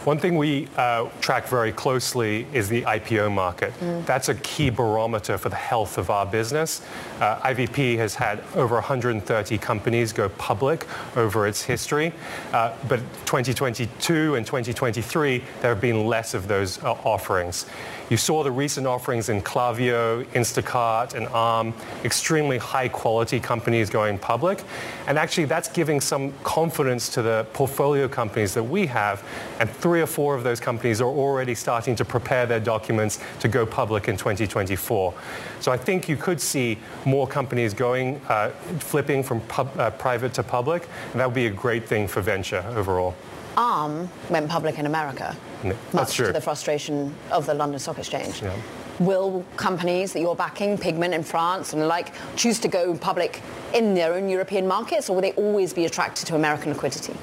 One 0.07 0.19
thing 0.19 0.37
we 0.37 0.69
uh, 0.77 1.09
track 1.21 1.49
very 1.49 1.73
closely 1.73 2.47
is 2.53 2.69
the 2.69 2.83
IPO 2.83 3.33
market. 3.33 3.73
Mm. 3.81 4.07
That's 4.07 4.29
a 4.29 4.37
key 4.37 4.71
barometer 4.71 5.37
for 5.37 5.49
the 5.49 5.57
health 5.57 5.99
of 5.99 6.11
our 6.11 6.25
business. 6.25 6.81
Uh, 7.21 7.41
IVP 7.41 7.97
has 7.97 8.15
had 8.15 8.41
over 8.55 8.77
130 8.77 9.59
companies 9.59 10.13
go 10.13 10.29
public 10.29 10.87
over 11.17 11.49
its 11.49 11.61
history, 11.61 12.13
uh, 12.53 12.73
but 12.89 13.01
2022 13.25 14.37
and 14.37 14.47
2023, 14.47 15.43
there 15.61 15.75
have 15.75 15.81
been 15.81 16.07
less 16.07 16.35
of 16.35 16.47
those 16.47 16.81
uh, 16.85 16.93
offerings. 17.03 17.67
You 18.09 18.17
saw 18.17 18.45
the 18.45 18.53
recent 18.53 18.87
offerings 18.87 19.29
in 19.29 19.43
Klaviyo, 19.43 20.25
Instacart, 20.27 21.15
and 21.15 21.27
Arm, 21.29 21.75
extremely 22.05 22.57
high 22.57 22.87
quality 22.87 23.41
companies 23.41 23.91
going 23.91 24.17
public. 24.17 24.63
And 25.09 25.19
actually, 25.19 25.47
that's 25.47 25.69
giving 25.69 26.01
some 26.01 26.33
confidence 26.45 27.09
to 27.11 27.23
the 27.23 27.47
portfolio 27.53 28.07
companies 28.07 28.55
that 28.55 28.63
we 28.63 28.87
have. 28.87 29.25
And 29.59 29.69
three 29.69 30.01
or 30.01 30.07
four 30.07 30.37
of 30.37 30.45
those 30.45 30.61
companies 30.61 31.01
are 31.01 31.09
already 31.09 31.57
starting 31.57 31.97
to 31.97 32.05
prepare 32.05 32.47
their 32.47 32.61
documents 32.61 33.19
to 33.41 33.49
go 33.49 33.67
public 33.67 34.07
in 34.07 34.17
2024. 34.17 35.13
So 35.59 35.73
I 35.73 35.77
think 35.77 36.09
you 36.09 36.17
could 36.17 36.41
see 36.41 36.79
more 37.05 37.27
companies 37.27 37.75
going, 37.75 38.21
uh, 38.29 38.51
flipping 38.79 39.25
from 39.25 39.41
pub, 39.43 39.77
uh, 39.77 39.91
private 39.91 40.33
to 40.35 40.45
public, 40.45 40.89
and 41.11 41.21
that 41.21 41.27
would 41.27 41.35
be 41.35 41.47
a 41.47 41.51
great 41.51 41.89
thing 41.89 42.07
for 42.07 42.21
venture 42.21 42.65
overall. 42.77 43.17
ARM 43.57 44.09
went 44.31 44.49
public 44.49 44.79
in 44.79 44.87
America, 44.87 45.37
That's 45.63 45.95
much 45.95 46.15
true. 46.15 46.27
to 46.27 46.33
the 46.33 46.41
frustration 46.41 47.15
of 47.31 47.47
the 47.47 47.55
London 47.55 47.79
Stock 47.79 47.99
Exchange. 47.99 48.43
Yeah. 48.43 48.55
Will 48.99 49.45
companies 49.57 50.13
that 50.15 50.21
you're 50.21 50.35
backing, 50.35 50.79
Pigment 50.79 51.13
in 51.13 51.23
France 51.23 51.73
and 51.73 51.83
the 51.83 51.87
like, 51.87 52.15
choose 52.35 52.59
to 52.61 52.69
go 52.69 52.97
public 52.97 53.43
in 53.75 53.95
their 53.95 54.15
own 54.15 54.29
European 54.29 54.67
markets, 54.67 55.11
or 55.11 55.15
will 55.17 55.23
they 55.23 55.33
always 55.33 55.73
be 55.75 55.85
attracted 55.85 56.27
to 56.29 56.35
American 56.35 56.73
liquidity? 56.73 57.15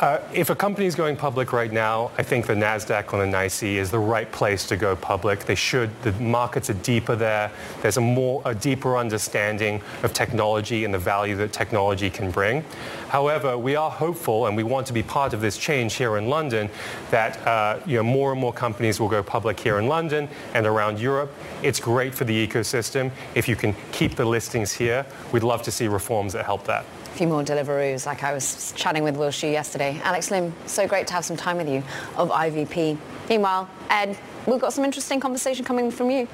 Uh, 0.00 0.18
if 0.32 0.50
a 0.50 0.56
company 0.56 0.86
is 0.86 0.96
going 0.96 1.14
public 1.14 1.52
right 1.52 1.72
now, 1.72 2.10
I 2.18 2.24
think 2.24 2.48
the 2.48 2.54
Nasdaq 2.54 3.14
on 3.14 3.20
the 3.20 3.36
NYSE 3.36 3.76
is 3.76 3.92
the 3.92 3.98
right 3.98 4.30
place 4.32 4.66
to 4.66 4.76
go 4.76 4.96
public. 4.96 5.44
They 5.44 5.54
should. 5.54 5.88
The 6.02 6.10
markets 6.14 6.68
are 6.68 6.74
deeper 6.74 7.14
there. 7.14 7.52
There's 7.80 7.96
a 7.96 8.00
more 8.00 8.42
a 8.44 8.56
deeper 8.56 8.96
understanding 8.96 9.80
of 10.02 10.12
technology 10.12 10.84
and 10.84 10.92
the 10.92 10.98
value 10.98 11.36
that 11.36 11.52
technology 11.52 12.10
can 12.10 12.32
bring. 12.32 12.64
However, 13.08 13.56
we 13.56 13.76
are 13.76 13.90
hopeful, 13.90 14.46
and 14.46 14.56
we 14.56 14.64
want 14.64 14.88
to 14.88 14.92
be 14.92 15.04
part 15.04 15.32
of 15.32 15.40
this 15.40 15.56
change 15.56 15.94
here 15.94 16.16
in 16.16 16.28
London, 16.28 16.70
that 17.12 17.38
uh, 17.46 17.78
you 17.86 17.96
know 17.96 18.02
more 18.02 18.32
and 18.32 18.40
more 18.40 18.52
companies 18.52 18.98
will 18.98 19.08
go 19.08 19.22
public 19.22 19.60
here 19.60 19.78
in 19.78 19.86
London 19.86 20.28
and 20.54 20.66
around 20.66 20.98
Europe. 20.98 21.32
It's 21.62 21.78
great 21.78 22.12
for 22.12 22.24
the 22.24 22.48
ecosystem 22.48 23.12
if 23.36 23.48
you 23.48 23.54
can 23.54 23.76
keep 23.92 24.16
the 24.16 24.24
listings 24.24 24.72
here. 24.72 25.06
We'd 25.30 25.44
love 25.44 25.62
to 25.62 25.70
see 25.70 25.86
reforms 25.86 26.32
that 26.32 26.44
help 26.46 26.64
that 26.64 26.84
few 27.14 27.28
more 27.28 27.44
Deliveroos, 27.44 28.06
like 28.06 28.24
I 28.24 28.32
was 28.32 28.72
chatting 28.72 29.04
with 29.04 29.16
Will 29.16 29.30
Shu 29.30 29.46
yesterday. 29.46 30.00
Alex 30.02 30.32
Lim, 30.32 30.52
so 30.66 30.88
great 30.88 31.06
to 31.06 31.14
have 31.14 31.24
some 31.24 31.36
time 31.36 31.56
with 31.56 31.68
you 31.68 31.82
of 32.16 32.28
IVP. 32.30 32.98
Meanwhile, 33.28 33.70
Ed, 33.88 34.18
we've 34.48 34.60
got 34.60 34.72
some 34.72 34.84
interesting 34.84 35.20
conversation 35.20 35.64
coming 35.64 35.92
from 35.92 36.10
you. 36.10 36.26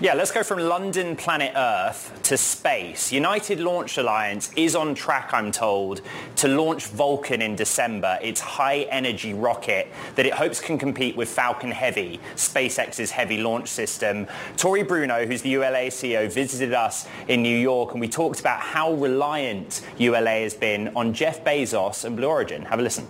Yeah, 0.00 0.14
let's 0.14 0.30
go 0.30 0.44
from 0.44 0.60
London, 0.60 1.16
planet 1.16 1.54
Earth, 1.56 2.20
to 2.22 2.36
space. 2.36 3.10
United 3.10 3.58
Launch 3.58 3.98
Alliance 3.98 4.52
is 4.54 4.76
on 4.76 4.94
track, 4.94 5.30
I'm 5.32 5.50
told, 5.50 6.02
to 6.36 6.46
launch 6.46 6.86
Vulcan 6.86 7.42
in 7.42 7.56
December, 7.56 8.16
its 8.22 8.40
high-energy 8.40 9.34
rocket 9.34 9.88
that 10.14 10.24
it 10.24 10.34
hopes 10.34 10.60
can 10.60 10.78
compete 10.78 11.16
with 11.16 11.28
Falcon 11.28 11.72
Heavy, 11.72 12.20
SpaceX's 12.36 13.10
heavy 13.10 13.38
launch 13.38 13.66
system. 13.66 14.28
Tory 14.56 14.84
Bruno, 14.84 15.26
who's 15.26 15.42
the 15.42 15.50
ULA 15.50 15.88
CEO, 15.88 16.32
visited 16.32 16.72
us 16.74 17.08
in 17.26 17.42
New 17.42 17.58
York, 17.58 17.90
and 17.90 18.00
we 18.00 18.08
talked 18.08 18.38
about 18.38 18.60
how 18.60 18.92
reliant 18.92 19.84
ULA 19.98 20.42
has 20.42 20.54
been 20.54 20.92
on 20.94 21.12
Jeff 21.12 21.42
Bezos 21.42 22.04
and 22.04 22.16
Blue 22.16 22.28
Origin. 22.28 22.62
Have 22.66 22.78
a 22.78 22.82
listen. 22.82 23.08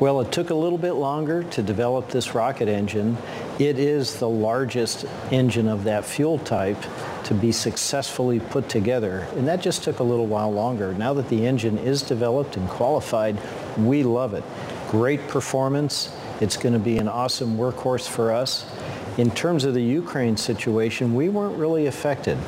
Well, 0.00 0.22
it 0.22 0.32
took 0.32 0.48
a 0.48 0.54
little 0.54 0.78
bit 0.78 0.94
longer 0.94 1.42
to 1.42 1.62
develop 1.62 2.08
this 2.08 2.34
rocket 2.34 2.66
engine. 2.66 3.18
It 3.58 3.78
is 3.78 4.18
the 4.18 4.28
largest 4.28 5.04
engine 5.30 5.68
of 5.68 5.84
that 5.84 6.06
fuel 6.06 6.38
type 6.38 6.78
to 7.24 7.34
be 7.34 7.52
successfully 7.52 8.40
put 8.40 8.70
together, 8.70 9.28
and 9.36 9.46
that 9.48 9.60
just 9.60 9.84
took 9.84 9.98
a 9.98 10.02
little 10.02 10.26
while 10.26 10.50
longer. 10.50 10.94
Now 10.94 11.12
that 11.14 11.28
the 11.28 11.46
engine 11.46 11.76
is 11.76 12.00
developed 12.00 12.56
and 12.56 12.66
qualified, 12.70 13.36
we 13.76 14.02
love 14.02 14.32
it. 14.32 14.44
Great 14.88 15.28
performance. 15.28 16.10
It's 16.40 16.56
going 16.56 16.72
to 16.72 16.78
be 16.78 16.96
an 16.96 17.06
awesome 17.06 17.58
workhorse 17.58 18.08
for 18.08 18.32
us. 18.32 18.64
In 19.18 19.30
terms 19.30 19.64
of 19.64 19.74
the 19.74 19.82
Ukraine 19.82 20.38
situation, 20.38 21.14
we 21.14 21.28
weren't 21.28 21.58
really 21.58 21.86
affected. 21.86 22.38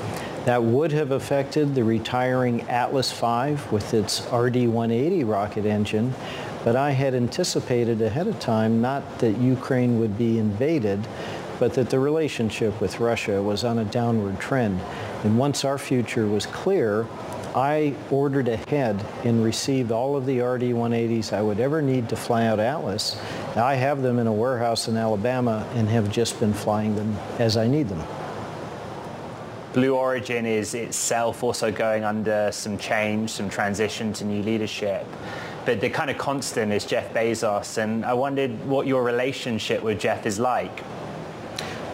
That 0.46 0.62
would 0.62 0.92
have 0.92 1.10
affected 1.10 1.74
the 1.74 1.84
retiring 1.84 2.62
Atlas 2.62 3.12
V 3.12 3.56
with 3.70 3.94
its 3.94 4.20
RD-180 4.32 5.28
rocket 5.28 5.66
engine, 5.66 6.14
but 6.64 6.74
I 6.74 6.92
had 6.92 7.14
anticipated 7.14 8.00
ahead 8.00 8.26
of 8.26 8.40
time 8.40 8.80
not 8.80 9.18
that 9.18 9.36
Ukraine 9.36 10.00
would 10.00 10.16
be 10.16 10.38
invaded, 10.38 11.06
but 11.60 11.74
that 11.74 11.90
the 11.90 11.98
relationship 11.98 12.80
with 12.80 12.98
Russia 12.98 13.42
was 13.42 13.64
on 13.64 13.78
a 13.78 13.84
downward 13.84 14.40
trend. 14.40 14.80
And 15.22 15.38
once 15.38 15.64
our 15.64 15.76
future 15.76 16.26
was 16.26 16.46
clear, 16.46 17.06
I 17.54 17.94
ordered 18.10 18.48
ahead 18.48 19.04
and 19.24 19.44
received 19.44 19.92
all 19.92 20.16
of 20.16 20.26
the 20.26 20.40
RD-180s 20.40 21.34
I 21.34 21.42
would 21.42 21.60
ever 21.60 21.82
need 21.82 22.08
to 22.08 22.16
fly 22.16 22.46
out 22.46 22.58
Atlas. 22.58 23.16
Now 23.54 23.66
I 23.66 23.74
have 23.74 24.02
them 24.02 24.18
in 24.18 24.26
a 24.26 24.32
warehouse 24.32 24.88
in 24.88 24.96
Alabama 24.96 25.68
and 25.74 25.88
have 25.90 26.10
just 26.10 26.40
been 26.40 26.54
flying 26.54 26.96
them 26.96 27.16
as 27.38 27.56
I 27.58 27.68
need 27.68 27.88
them. 27.88 28.02
Blue 29.74 29.94
Origin 29.94 30.46
is 30.46 30.74
itself 30.74 31.42
also 31.42 31.70
going 31.70 32.04
under 32.04 32.50
some 32.52 32.78
change, 32.78 33.30
some 33.30 33.50
transition 33.50 34.12
to 34.14 34.24
new 34.24 34.42
leadership 34.42 35.06
but 35.64 35.80
the 35.80 35.90
kind 35.90 36.10
of 36.10 36.18
constant 36.18 36.72
is 36.72 36.84
Jeff 36.84 37.12
Bezos. 37.12 37.78
And 37.78 38.04
I 38.04 38.14
wondered 38.14 38.64
what 38.66 38.86
your 38.86 39.02
relationship 39.02 39.82
with 39.82 40.00
Jeff 40.00 40.26
is 40.26 40.38
like. 40.38 40.82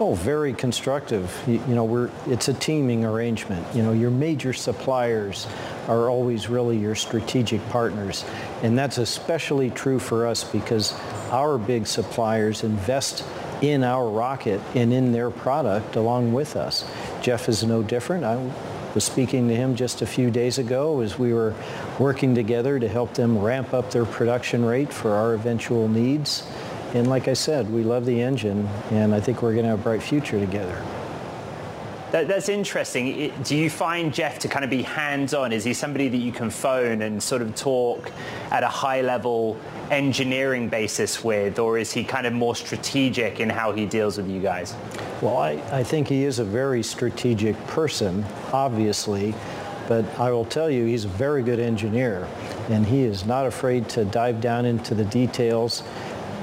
Oh, 0.03 0.15
very 0.15 0.55
constructive. 0.55 1.31
You, 1.47 1.63
you, 1.69 1.75
know, 1.75 1.85
we're 1.85 2.11
it's 2.27 2.49
a 2.49 2.55
teaming 2.55 3.05
arrangement. 3.05 3.67
You 3.75 3.83
know, 3.83 3.93
your 3.93 4.11
major 4.11 4.55
suppliers 4.55 5.47
are 5.89 6.09
always 6.09 6.49
really 6.49 6.79
your 6.79 6.95
strategic 6.95 7.61
partners, 7.69 8.25
and 8.63 8.79
that's 8.79 8.97
especially 8.97 9.69
true 9.69 9.99
for 9.99 10.27
us 10.27 10.43
because 10.43 10.99
our 11.31 11.59
big 11.59 11.87
suppliers 11.87 12.65
invest 12.65 13.25
in 13.61 13.85
our 13.85 14.09
rocket 14.09 14.63
and 14.75 14.91
in 14.91 15.13
their 15.13 15.31
product 15.31 15.97
along 15.97 16.33
with 16.33 16.57
us. 16.57 16.91
Jeff 17.21 17.47
is 17.47 17.63
no 17.63 17.83
different. 17.83 18.25
I 18.25 18.37
was 18.95 19.05
speaking 19.05 19.49
to 19.49 19.55
him 19.55 19.77
just 19.77 20.01
a 20.01 20.07
few 20.07 20.31
days 20.31 20.57
ago 20.57 21.01
as 21.01 21.19
we 21.19 21.35
were 21.35 21.55
working 22.01 22.35
together 22.35 22.81
to 22.81 22.89
help 22.89 23.13
them 23.13 23.39
ramp 23.39 23.75
up 23.75 23.91
their 23.91 24.07
production 24.07 24.65
rate 24.65 24.91
for 24.91 25.13
our 25.13 25.35
eventual 25.35 25.87
needs. 25.87 26.49
And 26.95 27.09
like 27.09 27.29
I 27.29 27.35
said, 27.35 27.71
we 27.71 27.83
love 27.83 28.07
the 28.07 28.21
engine, 28.21 28.67
and 28.91 29.15
I 29.15 29.21
think 29.21 29.43
we're 29.43 29.53
going 29.53 29.65
to 29.65 29.71
have 29.71 29.81
a 29.81 29.83
bright 29.83 30.03
future 30.03 30.41
together. 30.41 30.83
That, 32.11 32.27
that's 32.27 32.49
interesting. 32.49 33.33
Do 33.45 33.55
you 33.55 33.71
find 33.71 34.13
Jeff 34.13 34.41
to 34.41 34.49
kind 34.49 34.65
of 34.65 34.71
be 34.71 34.83
hands-on? 34.83 35.53
Is 35.53 35.63
he 35.63 35.75
somebody 35.75 36.09
that 36.09 36.17
you 36.17 36.33
can 36.33 36.51
phone 36.51 37.03
and 37.03 37.23
sort 37.23 37.43
of 37.43 37.55
talk 37.55 38.11
at 38.51 38.65
a 38.65 38.69
high-level 38.69 39.57
engineering 39.91 40.69
basis 40.69 41.23
with, 41.23 41.59
or 41.59 41.79
is 41.79 41.93
he 41.93 42.03
kind 42.03 42.27
of 42.27 42.33
more 42.33 42.57
strategic 42.57 43.41
in 43.41 43.51
how 43.51 43.73
he 43.73 43.85
deals 43.85 44.17
with 44.17 44.29
you 44.29 44.41
guys? 44.41 44.75
Well, 45.21 45.37
I, 45.37 45.51
I 45.71 45.85
think 45.85 46.09
he 46.09 46.25
is 46.25 46.39
a 46.39 46.45
very 46.45 46.83
strategic 46.83 47.57
person, 47.67 48.25
obviously, 48.53 49.35
but 49.91 50.05
I 50.21 50.31
will 50.31 50.45
tell 50.45 50.71
you 50.71 50.85
he's 50.87 51.05
a 51.05 51.09
very 51.09 51.43
good 51.43 51.59
engineer, 51.59 52.29
and 52.69 52.87
he 52.87 53.03
is 53.03 53.27
not 53.27 53.45
afraid 53.45 53.89
to 53.89 54.05
dive 54.05 54.41
down 54.41 54.65
into 54.65 54.95
the 54.95 55.05
details. 55.05 55.83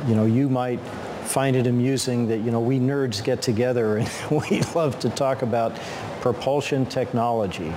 You 0.06 0.16
know, 0.16 0.26
you 0.26 0.50
might 0.50 0.82
find 1.24 1.56
it 1.56 1.66
amusing 1.66 2.28
that, 2.28 2.40
you 2.40 2.52
know, 2.52 2.60
we 2.60 2.78
nerds 2.78 3.24
get 3.24 3.42
together 3.42 3.98
and 4.00 4.10
we 4.30 4.62
love 4.76 5.00
to 5.00 5.10
talk 5.10 5.44
about 5.44 5.74
propulsion 6.20 6.86
technology. 6.88 7.74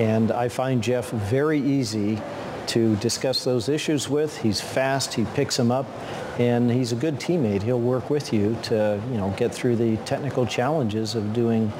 And 0.00 0.32
I 0.32 0.48
find 0.48 0.82
Jeff 0.82 1.10
very 1.10 1.60
easy 1.60 2.20
to 2.66 2.96
discuss 2.96 3.44
those 3.44 3.68
issues 3.68 4.08
with. 4.08 4.36
He's 4.38 4.60
fast, 4.60 5.14
he 5.14 5.24
picks 5.36 5.56
them 5.56 5.70
up, 5.70 5.86
and 6.40 6.68
he's 6.68 6.90
a 6.90 6.96
good 6.96 7.20
teammate. 7.20 7.62
He'll 7.62 7.78
work 7.78 8.10
with 8.10 8.32
you 8.32 8.58
to, 8.64 9.00
you 9.08 9.18
know, 9.18 9.32
get 9.36 9.54
through 9.54 9.76
the 9.76 9.98
technical 9.98 10.46
challenges 10.46 11.14
of 11.14 11.32
doing 11.32 11.72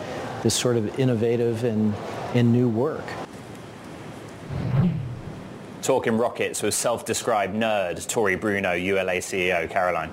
this 0.45 0.55
sort 0.55 0.77
of 0.77 0.97
innovative 1.01 1.65
and, 1.65 1.93
and 2.35 2.53
new 2.53 2.69
work. 2.69 3.03
Talking 5.83 6.17
rockets 6.17 6.63
with 6.63 6.75
self-described 6.75 7.57
nerd 7.57 8.07
Tory 8.07 8.37
Bruno, 8.37 8.73
ULA 8.73 9.17
CEO, 9.17 9.69
Caroline. 9.69 10.13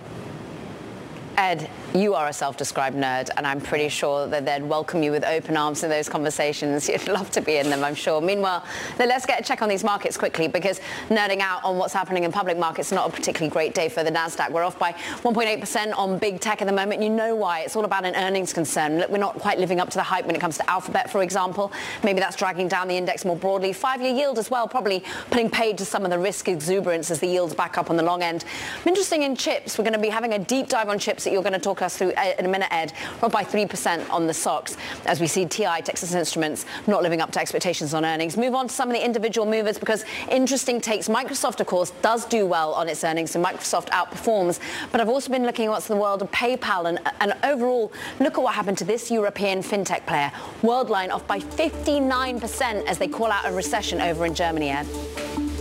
Ed, 1.37 1.69
you 1.93 2.13
are 2.13 2.27
a 2.27 2.33
self-described 2.33 2.95
nerd, 2.95 3.29
and 3.35 3.47
I'm 3.47 3.59
pretty 3.59 3.89
sure 3.89 4.27
that 4.27 4.45
they'd 4.45 4.63
welcome 4.63 5.01
you 5.01 5.11
with 5.11 5.23
open 5.25 5.57
arms 5.57 5.83
in 5.83 5.89
those 5.89 6.07
conversations. 6.07 6.87
You'd 6.89 7.07
love 7.07 7.31
to 7.31 7.41
be 7.41 7.57
in 7.57 7.69
them, 7.69 7.83
I'm 7.83 7.95
sure. 7.95 8.21
Meanwhile, 8.21 8.63
let's 8.99 9.25
get 9.25 9.39
a 9.39 9.43
check 9.43 9.61
on 9.61 9.69
these 9.69 9.83
markets 9.83 10.17
quickly, 10.17 10.47
because 10.47 10.79
nerding 11.09 11.39
out 11.39 11.63
on 11.63 11.77
what's 11.77 11.93
happening 11.93 12.25
in 12.25 12.31
public 12.31 12.57
markets 12.57 12.89
is 12.89 12.93
not 12.93 13.09
a 13.09 13.11
particularly 13.11 13.51
great 13.51 13.73
day 13.73 13.89
for 13.89 14.03
the 14.03 14.11
Nasdaq. 14.11 14.51
We're 14.51 14.63
off 14.63 14.77
by 14.77 14.93
1.8% 14.93 15.97
on 15.97 16.19
big 16.19 16.39
tech 16.39 16.61
at 16.61 16.65
the 16.65 16.73
moment. 16.73 17.01
You 17.01 17.09
know 17.09 17.35
why? 17.35 17.61
It's 17.61 17.75
all 17.75 17.85
about 17.85 18.05
an 18.05 18.15
earnings 18.15 18.53
concern. 18.53 19.03
We're 19.09 19.17
not 19.17 19.35
quite 19.35 19.57
living 19.57 19.79
up 19.79 19.89
to 19.89 19.97
the 19.97 20.03
hype 20.03 20.25
when 20.25 20.35
it 20.35 20.41
comes 20.41 20.57
to 20.57 20.69
Alphabet, 20.69 21.09
for 21.09 21.23
example. 21.23 21.71
Maybe 22.03 22.19
that's 22.19 22.35
dragging 22.35 22.67
down 22.67 22.87
the 22.87 22.97
index 22.97 23.25
more 23.25 23.35
broadly. 23.35 23.73
Five-year 23.73 24.13
yield 24.13 24.37
as 24.37 24.51
well, 24.51 24.67
probably 24.67 25.03
putting 25.31 25.49
paid 25.49 25.77
to 25.79 25.85
some 25.85 26.05
of 26.05 26.11
the 26.11 26.19
risk 26.19 26.47
exuberance 26.47 27.09
as 27.09 27.19
the 27.19 27.27
yields 27.27 27.55
back 27.55 27.77
up 27.77 27.89
on 27.89 27.97
the 27.97 28.03
long 28.03 28.21
end. 28.21 28.45
Interesting 28.85 29.23
in 29.23 29.35
chips. 29.35 29.77
We're 29.77 29.85
going 29.85 29.93
to 29.93 29.99
be 29.99 30.09
having 30.09 30.33
a 30.33 30.39
deep 30.39 30.67
dive 30.67 30.89
on 30.89 30.99
chips 30.99 31.23
that 31.23 31.33
you're 31.33 31.41
going 31.41 31.53
to 31.53 31.59
talk 31.59 31.78
us 31.81 31.97
through 31.97 32.13
uh, 32.13 32.33
in 32.37 32.45
a 32.45 32.49
minute, 32.49 32.67
Ed. 32.71 32.93
Up 33.21 33.31
by 33.31 33.43
3% 33.43 34.09
on 34.09 34.27
the 34.27 34.33
SOX 34.33 34.77
as 35.05 35.19
we 35.19 35.27
see 35.27 35.45
TI, 35.45 35.81
Texas 35.83 36.13
Instruments, 36.13 36.65
not 36.87 37.03
living 37.03 37.21
up 37.21 37.31
to 37.31 37.39
expectations 37.39 37.93
on 37.93 38.05
earnings. 38.05 38.37
Move 38.37 38.55
on 38.55 38.67
to 38.67 38.73
some 38.73 38.89
of 38.89 38.95
the 38.95 39.03
individual 39.03 39.45
movers 39.45 39.77
because 39.77 40.05
interesting 40.29 40.81
takes. 40.81 41.07
Microsoft, 41.07 41.59
of 41.59 41.67
course, 41.67 41.91
does 42.01 42.25
do 42.25 42.45
well 42.45 42.73
on 42.73 42.87
its 42.87 43.03
earnings, 43.03 43.31
so 43.31 43.41
Microsoft 43.41 43.89
outperforms. 43.89 44.59
But 44.91 45.01
I've 45.01 45.09
also 45.09 45.31
been 45.31 45.45
looking 45.45 45.65
at 45.65 45.71
what's 45.71 45.89
in 45.89 45.95
the 45.95 46.01
world 46.01 46.21
of 46.21 46.31
PayPal, 46.31 46.87
and, 46.87 46.99
and 47.19 47.33
overall, 47.43 47.91
look 48.19 48.37
at 48.37 48.41
what 48.41 48.53
happened 48.55 48.77
to 48.79 48.85
this 48.85 49.11
European 49.11 49.61
fintech 49.61 50.05
player. 50.05 50.31
Worldline 50.61 51.11
off 51.11 51.25
by 51.27 51.39
59% 51.39 52.85
as 52.85 52.97
they 52.97 53.07
call 53.07 53.31
out 53.31 53.45
a 53.45 53.51
recession 53.51 54.01
over 54.01 54.25
in 54.25 54.33
Germany, 54.33 54.69
Ed. 54.69 55.58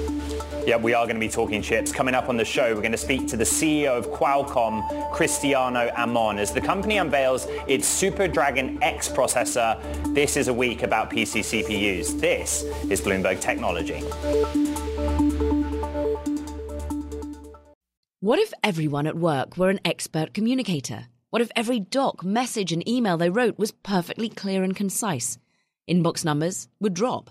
Yeah, 0.68 0.76
we 0.76 0.92
are 0.92 1.06
going 1.06 1.16
to 1.16 1.20
be 1.20 1.30
talking 1.30 1.62
chips. 1.62 1.90
Coming 1.92 2.14
up 2.14 2.28
on 2.28 2.36
the 2.36 2.44
show, 2.44 2.74
we're 2.74 2.82
going 2.82 2.92
to 2.92 2.98
speak 2.98 3.26
to 3.28 3.38
the 3.38 3.44
CEO 3.44 3.96
of 3.96 4.10
Qualcomm, 4.10 5.10
Cristiano 5.14 5.88
Amon, 5.96 6.38
as 6.38 6.52
the 6.52 6.60
company 6.60 6.98
unveils 6.98 7.46
its 7.66 7.88
Snapdragon 7.88 8.78
X 8.82 9.08
processor. 9.08 9.80
This 10.14 10.36
is 10.36 10.48
a 10.48 10.52
week 10.52 10.82
about 10.82 11.08
PC 11.08 11.40
CPUs. 11.40 12.20
This 12.20 12.64
is 12.90 13.00
Bloomberg 13.00 13.40
Technology. 13.40 14.00
What 18.20 18.38
if 18.38 18.52
everyone 18.62 19.06
at 19.06 19.16
work 19.16 19.56
were 19.56 19.70
an 19.70 19.80
expert 19.86 20.34
communicator? 20.34 21.06
What 21.30 21.40
if 21.40 21.50
every 21.56 21.80
doc, 21.80 22.22
message, 22.22 22.72
and 22.72 22.86
email 22.86 23.16
they 23.16 23.30
wrote 23.30 23.58
was 23.58 23.72
perfectly 23.72 24.28
clear 24.28 24.62
and 24.62 24.76
concise? 24.76 25.38
Inbox 25.88 26.26
numbers 26.26 26.68
would 26.78 26.92
drop 26.92 27.30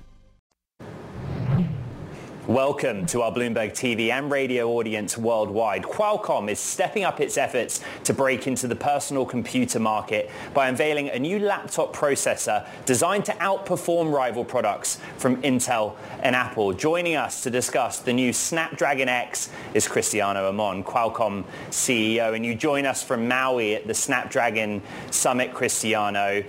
Welcome 2.51 3.05
to 3.05 3.21
our 3.21 3.31
Bloomberg 3.31 3.71
TV 3.71 4.09
and 4.09 4.29
radio 4.29 4.71
audience 4.71 5.17
worldwide. 5.17 5.83
Qualcomm 5.83 6.49
is 6.49 6.59
stepping 6.59 7.05
up 7.05 7.21
its 7.21 7.37
efforts 7.37 7.79
to 8.03 8.13
break 8.13 8.45
into 8.45 8.67
the 8.67 8.75
personal 8.75 9.25
computer 9.25 9.79
market 9.79 10.29
by 10.53 10.67
unveiling 10.67 11.07
a 11.07 11.17
new 11.17 11.39
laptop 11.39 11.95
processor 11.95 12.67
designed 12.85 13.23
to 13.23 13.31
outperform 13.35 14.13
rival 14.13 14.43
products 14.43 14.99
from 15.15 15.41
Intel 15.43 15.95
and 16.23 16.35
Apple. 16.35 16.73
Joining 16.73 17.15
us 17.15 17.41
to 17.43 17.49
discuss 17.49 17.99
the 17.99 18.11
new 18.11 18.33
Snapdragon 18.33 19.07
X 19.07 19.49
is 19.73 19.87
Cristiano 19.87 20.49
Amon, 20.49 20.83
Qualcomm 20.83 21.45
CEO, 21.69 22.35
and 22.35 22.45
you 22.45 22.53
join 22.53 22.85
us 22.85 23.01
from 23.01 23.29
Maui 23.29 23.75
at 23.75 23.87
the 23.87 23.93
Snapdragon 23.93 24.81
Summit, 25.09 25.53
Cristiano. 25.53 26.43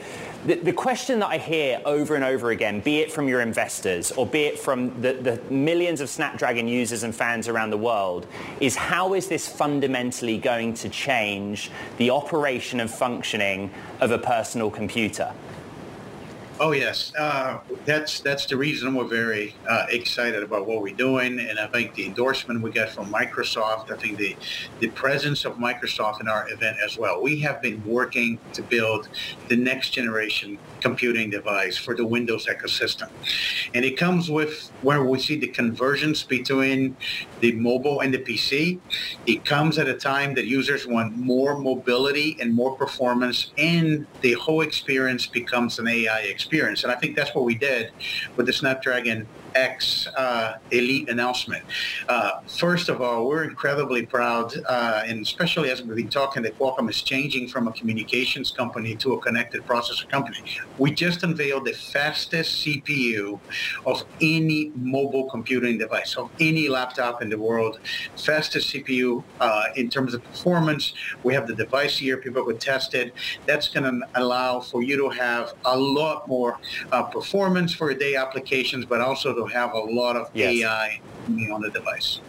The, 0.44 0.54
the, 0.54 0.72
question 0.72 1.20
that 1.20 1.28
I 1.28 1.38
hear 1.38 1.80
over 1.84 2.16
and 2.16 2.24
over 2.24 2.50
again, 2.50 2.80
be 2.80 2.98
it 2.98 3.12
from 3.12 3.28
your 3.28 3.42
investors 3.42 4.10
or 4.10 4.26
be 4.26 4.40
it 4.40 4.58
from 4.58 5.00
the, 5.00 5.12
the, 5.12 5.40
millions 5.54 6.00
of 6.00 6.08
Snapdragon 6.08 6.66
users 6.66 7.04
and 7.04 7.14
fans 7.14 7.46
around 7.46 7.70
the 7.70 7.78
world, 7.78 8.26
is 8.58 8.74
how 8.74 9.14
is 9.14 9.28
this 9.28 9.48
fundamentally 9.48 10.38
going 10.38 10.74
to 10.74 10.88
change 10.88 11.70
the 11.96 12.10
operation 12.10 12.80
and 12.80 12.90
functioning 12.90 13.70
of 14.00 14.10
a 14.10 14.18
personal 14.18 14.68
computer? 14.68 15.32
Oh 16.62 16.70
yes, 16.70 17.12
uh, 17.18 17.58
that's 17.86 18.20
that's 18.20 18.46
the 18.46 18.56
reason 18.56 18.94
we're 18.94 19.08
very 19.08 19.52
uh, 19.68 19.86
excited 19.88 20.44
about 20.44 20.64
what 20.64 20.80
we're 20.80 20.94
doing, 20.94 21.40
and 21.40 21.58
I 21.58 21.66
think 21.66 21.96
the 21.96 22.06
endorsement 22.06 22.62
we 22.62 22.70
got 22.70 22.90
from 22.90 23.12
Microsoft, 23.12 23.90
I 23.90 23.96
think 23.96 24.16
the 24.16 24.36
the 24.78 24.86
presence 24.90 25.44
of 25.44 25.56
Microsoft 25.56 26.20
in 26.20 26.28
our 26.28 26.48
event 26.52 26.76
as 26.80 26.96
well. 26.96 27.20
We 27.20 27.40
have 27.40 27.60
been 27.62 27.84
working 27.84 28.38
to 28.52 28.62
build 28.62 29.08
the 29.48 29.56
next 29.56 29.90
generation 29.90 30.56
computing 30.80 31.30
device 31.30 31.76
for 31.76 31.96
the 31.96 32.06
Windows 32.06 32.46
ecosystem, 32.46 33.08
and 33.74 33.84
it 33.84 33.96
comes 33.96 34.30
with 34.30 34.70
where 34.82 35.02
we 35.02 35.18
see 35.18 35.40
the 35.40 35.48
convergence 35.48 36.22
between 36.22 36.96
the 37.40 37.50
mobile 37.54 38.02
and 38.02 38.14
the 38.14 38.18
PC. 38.18 38.78
It 39.26 39.44
comes 39.44 39.78
at 39.78 39.88
a 39.88 39.94
time 39.94 40.34
that 40.34 40.46
users 40.46 40.86
want 40.86 41.16
more 41.16 41.58
mobility 41.58 42.36
and 42.40 42.54
more 42.54 42.76
performance, 42.76 43.50
and 43.58 44.06
the 44.20 44.34
whole 44.34 44.60
experience 44.60 45.26
becomes 45.26 45.80
an 45.80 45.88
AI 45.88 46.20
experience 46.20 46.51
experience. 46.52 46.82
And 46.82 46.92
I 46.92 46.96
think 46.96 47.16
that's 47.16 47.34
what 47.34 47.44
we 47.44 47.54
did 47.54 47.92
with 48.36 48.44
the 48.44 48.52
Snapdragon 48.52 49.26
X 49.54 50.06
uh, 50.16 50.54
Elite 50.70 51.08
announcement. 51.08 51.64
Uh, 52.08 52.40
first 52.46 52.88
of 52.88 53.00
all, 53.00 53.26
we're 53.26 53.44
incredibly 53.44 54.04
proud, 54.04 54.52
uh, 54.66 55.02
and 55.06 55.20
especially 55.20 55.70
as 55.70 55.82
we've 55.82 55.96
been 55.96 56.08
talking, 56.08 56.42
that 56.42 56.58
Qualcomm 56.58 56.88
is 56.90 57.02
changing 57.02 57.48
from 57.48 57.68
a 57.68 57.72
communications 57.72 58.50
company 58.50 58.94
to 58.96 59.14
a 59.14 59.20
connected 59.20 59.66
processor 59.66 60.08
company. 60.08 60.38
We 60.78 60.90
just 60.90 61.22
unveiled 61.22 61.64
the 61.66 61.72
fastest 61.72 62.64
CPU 62.64 63.40
of 63.86 64.04
any 64.20 64.72
mobile 64.74 65.28
computing 65.30 65.78
device, 65.78 66.16
of 66.16 66.30
any 66.40 66.68
laptop 66.68 67.22
in 67.22 67.28
the 67.28 67.38
world. 67.38 67.78
Fastest 68.16 68.72
CPU 68.72 69.22
uh, 69.40 69.64
in 69.76 69.88
terms 69.88 70.14
of 70.14 70.22
performance. 70.24 70.92
We 71.22 71.34
have 71.34 71.46
the 71.46 71.54
device 71.54 71.98
here. 71.98 72.16
People 72.16 72.44
could 72.44 72.60
test 72.60 72.94
it. 72.94 73.12
That's 73.46 73.68
going 73.68 73.84
to 73.84 74.08
allow 74.14 74.60
for 74.60 74.82
you 74.82 74.96
to 74.96 75.08
have 75.10 75.54
a 75.64 75.76
lot 75.76 76.28
more 76.28 76.41
uh, 76.92 77.02
performance 77.04 77.72
for 77.74 77.92
day 77.94 78.14
applications, 78.16 78.84
but 78.84 79.00
also 79.00 79.34
to 79.34 79.46
have 79.46 79.72
a 79.74 79.78
lot 79.78 80.16
of 80.16 80.30
yes. 80.34 80.62
AI 80.62 81.00
on 81.52 81.60
the 81.60 81.70
device. 81.70 82.20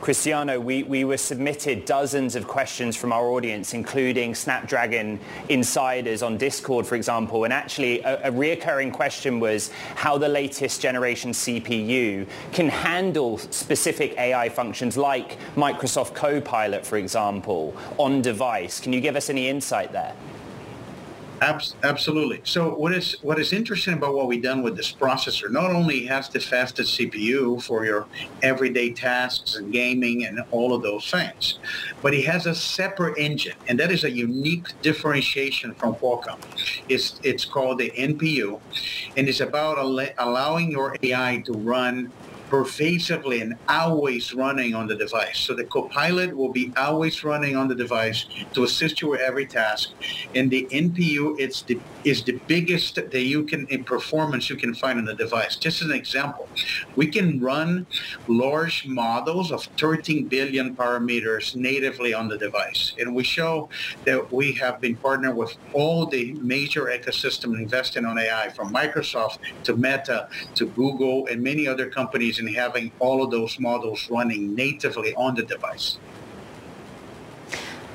Cristiano, 0.00 0.60
we, 0.60 0.84
we 0.84 1.04
were 1.04 1.16
submitted 1.16 1.84
dozens 1.84 2.36
of 2.36 2.46
questions 2.46 2.96
from 2.96 3.12
our 3.12 3.30
audience, 3.30 3.74
including 3.74 4.32
Snapdragon 4.32 5.18
insiders 5.48 6.22
on 6.22 6.36
Discord, 6.36 6.86
for 6.86 6.94
example. 6.94 7.42
And 7.42 7.52
actually, 7.52 8.00
a, 8.02 8.28
a 8.28 8.30
reoccurring 8.30 8.92
question 8.92 9.40
was 9.40 9.70
how 9.96 10.16
the 10.16 10.28
latest 10.28 10.80
generation 10.80 11.32
CPU 11.32 12.28
can 12.52 12.68
handle 12.68 13.38
specific 13.38 14.16
AI 14.18 14.48
functions 14.48 14.96
like 14.96 15.36
Microsoft 15.56 16.14
Copilot, 16.14 16.86
for 16.86 16.96
example, 16.96 17.76
on 17.98 18.22
device. 18.22 18.78
Can 18.78 18.92
you 18.92 19.00
give 19.00 19.16
us 19.16 19.28
any 19.28 19.48
insight 19.48 19.90
there? 19.92 20.14
Absolutely. 21.84 22.40
So 22.44 22.74
what 22.74 22.92
is 22.92 23.16
what 23.22 23.38
is 23.38 23.52
interesting 23.52 23.94
about 23.94 24.14
what 24.14 24.26
we've 24.26 24.42
done 24.42 24.62
with 24.62 24.76
this 24.76 24.92
processor, 24.92 25.50
not 25.50 25.70
only 25.70 26.04
has 26.06 26.28
the 26.28 26.40
fastest 26.40 26.98
CPU 26.98 27.62
for 27.62 27.84
your 27.84 28.06
everyday 28.42 28.92
tasks 28.92 29.54
and 29.56 29.72
gaming 29.72 30.24
and 30.24 30.40
all 30.50 30.74
of 30.74 30.82
those 30.82 31.10
things, 31.10 31.58
but 32.02 32.14
it 32.14 32.24
has 32.24 32.46
a 32.46 32.54
separate 32.54 33.18
engine, 33.18 33.54
and 33.68 33.78
that 33.78 33.90
is 33.92 34.04
a 34.04 34.10
unique 34.10 34.68
differentiation 34.82 35.74
from 35.74 35.94
Qualcomm. 35.94 36.38
It's 36.88 37.20
it's 37.22 37.44
called 37.44 37.78
the 37.78 37.90
NPU, 37.90 38.60
and 39.16 39.28
it's 39.28 39.40
about 39.40 39.78
al- 39.78 40.08
allowing 40.18 40.70
your 40.70 40.96
AI 41.02 41.42
to 41.46 41.52
run 41.52 42.12
pervasively 42.48 43.40
and 43.40 43.56
always 43.68 44.34
running 44.34 44.74
on 44.74 44.86
the 44.86 44.96
device. 44.96 45.38
So 45.38 45.54
the 45.54 45.64
Copilot 45.64 46.36
will 46.36 46.52
be 46.52 46.72
always 46.76 47.22
running 47.24 47.56
on 47.56 47.68
the 47.68 47.74
device 47.74 48.26
to 48.54 48.64
assist 48.64 49.00
you 49.00 49.08
with 49.08 49.20
every 49.20 49.46
task. 49.46 49.90
And 50.34 50.50
the 50.50 50.66
NPU 50.66 51.38
it's 51.38 51.62
the, 51.62 51.78
is 52.08 52.22
the 52.22 52.38
biggest 52.46 52.94
that 52.96 53.14
you 53.14 53.44
can 53.44 53.66
in 53.68 53.84
performance 53.84 54.48
you 54.48 54.56
can 54.56 54.74
find 54.74 54.98
on 54.98 55.04
the 55.04 55.14
device. 55.14 55.56
Just 55.56 55.82
as 55.82 55.88
an 55.88 55.94
example, 55.94 56.48
we 56.96 57.06
can 57.06 57.40
run 57.40 57.86
large 58.26 58.86
models 58.86 59.50
of 59.52 59.64
13 59.78 60.26
billion 60.26 60.74
parameters 60.74 61.54
natively 61.54 62.14
on 62.14 62.28
the 62.28 62.38
device. 62.38 62.94
And 62.98 63.14
we 63.14 63.24
show 63.24 63.68
that 64.04 64.32
we 64.32 64.52
have 64.52 64.80
been 64.80 64.96
partnered 64.96 65.36
with 65.36 65.56
all 65.72 66.06
the 66.06 66.32
major 66.34 66.84
ecosystem 66.86 67.54
investing 67.58 68.04
on 68.04 68.18
AI 68.18 68.48
from 68.50 68.72
Microsoft 68.72 69.38
to 69.64 69.76
Meta 69.76 70.28
to 70.54 70.66
Google 70.66 71.26
and 71.26 71.42
many 71.42 71.66
other 71.66 71.88
companies 71.88 72.38
and 72.38 72.48
having 72.48 72.90
all 72.98 73.22
of 73.22 73.30
those 73.30 73.58
models 73.58 74.08
running 74.10 74.54
natively 74.54 75.14
on 75.14 75.34
the 75.34 75.42
device. 75.42 75.98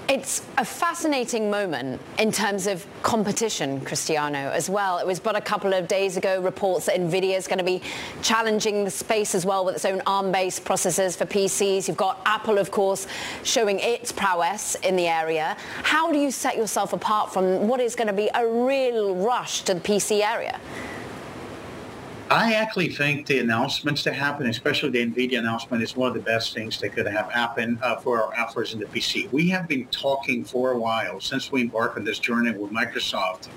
It's 0.10 0.42
a 0.58 0.66
fascinating 0.66 1.50
moment 1.50 2.02
in 2.20 2.30
terms 2.34 2.68
of 2.68 2.86
competition, 3.04 3.80
Cristiano, 3.80 4.50
as 4.50 4.70
well. 4.70 4.98
It 4.98 5.08
was 5.08 5.18
but 5.18 5.38
a 5.38 5.42
couple 5.42 5.74
of 5.74 5.88
days 5.88 6.18
ago 6.18 6.42
reports 6.42 6.88
that 6.88 7.00
NVIDIA 7.00 7.38
is 7.38 7.48
going 7.48 7.60
to 7.60 7.64
be 7.64 7.82
challenging 8.22 8.84
the 8.84 8.92
space 8.92 9.34
as 9.34 9.46
well 9.46 9.64
with 9.64 9.76
its 9.76 9.86
own 9.86 10.02
ARM-based 10.06 10.66
processors 10.66 11.16
for 11.16 11.26
PCs. 11.26 11.88
You've 11.88 11.96
got 11.96 12.22
Apple, 12.26 12.58
of 12.58 12.70
course, 12.70 13.08
showing 13.44 13.80
its 13.80 14.12
prowess 14.12 14.76
in 14.76 14.98
the 14.98 15.08
area. 15.08 15.56
How 15.84 16.12
do 16.12 16.20
you 16.20 16.32
set 16.32 16.58
yourself 16.58 16.92
apart 16.92 17.32
from 17.32 17.70
what 17.70 17.80
is 17.80 17.96
going 17.96 18.08
to 18.08 18.14
be 18.14 18.30
a 18.36 18.46
real 18.46 19.16
rush 19.16 19.62
to 19.62 19.74
the 19.74 19.80
PC 19.80 20.22
area? 20.22 20.60
I 22.30 22.54
actually 22.54 22.90
think 22.90 23.28
the 23.28 23.40
announcements 23.40 24.04
that 24.06 24.14
happen, 24.14 24.48
especially 24.48 24.90
the 24.90 25.06
NVIDIA 25.06 25.40
announcement, 25.40 25.84
is 25.84 25.96
one 25.96 26.08
of 26.08 26.14
the 26.14 26.22
best 26.22 26.54
things 26.54 26.80
that 26.80 26.90
could 26.90 27.06
have 27.06 27.32
happened 27.32 27.80
uh, 27.82 27.98
for 27.98 28.24
our 28.24 28.34
efforts 28.36 28.74
in 28.74 28.80
the 28.80 28.86
PC. 28.86 29.32
We 29.32 29.50
have 29.50 29.68
been 29.68 29.86
talking 29.88 30.44
for 30.44 30.72
a 30.72 30.78
while 30.78 31.20
since 31.20 31.52
we 31.52 31.62
embarked 31.62 31.98
on 31.98 32.06
this 32.06 32.20
journey 32.20 32.52
with 32.52 32.72
Microsoft 32.72 33.50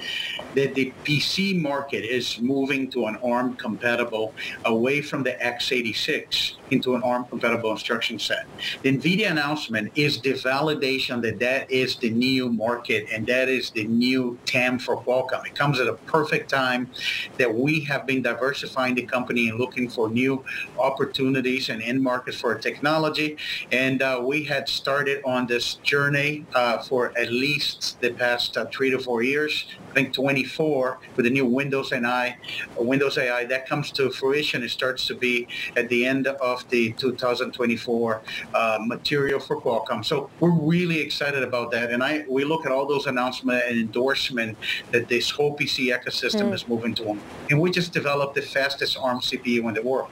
that 0.54 0.74
the 0.74 0.92
PC 1.04 1.60
market 1.60 2.04
is 2.04 2.40
moving 2.40 2.90
to 2.90 3.06
an 3.06 3.16
ARM 3.22 3.54
compatible 3.56 4.34
away 4.64 5.00
from 5.00 5.22
the 5.22 5.32
x86 5.32 6.56
into 6.70 6.94
an 6.94 7.02
ARM 7.02 7.24
compatible 7.24 7.70
instruction 7.70 8.18
set. 8.18 8.46
The 8.82 8.96
NVIDIA 8.96 9.30
announcement 9.30 9.92
is 9.94 10.20
the 10.20 10.34
validation 10.34 11.22
that 11.22 11.38
that 11.38 11.70
is 11.70 11.96
the 11.96 12.10
new 12.10 12.50
market 12.50 13.06
and 13.12 13.26
that 13.26 13.48
is 13.48 13.70
the 13.70 13.84
new 13.84 14.38
TAM 14.46 14.78
for 14.78 15.02
Qualcomm. 15.02 15.46
It 15.46 15.54
comes 15.54 15.80
at 15.80 15.86
a 15.86 15.94
perfect 15.94 16.50
time 16.50 16.90
that 17.38 17.52
we 17.52 17.80
have 17.80 18.06
been 18.06 18.22
diversifying 18.22 18.94
the 18.94 19.02
company 19.02 19.48
and 19.48 19.58
looking 19.58 19.88
for 19.88 20.08
new 20.08 20.44
opportunities 20.78 21.68
and 21.68 21.82
end 21.82 22.02
markets 22.02 22.40
for 22.40 22.54
technology. 22.56 23.36
And 23.72 24.02
uh, 24.02 24.20
we 24.22 24.44
had 24.44 24.68
started 24.68 25.22
on 25.24 25.46
this 25.46 25.74
journey 25.74 26.46
uh, 26.54 26.78
for 26.78 27.16
at 27.18 27.30
least 27.30 28.00
the 28.00 28.10
past 28.12 28.56
uh, 28.56 28.66
three 28.66 28.90
to 28.90 28.98
four 28.98 29.22
years. 29.22 29.66
I 29.90 29.94
think 29.94 30.14
24 30.14 30.98
with 31.16 31.24
the 31.24 31.30
new 31.30 31.46
Windows 31.46 31.92
AI, 31.92 32.36
Windows 32.76 33.18
AI 33.18 33.44
that 33.46 33.68
comes 33.68 33.90
to 33.92 34.10
fruition. 34.10 34.62
It 34.62 34.70
starts 34.70 35.06
to 35.06 35.14
be 35.14 35.48
at 35.76 35.88
the 35.88 36.04
end 36.04 36.26
of 36.26 36.55
of 36.62 36.68
the 36.70 36.92
2024 36.92 38.22
uh, 38.54 38.78
material 38.80 39.40
for 39.40 39.60
Qualcomm. 39.60 40.04
So 40.04 40.30
we're 40.40 40.50
really 40.50 41.00
excited 41.00 41.42
about 41.42 41.70
that. 41.72 41.90
And 41.90 42.02
I 42.02 42.24
we 42.28 42.44
look 42.44 42.66
at 42.66 42.72
all 42.72 42.86
those 42.86 43.06
announcements 43.06 43.64
and 43.68 43.78
endorsement 43.78 44.56
that 44.92 45.08
this 45.08 45.30
whole 45.30 45.56
PC 45.56 45.96
ecosystem 45.96 46.50
mm. 46.50 46.54
is 46.54 46.68
moving 46.68 46.94
to. 46.96 47.18
And 47.50 47.60
we 47.60 47.70
just 47.70 47.92
developed 47.92 48.34
the 48.34 48.42
fastest 48.42 48.96
ARM 48.98 49.20
CPU 49.20 49.68
in 49.68 49.74
the 49.74 49.82
world. 49.82 50.10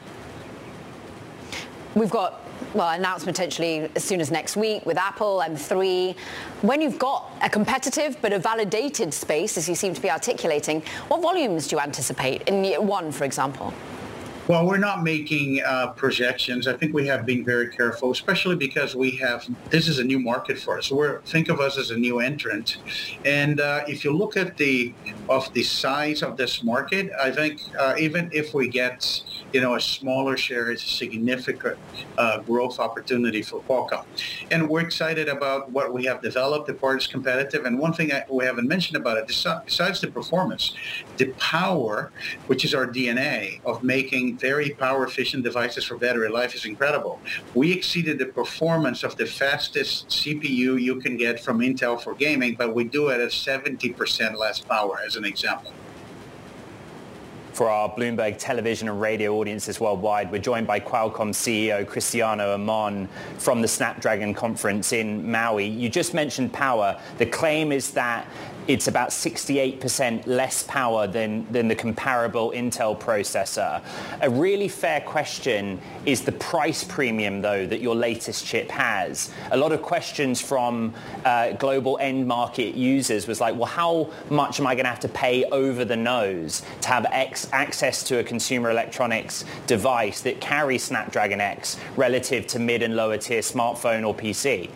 We've 1.95 2.11
got 2.11 2.41
well, 2.75 2.91
announced 2.91 3.25
potentially 3.25 3.89
as 3.95 4.03
soon 4.03 4.21
as 4.21 4.31
next 4.31 4.57
week 4.57 4.85
with 4.85 4.97
Apple 4.97 5.43
M3. 5.47 6.17
When 6.63 6.81
you've 6.81 6.99
got 6.99 7.31
a 7.41 7.49
competitive 7.49 8.17
but 8.21 8.33
a 8.33 8.39
validated 8.39 9.15
space, 9.15 9.57
as 9.57 9.69
you 9.69 9.75
seem 9.75 9.95
to 9.95 10.01
be 10.01 10.11
articulating, 10.11 10.83
what 11.09 11.23
volumes 11.23 11.69
do 11.69 11.77
you 11.77 11.81
anticipate 11.81 12.43
in 12.49 12.65
one, 12.87 13.13
for 13.13 13.25
example? 13.25 13.73
Well, 14.47 14.67
we're 14.67 14.77
not 14.77 15.03
making 15.03 15.63
uh, 15.65 15.93
projections. 15.93 16.69
I 16.69 16.75
think 16.75 16.93
we 16.93 17.07
have 17.07 17.25
been 17.25 17.47
very 17.47 17.71
careful, 17.71 18.11
especially 18.11 18.57
because 18.57 18.95
we 18.95 19.13
have 19.13 19.47
this 19.71 19.89
is 19.89 19.99
a 20.01 20.05
new 20.05 20.19
market 20.19 20.59
for 20.59 20.77
us. 20.77 20.93
We're 20.93 21.23
think 21.23 21.49
of 21.49 21.61
us 21.61 21.79
as 21.79 21.91
a 21.91 21.97
new 21.97 22.21
entrant, 22.21 22.77
and 23.25 23.59
uh, 23.59 23.85
if 23.89 24.05
you 24.05 24.13
look 24.13 24.37
at 24.37 24.59
the 24.59 24.93
of 25.31 25.51
the 25.55 25.63
size 25.63 26.23
of 26.23 26.37
this 26.37 26.63
market, 26.63 27.11
I 27.19 27.31
think 27.31 27.63
uh, 27.79 27.95
even 27.99 28.29
if 28.35 28.53
we 28.53 28.69
get 28.69 29.23
you 29.55 29.63
know 29.63 29.77
a 29.77 29.81
smaller 29.81 30.37
share, 30.37 30.71
it's 30.71 30.85
a 30.85 30.89
significant 30.89 31.79
uh, 32.19 32.41
growth 32.41 32.79
opportunity 32.79 33.41
for 33.41 33.61
Qualcomm, 33.61 34.05
and 34.51 34.69
we're 34.69 34.83
excited 34.83 35.27
about 35.27 35.71
what 35.71 35.95
we 35.95 36.05
have 36.05 36.21
developed. 36.21 36.67
The 36.67 36.75
part 36.75 37.01
is 37.01 37.07
competitive, 37.07 37.65
and 37.65 37.79
one 37.79 37.95
thing 37.95 38.13
I, 38.13 38.25
we 38.29 38.45
haven't 38.45 38.69
mentioned 38.69 38.99
about 38.99 39.17
it, 39.17 39.27
besides 39.27 40.03
the 40.03 40.09
performance, 40.09 40.75
the 41.17 41.33
power, 41.39 42.13
which 42.47 42.63
is 42.67 42.75
our 42.75 42.87
DNA 42.87 43.65
of 43.65 43.83
making 43.83 44.34
very 44.39 44.71
power 44.71 45.07
efficient 45.07 45.45
devices 45.45 45.85
for 45.85 45.97
battery 45.97 46.29
life 46.29 46.55
is 46.55 46.65
incredible. 46.65 47.21
We 47.55 47.73
exceeded 47.73 48.19
the 48.19 48.27
performance 48.27 49.03
of 49.03 49.17
the 49.17 49.27
fastest 49.27 50.09
CPU 50.09 50.81
you 50.81 50.97
can 51.01 51.17
get 51.17 51.41
from 51.41 51.61
Intel 51.61 52.01
for 52.01 52.15
gaming, 52.15 52.55
but 52.55 52.75
we 52.75 52.85
do 52.85 53.09
it 53.09 53.21
at 53.21 53.31
70% 53.31 54.37
less 54.37 54.61
power 54.61 55.01
as 55.07 55.17
an 55.17 55.25
example 55.25 55.73
for 57.55 57.71
our 57.71 57.89
Bloomberg 57.89 58.37
television 58.37 58.89
and 58.89 59.01
radio 59.01 59.37
audiences 59.37 59.79
worldwide. 59.79 60.31
We're 60.33 60.43
joined 60.43 60.67
by 60.67 60.81
Qualcomm 60.81 61.31
CEO 61.31 61.87
Cristiano 61.87 62.53
Amon 62.55 63.09
from 63.39 63.63
the 63.63 63.69
Snapdragon 63.69 64.35
conference 64.35 64.93
in 64.93 65.31
Maui. 65.31 65.67
You 65.67 65.89
just 65.89 66.15
mentioned 66.15 66.53
power. 66.53 67.01
The 67.19 67.27
claim 67.27 67.71
is 67.71 67.93
that 67.93 68.27
it's 68.67 68.89
about 68.89 69.11
68% 69.11 70.27
less 70.27 70.63
power 70.63 71.07
than, 71.07 71.51
than 71.53 71.69
the 71.69 71.75
comparable 71.75 72.51
Intel 72.53 72.99
processor. 72.99 73.83
A 74.23 74.31
really 74.31 74.69
fair 74.69 75.01
question 75.01 75.81
is 76.07 76.23
the 76.23 76.33
price 76.33 76.83
premium, 76.85 77.43
though, 77.43 77.67
that 77.67 77.81
your 77.81 77.95
latest 77.95 78.47
chip 78.47 78.71
has. 78.71 79.31
A 79.51 79.57
lot 79.57 79.73
of 79.73 79.83
questions 79.83 80.41
from 80.41 80.95
uh, 81.25 81.53
global 81.53 81.99
end 82.01 82.27
market 82.27 82.75
users 82.75 83.27
was 83.27 83.41
like, 83.41 83.55
well, 83.55 83.67
how 83.67 84.11
much 84.31 84.61
am 84.61 84.67
I 84.67 84.75
going 84.75 84.85
to 84.85 84.91
have 84.91 85.01
to 85.01 85.09
pay 85.09 85.45
over 85.45 85.85
the 85.85 85.97
nose 85.97 86.63
to 86.83 86.89
have 86.89 87.07
X 87.11 87.49
access 87.53 88.03
to 88.05 88.19
a 88.19 88.25
consumer 88.25 88.71
electronics 88.71 89.45
device 89.67 90.23
that 90.23 90.41
carries 90.41 90.85
Snapdragon 90.85 91.41
X 91.41 91.79
relative 91.97 92.47
to 92.49 92.59
mid 92.59 92.83
and 92.83 92.97
lower 92.97 93.19
tier 93.19 93.41
smartphone 93.41 94.07
or 94.07 94.15
PC? 94.15 94.71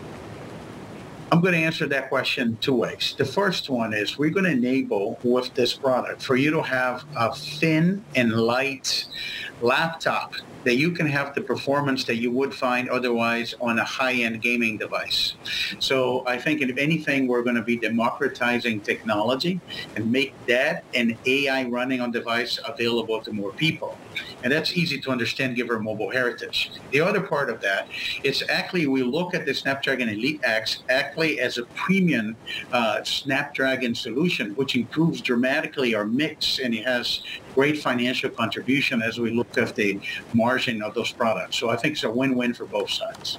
I'm 1.31 1.43
going 1.43 1.53
to 1.53 1.61
answer 1.61 1.87
that 1.89 2.09
question 2.09 2.57
two 2.63 2.75
ways. 2.75 3.15
The 3.19 3.25
first 3.25 3.69
one 3.69 3.93
is 3.93 4.17
we're 4.17 4.31
going 4.31 4.47
to 4.47 4.51
enable 4.51 5.19
with 5.23 5.53
this 5.53 5.75
product 5.75 6.23
for 6.23 6.37
you 6.37 6.51
to 6.53 6.63
have 6.63 7.05
a 7.17 7.35
thin 7.35 8.03
and 8.15 8.33
light 8.33 9.05
laptop 9.61 10.35
that 10.65 10.77
you 10.77 10.91
can 10.91 11.07
have 11.07 11.35
the 11.35 11.41
performance 11.41 12.05
that 12.05 12.17
you 12.17 12.31
would 12.31 12.55
find 12.55 12.89
otherwise 12.89 13.55
on 13.61 13.79
a 13.79 13.85
high-end 13.85 14.43
gaming 14.43 14.77
device. 14.77 15.35
So 15.79 16.25
I 16.27 16.37
think 16.37 16.61
if 16.61 16.77
anything, 16.77 17.27
we're 17.27 17.43
going 17.43 17.57
to 17.57 17.63
be 17.63 17.77
democratizing 17.77 18.81
technology 18.81 19.61
and 19.97 20.11
make 20.11 20.35
that 20.47 20.85
and 20.95 21.17
AI 21.27 21.65
running 21.65 22.01
on 22.01 22.11
device 22.11 22.59
available 22.67 23.21
to 23.23 23.33
more 23.33 23.53
people. 23.53 23.97
And 24.43 24.53
that's 24.53 24.77
easy 24.77 25.01
to 25.01 25.11
understand 25.11 25.57
given 25.57 25.77
our 25.77 25.81
mobile 25.81 26.11
heritage. 26.11 26.71
The 26.91 27.01
other 27.01 27.21
part 27.21 27.51
of 27.51 27.61
that 27.63 27.89
is 28.23 28.45
actually 28.49 28.87
we 28.87 29.03
look 29.03 29.35
at 29.35 29.47
the 29.47 29.55
Snapdragon 29.55 30.09
Elite 30.09 30.41
X 30.45 30.83
actually 31.19 31.41
as 31.41 31.59
a 31.59 31.65
premium 31.75 32.37
uh, 32.73 33.03
Snapdragon 33.03 33.95
solution, 33.95 34.55
which 34.55 34.77
improves 34.77 35.21
dramatically 35.21 35.95
our 35.95 36.05
mix 36.05 36.61
and 36.61 36.75
it 36.75 36.85
has 36.85 37.23
great 37.55 37.83
financial 37.83 38.31
contribution 38.31 39.03
as 39.03 39.19
we 39.19 39.31
look 39.31 39.59
at 39.59 39.75
the 39.75 39.99
margin 40.33 40.81
of 40.83 40.95
those 40.95 41.13
products. 41.13 41.57
So 41.59 41.71
I 41.71 41.77
think 41.77 41.95
it's 41.95 42.05
a 42.05 42.11
win-win 42.11 42.55
for 42.55 42.67
both 42.67 42.91
sides 42.91 43.39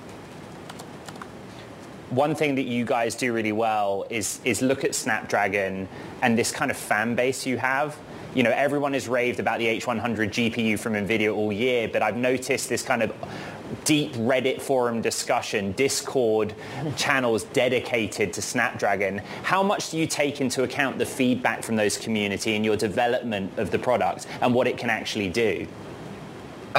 one 2.10 2.34
thing 2.34 2.56
that 2.56 2.66
you 2.66 2.84
guys 2.84 3.14
do 3.14 3.32
really 3.32 3.52
well 3.52 4.04
is 4.10 4.40
is 4.44 4.64
look 4.64 4.84
at 4.84 4.96
Snapdragon 4.96 5.88
and 6.24 6.36
this 6.36 6.52
kind 6.52 6.72
of 6.72 6.78
fan 6.78 7.14
base 7.14 7.46
you 7.46 7.56
have 7.56 8.00
you 8.36 8.44
know, 8.44 8.52
everyone 8.52 8.94
has 8.94 9.08
raved 9.08 9.40
about 9.40 9.58
the 9.58 9.66
H100 9.66 10.04
GPU 10.30 10.78
from 10.78 10.94
NVIDIA 10.94 11.36
all 11.36 11.52
year, 11.52 11.88
but 11.88 12.04
I've 12.04 12.16
noticed 12.16 12.70
this 12.70 12.84
kind 12.84 13.02
of 13.02 13.12
deep 13.86 14.14
Reddit 14.14 14.62
forum 14.62 15.02
discussion, 15.02 15.72
Discord 15.74 16.54
channels 16.98 17.44
dedicated 17.46 18.34
to 18.34 18.42
Snapdragon. 18.42 19.20
How 19.44 19.64
much 19.64 19.92
do 19.92 19.98
you 19.98 20.08
take 20.08 20.42
into 20.42 20.64
account 20.64 20.98
the 20.98 21.06
feedback 21.06 21.64
from 21.64 21.76
those 21.76 21.98
community 21.98 22.56
in 22.56 22.64
your 22.64 22.76
development 22.76 23.58
of 23.58 23.72
the 23.72 23.80
product 23.80 24.28
and 24.42 24.54
what 24.54 24.68
it 24.68 24.78
can 24.78 24.90
actually 24.90 25.30
do? 25.30 25.68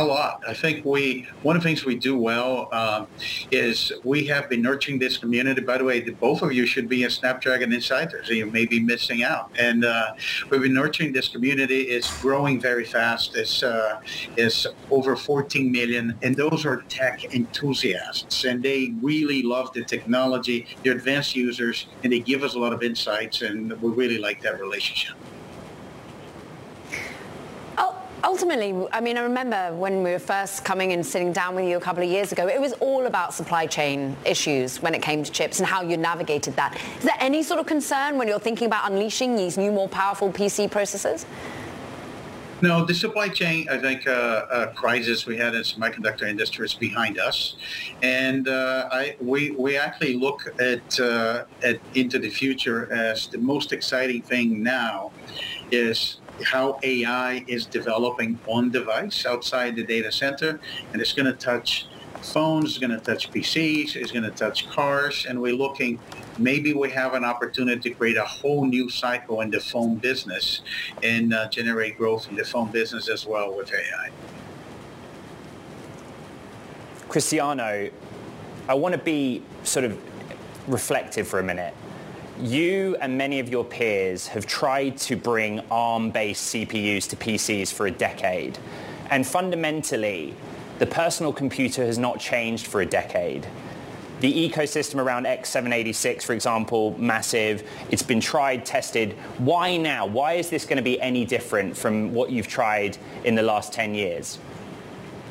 A 0.01 0.05
lot. 0.05 0.43
I 0.49 0.55
think 0.55 0.83
we 0.87 1.29
one 1.43 1.57
of 1.57 1.63
the 1.63 1.69
things 1.69 1.85
we 1.85 1.95
do 1.95 2.17
well 2.17 2.71
um, 2.73 3.07
is 3.51 3.93
we 4.03 4.25
have 4.29 4.49
been 4.49 4.63
nurturing 4.63 4.99
this 4.99 5.19
community. 5.19 5.61
By 5.61 5.77
the 5.77 5.85
way, 5.85 6.01
the, 6.01 6.13
both 6.13 6.41
of 6.41 6.55
you 6.55 6.65
should 6.65 6.89
be 6.89 7.05
a 7.05 7.11
Snapdragon 7.11 7.71
insiders. 7.71 8.31
You 8.31 8.47
may 8.47 8.65
be 8.65 8.81
missing 8.81 9.23
out, 9.23 9.51
and 9.59 9.85
uh, 9.85 10.15
we've 10.49 10.63
been 10.63 10.73
nurturing 10.73 11.13
this 11.13 11.29
community. 11.29 11.83
It's 11.83 12.09
growing 12.23 12.59
very 12.59 12.87
fast. 12.87 13.37
It's 13.37 13.63
uh, 13.63 14.01
it's 14.39 14.67
over 14.91 15.17
14 15.17 15.71
million, 15.71 16.17
and 16.23 16.35
those 16.35 16.65
are 16.65 16.79
tech 16.89 17.35
enthusiasts, 17.35 18.45
and 18.45 18.63
they 18.63 18.95
really 19.03 19.43
love 19.43 19.71
the 19.75 19.85
technology. 19.85 20.67
They're 20.83 20.95
advanced 20.95 21.37
users, 21.37 21.89
and 22.03 22.11
they 22.11 22.21
give 22.21 22.43
us 22.43 22.55
a 22.55 22.59
lot 22.59 22.73
of 22.73 22.83
insights, 22.83 23.43
and 23.43 23.79
we 23.83 23.91
really 23.91 24.17
like 24.17 24.41
that 24.41 24.59
relationship 24.59 25.15
ultimately, 28.25 28.87
I 28.93 29.01
mean, 29.01 29.17
I 29.17 29.23
remember 29.23 29.75
when 29.75 30.03
we 30.03 30.13
were 30.13 30.19
first 30.19 30.65
coming 30.65 30.93
and 30.93 31.05
sitting 31.05 31.33
down 31.33 31.55
with 31.55 31.67
you 31.67 31.77
a 31.77 31.81
couple 31.81 32.03
of 32.03 32.09
years 32.09 32.33
ago, 32.33 32.49
it 32.49 32.61
was 32.61 32.73
all 32.75 33.07
about 33.07 33.35
supply 33.35 33.67
chain 33.67 34.17
issues 34.25 34.83
when 34.83 34.95
it 34.95 35.03
came 35.03 35.23
to 35.23 35.31
chips 35.31 35.59
and 35.59 35.69
how 35.69 35.83
you 35.83 35.97
navigated 35.97 36.57
that. 36.57 36.79
Is 36.99 37.05
there 37.05 37.17
any 37.19 37.43
sort 37.43 37.61
of 37.61 37.67
concern 37.67 38.19
when 38.19 38.29
you're 38.29 38.39
thinking 38.39 38.67
about 38.67 38.91
unleashing 38.91 39.37
these 39.37 39.57
new, 39.57 39.73
more 39.73 39.89
powerful 39.89 40.31
PC 40.33 40.71
processors? 40.71 41.25
No, 42.63 42.85
the 42.85 42.93
supply 42.93 43.29
chain, 43.29 43.67
I 43.71 43.79
think, 43.79 44.07
uh, 44.07 44.11
uh, 44.11 44.73
crisis 44.73 45.25
we 45.25 45.39
had 45.39 45.55
in 45.55 45.63
semiconductor 45.63 46.29
industry 46.29 46.67
is 46.67 46.75
behind 46.75 47.19
us, 47.19 47.57
and 48.03 48.49
uh, 48.49 48.87
I, 48.93 49.17
we 49.19 49.53
we 49.53 49.79
actually 49.79 50.17
look 50.19 50.43
at 50.61 51.01
uh, 51.01 51.45
at 51.63 51.81
into 51.95 52.19
the 52.19 52.29
future 52.29 52.93
as 52.93 53.29
the 53.29 53.39
most 53.39 53.73
exciting 53.73 54.21
thing 54.21 54.63
now 54.63 55.11
is 55.73 56.20
how 56.45 56.79
AI 56.83 57.45
is 57.47 57.67
developing 57.67 58.39
on 58.47 58.71
device 58.71 59.27
outside 59.27 59.77
the 59.77 59.85
data 59.85 60.11
center, 60.13 60.61
and 60.93 61.01
it's 61.01 61.13
going 61.13 61.27
to 61.27 61.33
touch 61.33 61.87
phones, 62.23 62.71
it's 62.71 62.79
going 62.79 62.91
to 62.91 62.99
touch 62.99 63.31
PCs, 63.31 63.97
it's 63.97 64.13
going 64.13 64.25
to 64.25 64.31
touch 64.31 64.69
cars, 64.71 65.27
and 65.29 65.41
we're 65.41 65.55
looking, 65.55 65.99
maybe 66.39 66.73
we 66.73 66.91
have 66.91 67.15
an 67.15 67.25
opportunity 67.25 67.91
to 67.91 67.95
create 67.95 68.17
a 68.17 68.25
whole 68.25 68.65
new 68.67 68.89
cycle 68.89 69.41
in 69.41 69.51
the 69.51 69.61
phone 69.61 69.97
business 69.97 70.63
and 71.03 71.33
uh, 71.33 71.49
generate 71.49 71.97
growth 71.97 72.29
in 72.29 72.37
the 72.37 72.45
phone 72.45 72.71
business 72.71 73.09
as 73.09 73.27
well 73.27 73.57
with 73.57 73.73
AI. 73.73 74.11
Cristiano, 77.09 77.91
I 78.69 78.75
want 78.75 78.95
to 78.95 79.01
be 79.01 79.43
sort 79.65 79.85
of 79.85 79.99
reflective 80.69 81.27
for 81.27 81.41
a 81.41 81.43
minute 81.43 81.75
you 82.43 82.97
and 83.01 83.17
many 83.17 83.41
of 83.41 83.49
your 83.49 83.65
peers 83.65 84.27
have 84.29 84.47
tried 84.47 84.97
to 84.99 85.17
bring 85.17 85.61
ARM-based 85.71 86.55
CPUs 86.55 87.09
to 87.11 87.17
PCs 87.17 87.73
for 87.73 87.87
a 87.87 87.91
decade. 87.91 88.59
And 89.11 89.27
fundamentally, 89.27 90.35
the 90.79 90.87
personal 90.87 91.33
computer 91.33 91.85
has 91.85 91.99
not 91.99 92.19
changed 92.21 92.67
for 92.67 92.81
a 92.81 92.87
decade. 92.87 93.47
The 94.21 94.51
ecosystem 94.51 94.97
around 94.97 95.25
x786, 95.25 96.23
for 96.23 96.35
example, 96.35 96.95
massive. 96.99 97.69
It's 97.91 98.03
been 98.03 98.21
tried, 98.21 98.67
tested. 98.67 99.15
Why 99.39 99.77
now? 99.79 100.07
Why 100.07 100.35
is 100.35 100.51
this 100.51 100.65
going 100.67 100.77
to 100.77 100.83
be 100.83 101.01
any 101.01 101.25
different 101.25 101.77
from 101.77 102.13
what 102.13 102.31
you've 102.31 102.49
tried 102.49 102.99
in 103.25 103.35
the 103.35 103.43
last 103.43 103.73
10 103.73 103.95
years? 103.95 104.39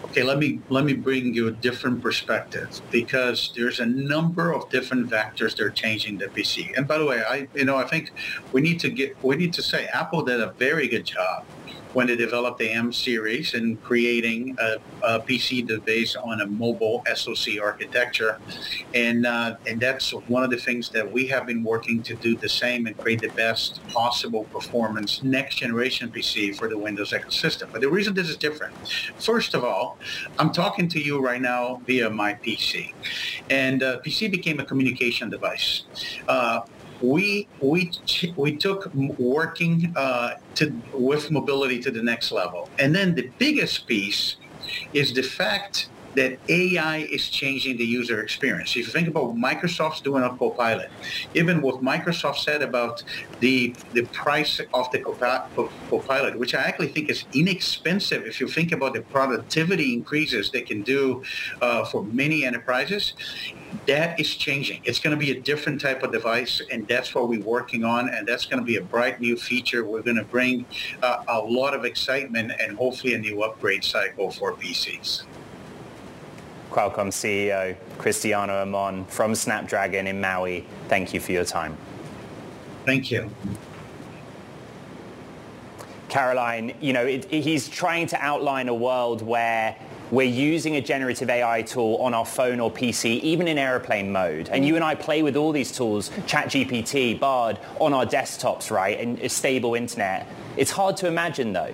Okay, 0.09 0.23
let 0.23 0.39
me 0.39 0.59
let 0.69 0.85
me 0.85 0.93
bring 0.93 1.35
you 1.35 1.49
a 1.49 1.51
different 1.51 2.01
perspective 2.01 2.81
because 2.89 3.51
there's 3.55 3.79
a 3.79 3.85
number 3.85 4.51
of 4.51 4.67
different 4.71 5.07
vectors 5.07 5.55
that 5.55 5.61
are 5.61 5.69
changing 5.69 6.17
the 6.17 6.25
PC. 6.25 6.75
And 6.75 6.87
by 6.87 6.97
the 6.97 7.05
way, 7.05 7.21
I 7.21 7.47
you 7.53 7.65
know 7.65 7.77
I 7.77 7.83
think 7.83 8.11
we 8.51 8.61
need 8.61 8.79
to 8.79 8.89
get 8.89 9.23
we 9.23 9.35
need 9.35 9.53
to 9.53 9.61
say 9.61 9.85
Apple 9.93 10.23
did 10.23 10.41
a 10.41 10.51
very 10.53 10.87
good 10.87 11.05
job 11.05 11.45
when 11.93 12.07
they 12.07 12.15
developed 12.15 12.59
the 12.59 12.69
M 12.69 12.93
series 12.93 13.53
and 13.53 13.81
creating 13.83 14.55
a, 14.59 14.77
a 15.03 15.19
PC 15.19 15.59
based 15.85 16.17
on 16.17 16.41
a 16.41 16.45
mobile 16.45 17.03
SoC 17.13 17.59
architecture. 17.61 18.39
And, 18.93 19.25
uh, 19.25 19.55
and 19.65 19.79
that's 19.79 20.11
one 20.11 20.43
of 20.43 20.49
the 20.49 20.57
things 20.57 20.89
that 20.89 21.09
we 21.11 21.27
have 21.27 21.45
been 21.45 21.63
working 21.63 22.03
to 22.03 22.15
do 22.15 22.35
the 22.35 22.49
same 22.49 22.87
and 22.87 22.97
create 22.97 23.21
the 23.21 23.29
best 23.29 23.85
possible 23.87 24.43
performance 24.45 25.23
next 25.23 25.55
generation 25.55 26.11
PC 26.11 26.55
for 26.55 26.67
the 26.67 26.77
Windows 26.77 27.11
ecosystem. 27.11 27.71
But 27.71 27.81
the 27.81 27.89
reason 27.89 28.13
this 28.13 28.29
is 28.29 28.37
different, 28.37 28.75
first 29.17 29.53
of 29.53 29.63
all, 29.63 29.97
I'm 30.37 30.51
talking 30.51 30.87
to 30.89 30.99
you 30.99 31.19
right 31.19 31.41
now 31.41 31.81
via 31.85 32.09
my 32.09 32.33
PC. 32.33 32.93
And 33.49 33.81
uh, 33.83 33.99
PC 34.01 34.29
became 34.31 34.59
a 34.59 34.65
communication 34.65 35.29
device. 35.29 35.83
Uh, 36.27 36.61
we 37.01 37.47
we 37.61 37.91
we 38.35 38.55
took 38.55 38.93
working 39.17 39.93
uh, 39.95 40.35
to 40.55 40.73
with 40.93 41.31
mobility 41.31 41.79
to 41.79 41.91
the 41.91 42.03
next 42.03 42.31
level, 42.31 42.69
and 42.79 42.93
then 42.95 43.15
the 43.15 43.29
biggest 43.37 43.87
piece 43.87 44.35
is 44.93 45.13
the 45.13 45.23
fact 45.23 45.89
that 46.15 46.39
AI 46.49 46.97
is 46.97 47.29
changing 47.29 47.77
the 47.77 47.85
user 47.85 48.21
experience. 48.21 48.71
If 48.71 48.77
you 48.77 48.83
think 48.85 49.07
about 49.07 49.35
Microsoft's 49.35 50.01
doing 50.01 50.23
on 50.23 50.37
Copilot, 50.37 50.89
even 51.33 51.61
what 51.61 51.81
Microsoft 51.81 52.37
said 52.37 52.61
about 52.61 53.03
the 53.39 53.75
the 53.93 54.03
price 54.05 54.59
of 54.73 54.91
the 54.91 54.99
Copilot, 54.99 56.37
which 56.37 56.55
I 56.55 56.61
actually 56.61 56.89
think 56.89 57.09
is 57.09 57.25
inexpensive 57.33 58.25
if 58.25 58.39
you 58.39 58.47
think 58.47 58.71
about 58.71 58.93
the 58.93 59.01
productivity 59.01 59.93
increases 59.93 60.51
they 60.51 60.61
can 60.61 60.81
do 60.81 61.23
uh, 61.61 61.85
for 61.85 62.03
many 62.03 62.45
enterprises, 62.45 63.13
that 63.85 64.19
is 64.19 64.35
changing. 64.35 64.81
It's 64.83 64.99
going 64.99 65.17
to 65.17 65.19
be 65.19 65.31
a 65.31 65.39
different 65.39 65.81
type 65.81 66.03
of 66.03 66.11
device, 66.11 66.61
and 66.71 66.87
that's 66.87 67.13
what 67.13 67.27
we're 67.29 67.41
working 67.41 67.83
on, 67.83 68.09
and 68.09 68.27
that's 68.27 68.45
going 68.45 68.59
to 68.59 68.65
be 68.65 68.77
a 68.77 68.81
bright 68.81 69.19
new 69.19 69.37
feature. 69.37 69.85
We're 69.85 70.01
going 70.01 70.17
to 70.17 70.23
bring 70.23 70.65
uh, 71.03 71.23
a 71.27 71.39
lot 71.39 71.73
of 71.73 71.85
excitement 71.85 72.51
and 72.59 72.77
hopefully 72.77 73.13
a 73.13 73.19
new 73.19 73.43
upgrade 73.43 73.83
cycle 73.83 74.31
for 74.31 74.53
PCs. 74.53 75.23
Qualcomm 76.71 77.09
CEO 77.09 77.75
Cristiano 77.97 78.61
Amon 78.61 79.05
from 79.05 79.35
Snapdragon 79.35 80.07
in 80.07 80.21
Maui. 80.21 80.65
Thank 80.87 81.13
you 81.13 81.19
for 81.19 81.31
your 81.31 81.45
time. 81.45 81.77
Thank 82.85 83.11
you. 83.11 83.29
Caroline, 86.09 86.73
you 86.81 86.91
know, 86.91 87.05
it, 87.05 87.25
he's 87.25 87.69
trying 87.69 88.07
to 88.07 88.17
outline 88.19 88.67
a 88.67 88.73
world 88.73 89.21
where 89.21 89.75
we're 90.11 90.23
using 90.23 90.75
a 90.75 90.81
generative 90.81 91.29
AI 91.29 91.61
tool 91.61 91.97
on 91.97 92.15
our 92.15 92.25
phone 92.25 92.59
or 92.59 92.71
PC, 92.71 93.19
even 93.21 93.47
in 93.47 93.59
airplane 93.59 94.11
mode. 94.11 94.49
And 94.49 94.65
you 94.65 94.75
and 94.75 94.83
I 94.83 94.95
play 94.95 95.21
with 95.21 95.35
all 95.35 95.51
these 95.51 95.71
tools, 95.71 96.09
ChatGPT, 96.25 97.19
Bard, 97.19 97.59
on 97.79 97.93
our 97.93 98.05
desktops, 98.05 98.71
right, 98.71 98.99
and 98.99 99.19
a 99.19 99.29
stable 99.29 99.75
internet. 99.75 100.27
It's 100.57 100.71
hard 100.71 100.97
to 100.97 101.07
imagine, 101.07 101.53
though. 101.53 101.73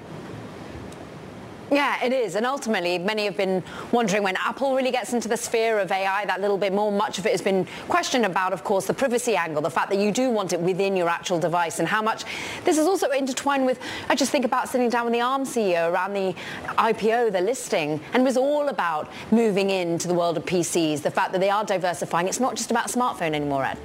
Yeah, 1.71 2.03
it 2.03 2.13
is. 2.13 2.35
And 2.35 2.45
ultimately, 2.45 2.99
many 2.99 3.25
have 3.25 3.35
been 3.35 3.63
wondering 3.91 4.21
when 4.21 4.35
Apple 4.37 4.75
really 4.75 4.91
gets 4.91 5.13
into 5.13 5.27
the 5.27 5.37
sphere 5.37 5.79
of 5.79 5.91
AI 5.91 6.25
that 6.25 6.39
little 6.39 6.57
bit 6.57 6.73
more. 6.73 6.91
Much 6.91 7.17
of 7.17 7.25
it 7.25 7.31
has 7.31 7.41
been 7.41 7.65
questioned 7.87 8.25
about, 8.25 8.53
of 8.53 8.63
course, 8.63 8.85
the 8.85 8.93
privacy 8.93 9.35
angle, 9.35 9.61
the 9.61 9.69
fact 9.69 9.89
that 9.89 9.97
you 9.97 10.11
do 10.11 10.29
want 10.29 10.53
it 10.53 10.59
within 10.59 10.95
your 10.95 11.09
actual 11.09 11.39
device 11.39 11.79
and 11.79 11.87
how 11.87 12.01
much 12.01 12.23
this 12.65 12.77
is 12.77 12.85
also 12.85 13.09
intertwined 13.09 13.65
with, 13.65 13.79
I 14.09 14.15
just 14.15 14.31
think 14.31 14.45
about 14.45 14.69
sitting 14.69 14.89
down 14.89 15.05
with 15.05 15.13
the 15.13 15.21
ARM 15.21 15.43
CEO 15.43 15.91
around 15.91 16.13
the 16.13 16.35
IPO, 16.77 17.31
the 17.31 17.41
listing, 17.41 17.99
and 18.13 18.23
was 18.23 18.37
all 18.37 18.69
about 18.69 19.11
moving 19.31 19.71
into 19.71 20.07
the 20.07 20.13
world 20.13 20.37
of 20.37 20.45
PCs, 20.45 21.01
the 21.01 21.11
fact 21.11 21.31
that 21.31 21.41
they 21.41 21.49
are 21.49 21.65
diversifying. 21.65 22.27
It's 22.27 22.39
not 22.39 22.55
just 22.55 22.69
about 22.69 22.89
smartphone 22.89 23.33
anymore, 23.33 23.65
Ed. 23.65 23.79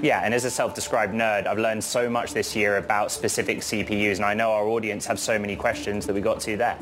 Yeah, 0.00 0.20
and 0.22 0.32
as 0.32 0.44
a 0.44 0.50
self-described 0.50 1.12
nerd, 1.12 1.46
I've 1.46 1.58
learned 1.58 1.82
so 1.82 2.08
much 2.08 2.32
this 2.32 2.54
year 2.54 2.76
about 2.76 3.10
specific 3.10 3.58
CPUs, 3.58 4.16
and 4.16 4.24
I 4.24 4.32
know 4.32 4.52
our 4.52 4.64
audience 4.64 5.04
have 5.06 5.18
so 5.18 5.38
many 5.38 5.56
questions 5.56 6.06
that 6.06 6.14
we 6.14 6.20
got 6.20 6.38
to 6.40 6.56
there. 6.56 6.78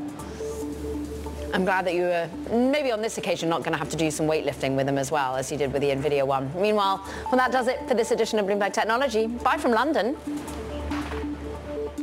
I'm 1.54 1.64
glad 1.64 1.86
that 1.86 1.94
you 1.94 2.02
were 2.02 2.28
maybe 2.50 2.92
on 2.92 3.00
this 3.00 3.16
occasion 3.16 3.48
not 3.48 3.60
going 3.60 3.72
to 3.72 3.78
have 3.78 3.88
to 3.88 3.96
do 3.96 4.10
some 4.10 4.26
weightlifting 4.26 4.76
with 4.76 4.84
them 4.84 4.98
as 4.98 5.10
well 5.10 5.36
as 5.36 5.50
you 5.50 5.56
did 5.56 5.72
with 5.72 5.80
the 5.80 5.88
Nvidia 5.88 6.26
one. 6.26 6.50
Meanwhile, 6.60 7.02
well, 7.26 7.36
that 7.36 7.50
does 7.50 7.68
it 7.68 7.78
for 7.88 7.94
this 7.94 8.10
edition 8.10 8.38
of 8.38 8.44
Bloomberg 8.44 8.74
Technology. 8.74 9.26
Bye 9.26 9.56
from 9.56 9.70
London. 9.70 10.16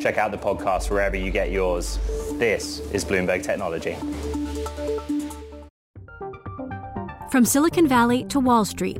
Check 0.01 0.18
out 0.18 0.32
the 0.32 0.38
podcast 0.38 0.89
wherever 0.89 1.16
you 1.16 1.30
get 1.30 1.51
yours. 1.51 1.99
This 2.34 2.80
is 2.91 3.05
Bloomberg 3.05 3.43
Technology. 3.43 3.95
From 7.30 7.45
Silicon 7.45 7.88
Valley 7.88 8.24
to 8.26 8.39
Wall 8.39 8.66
Street, 8.66 8.99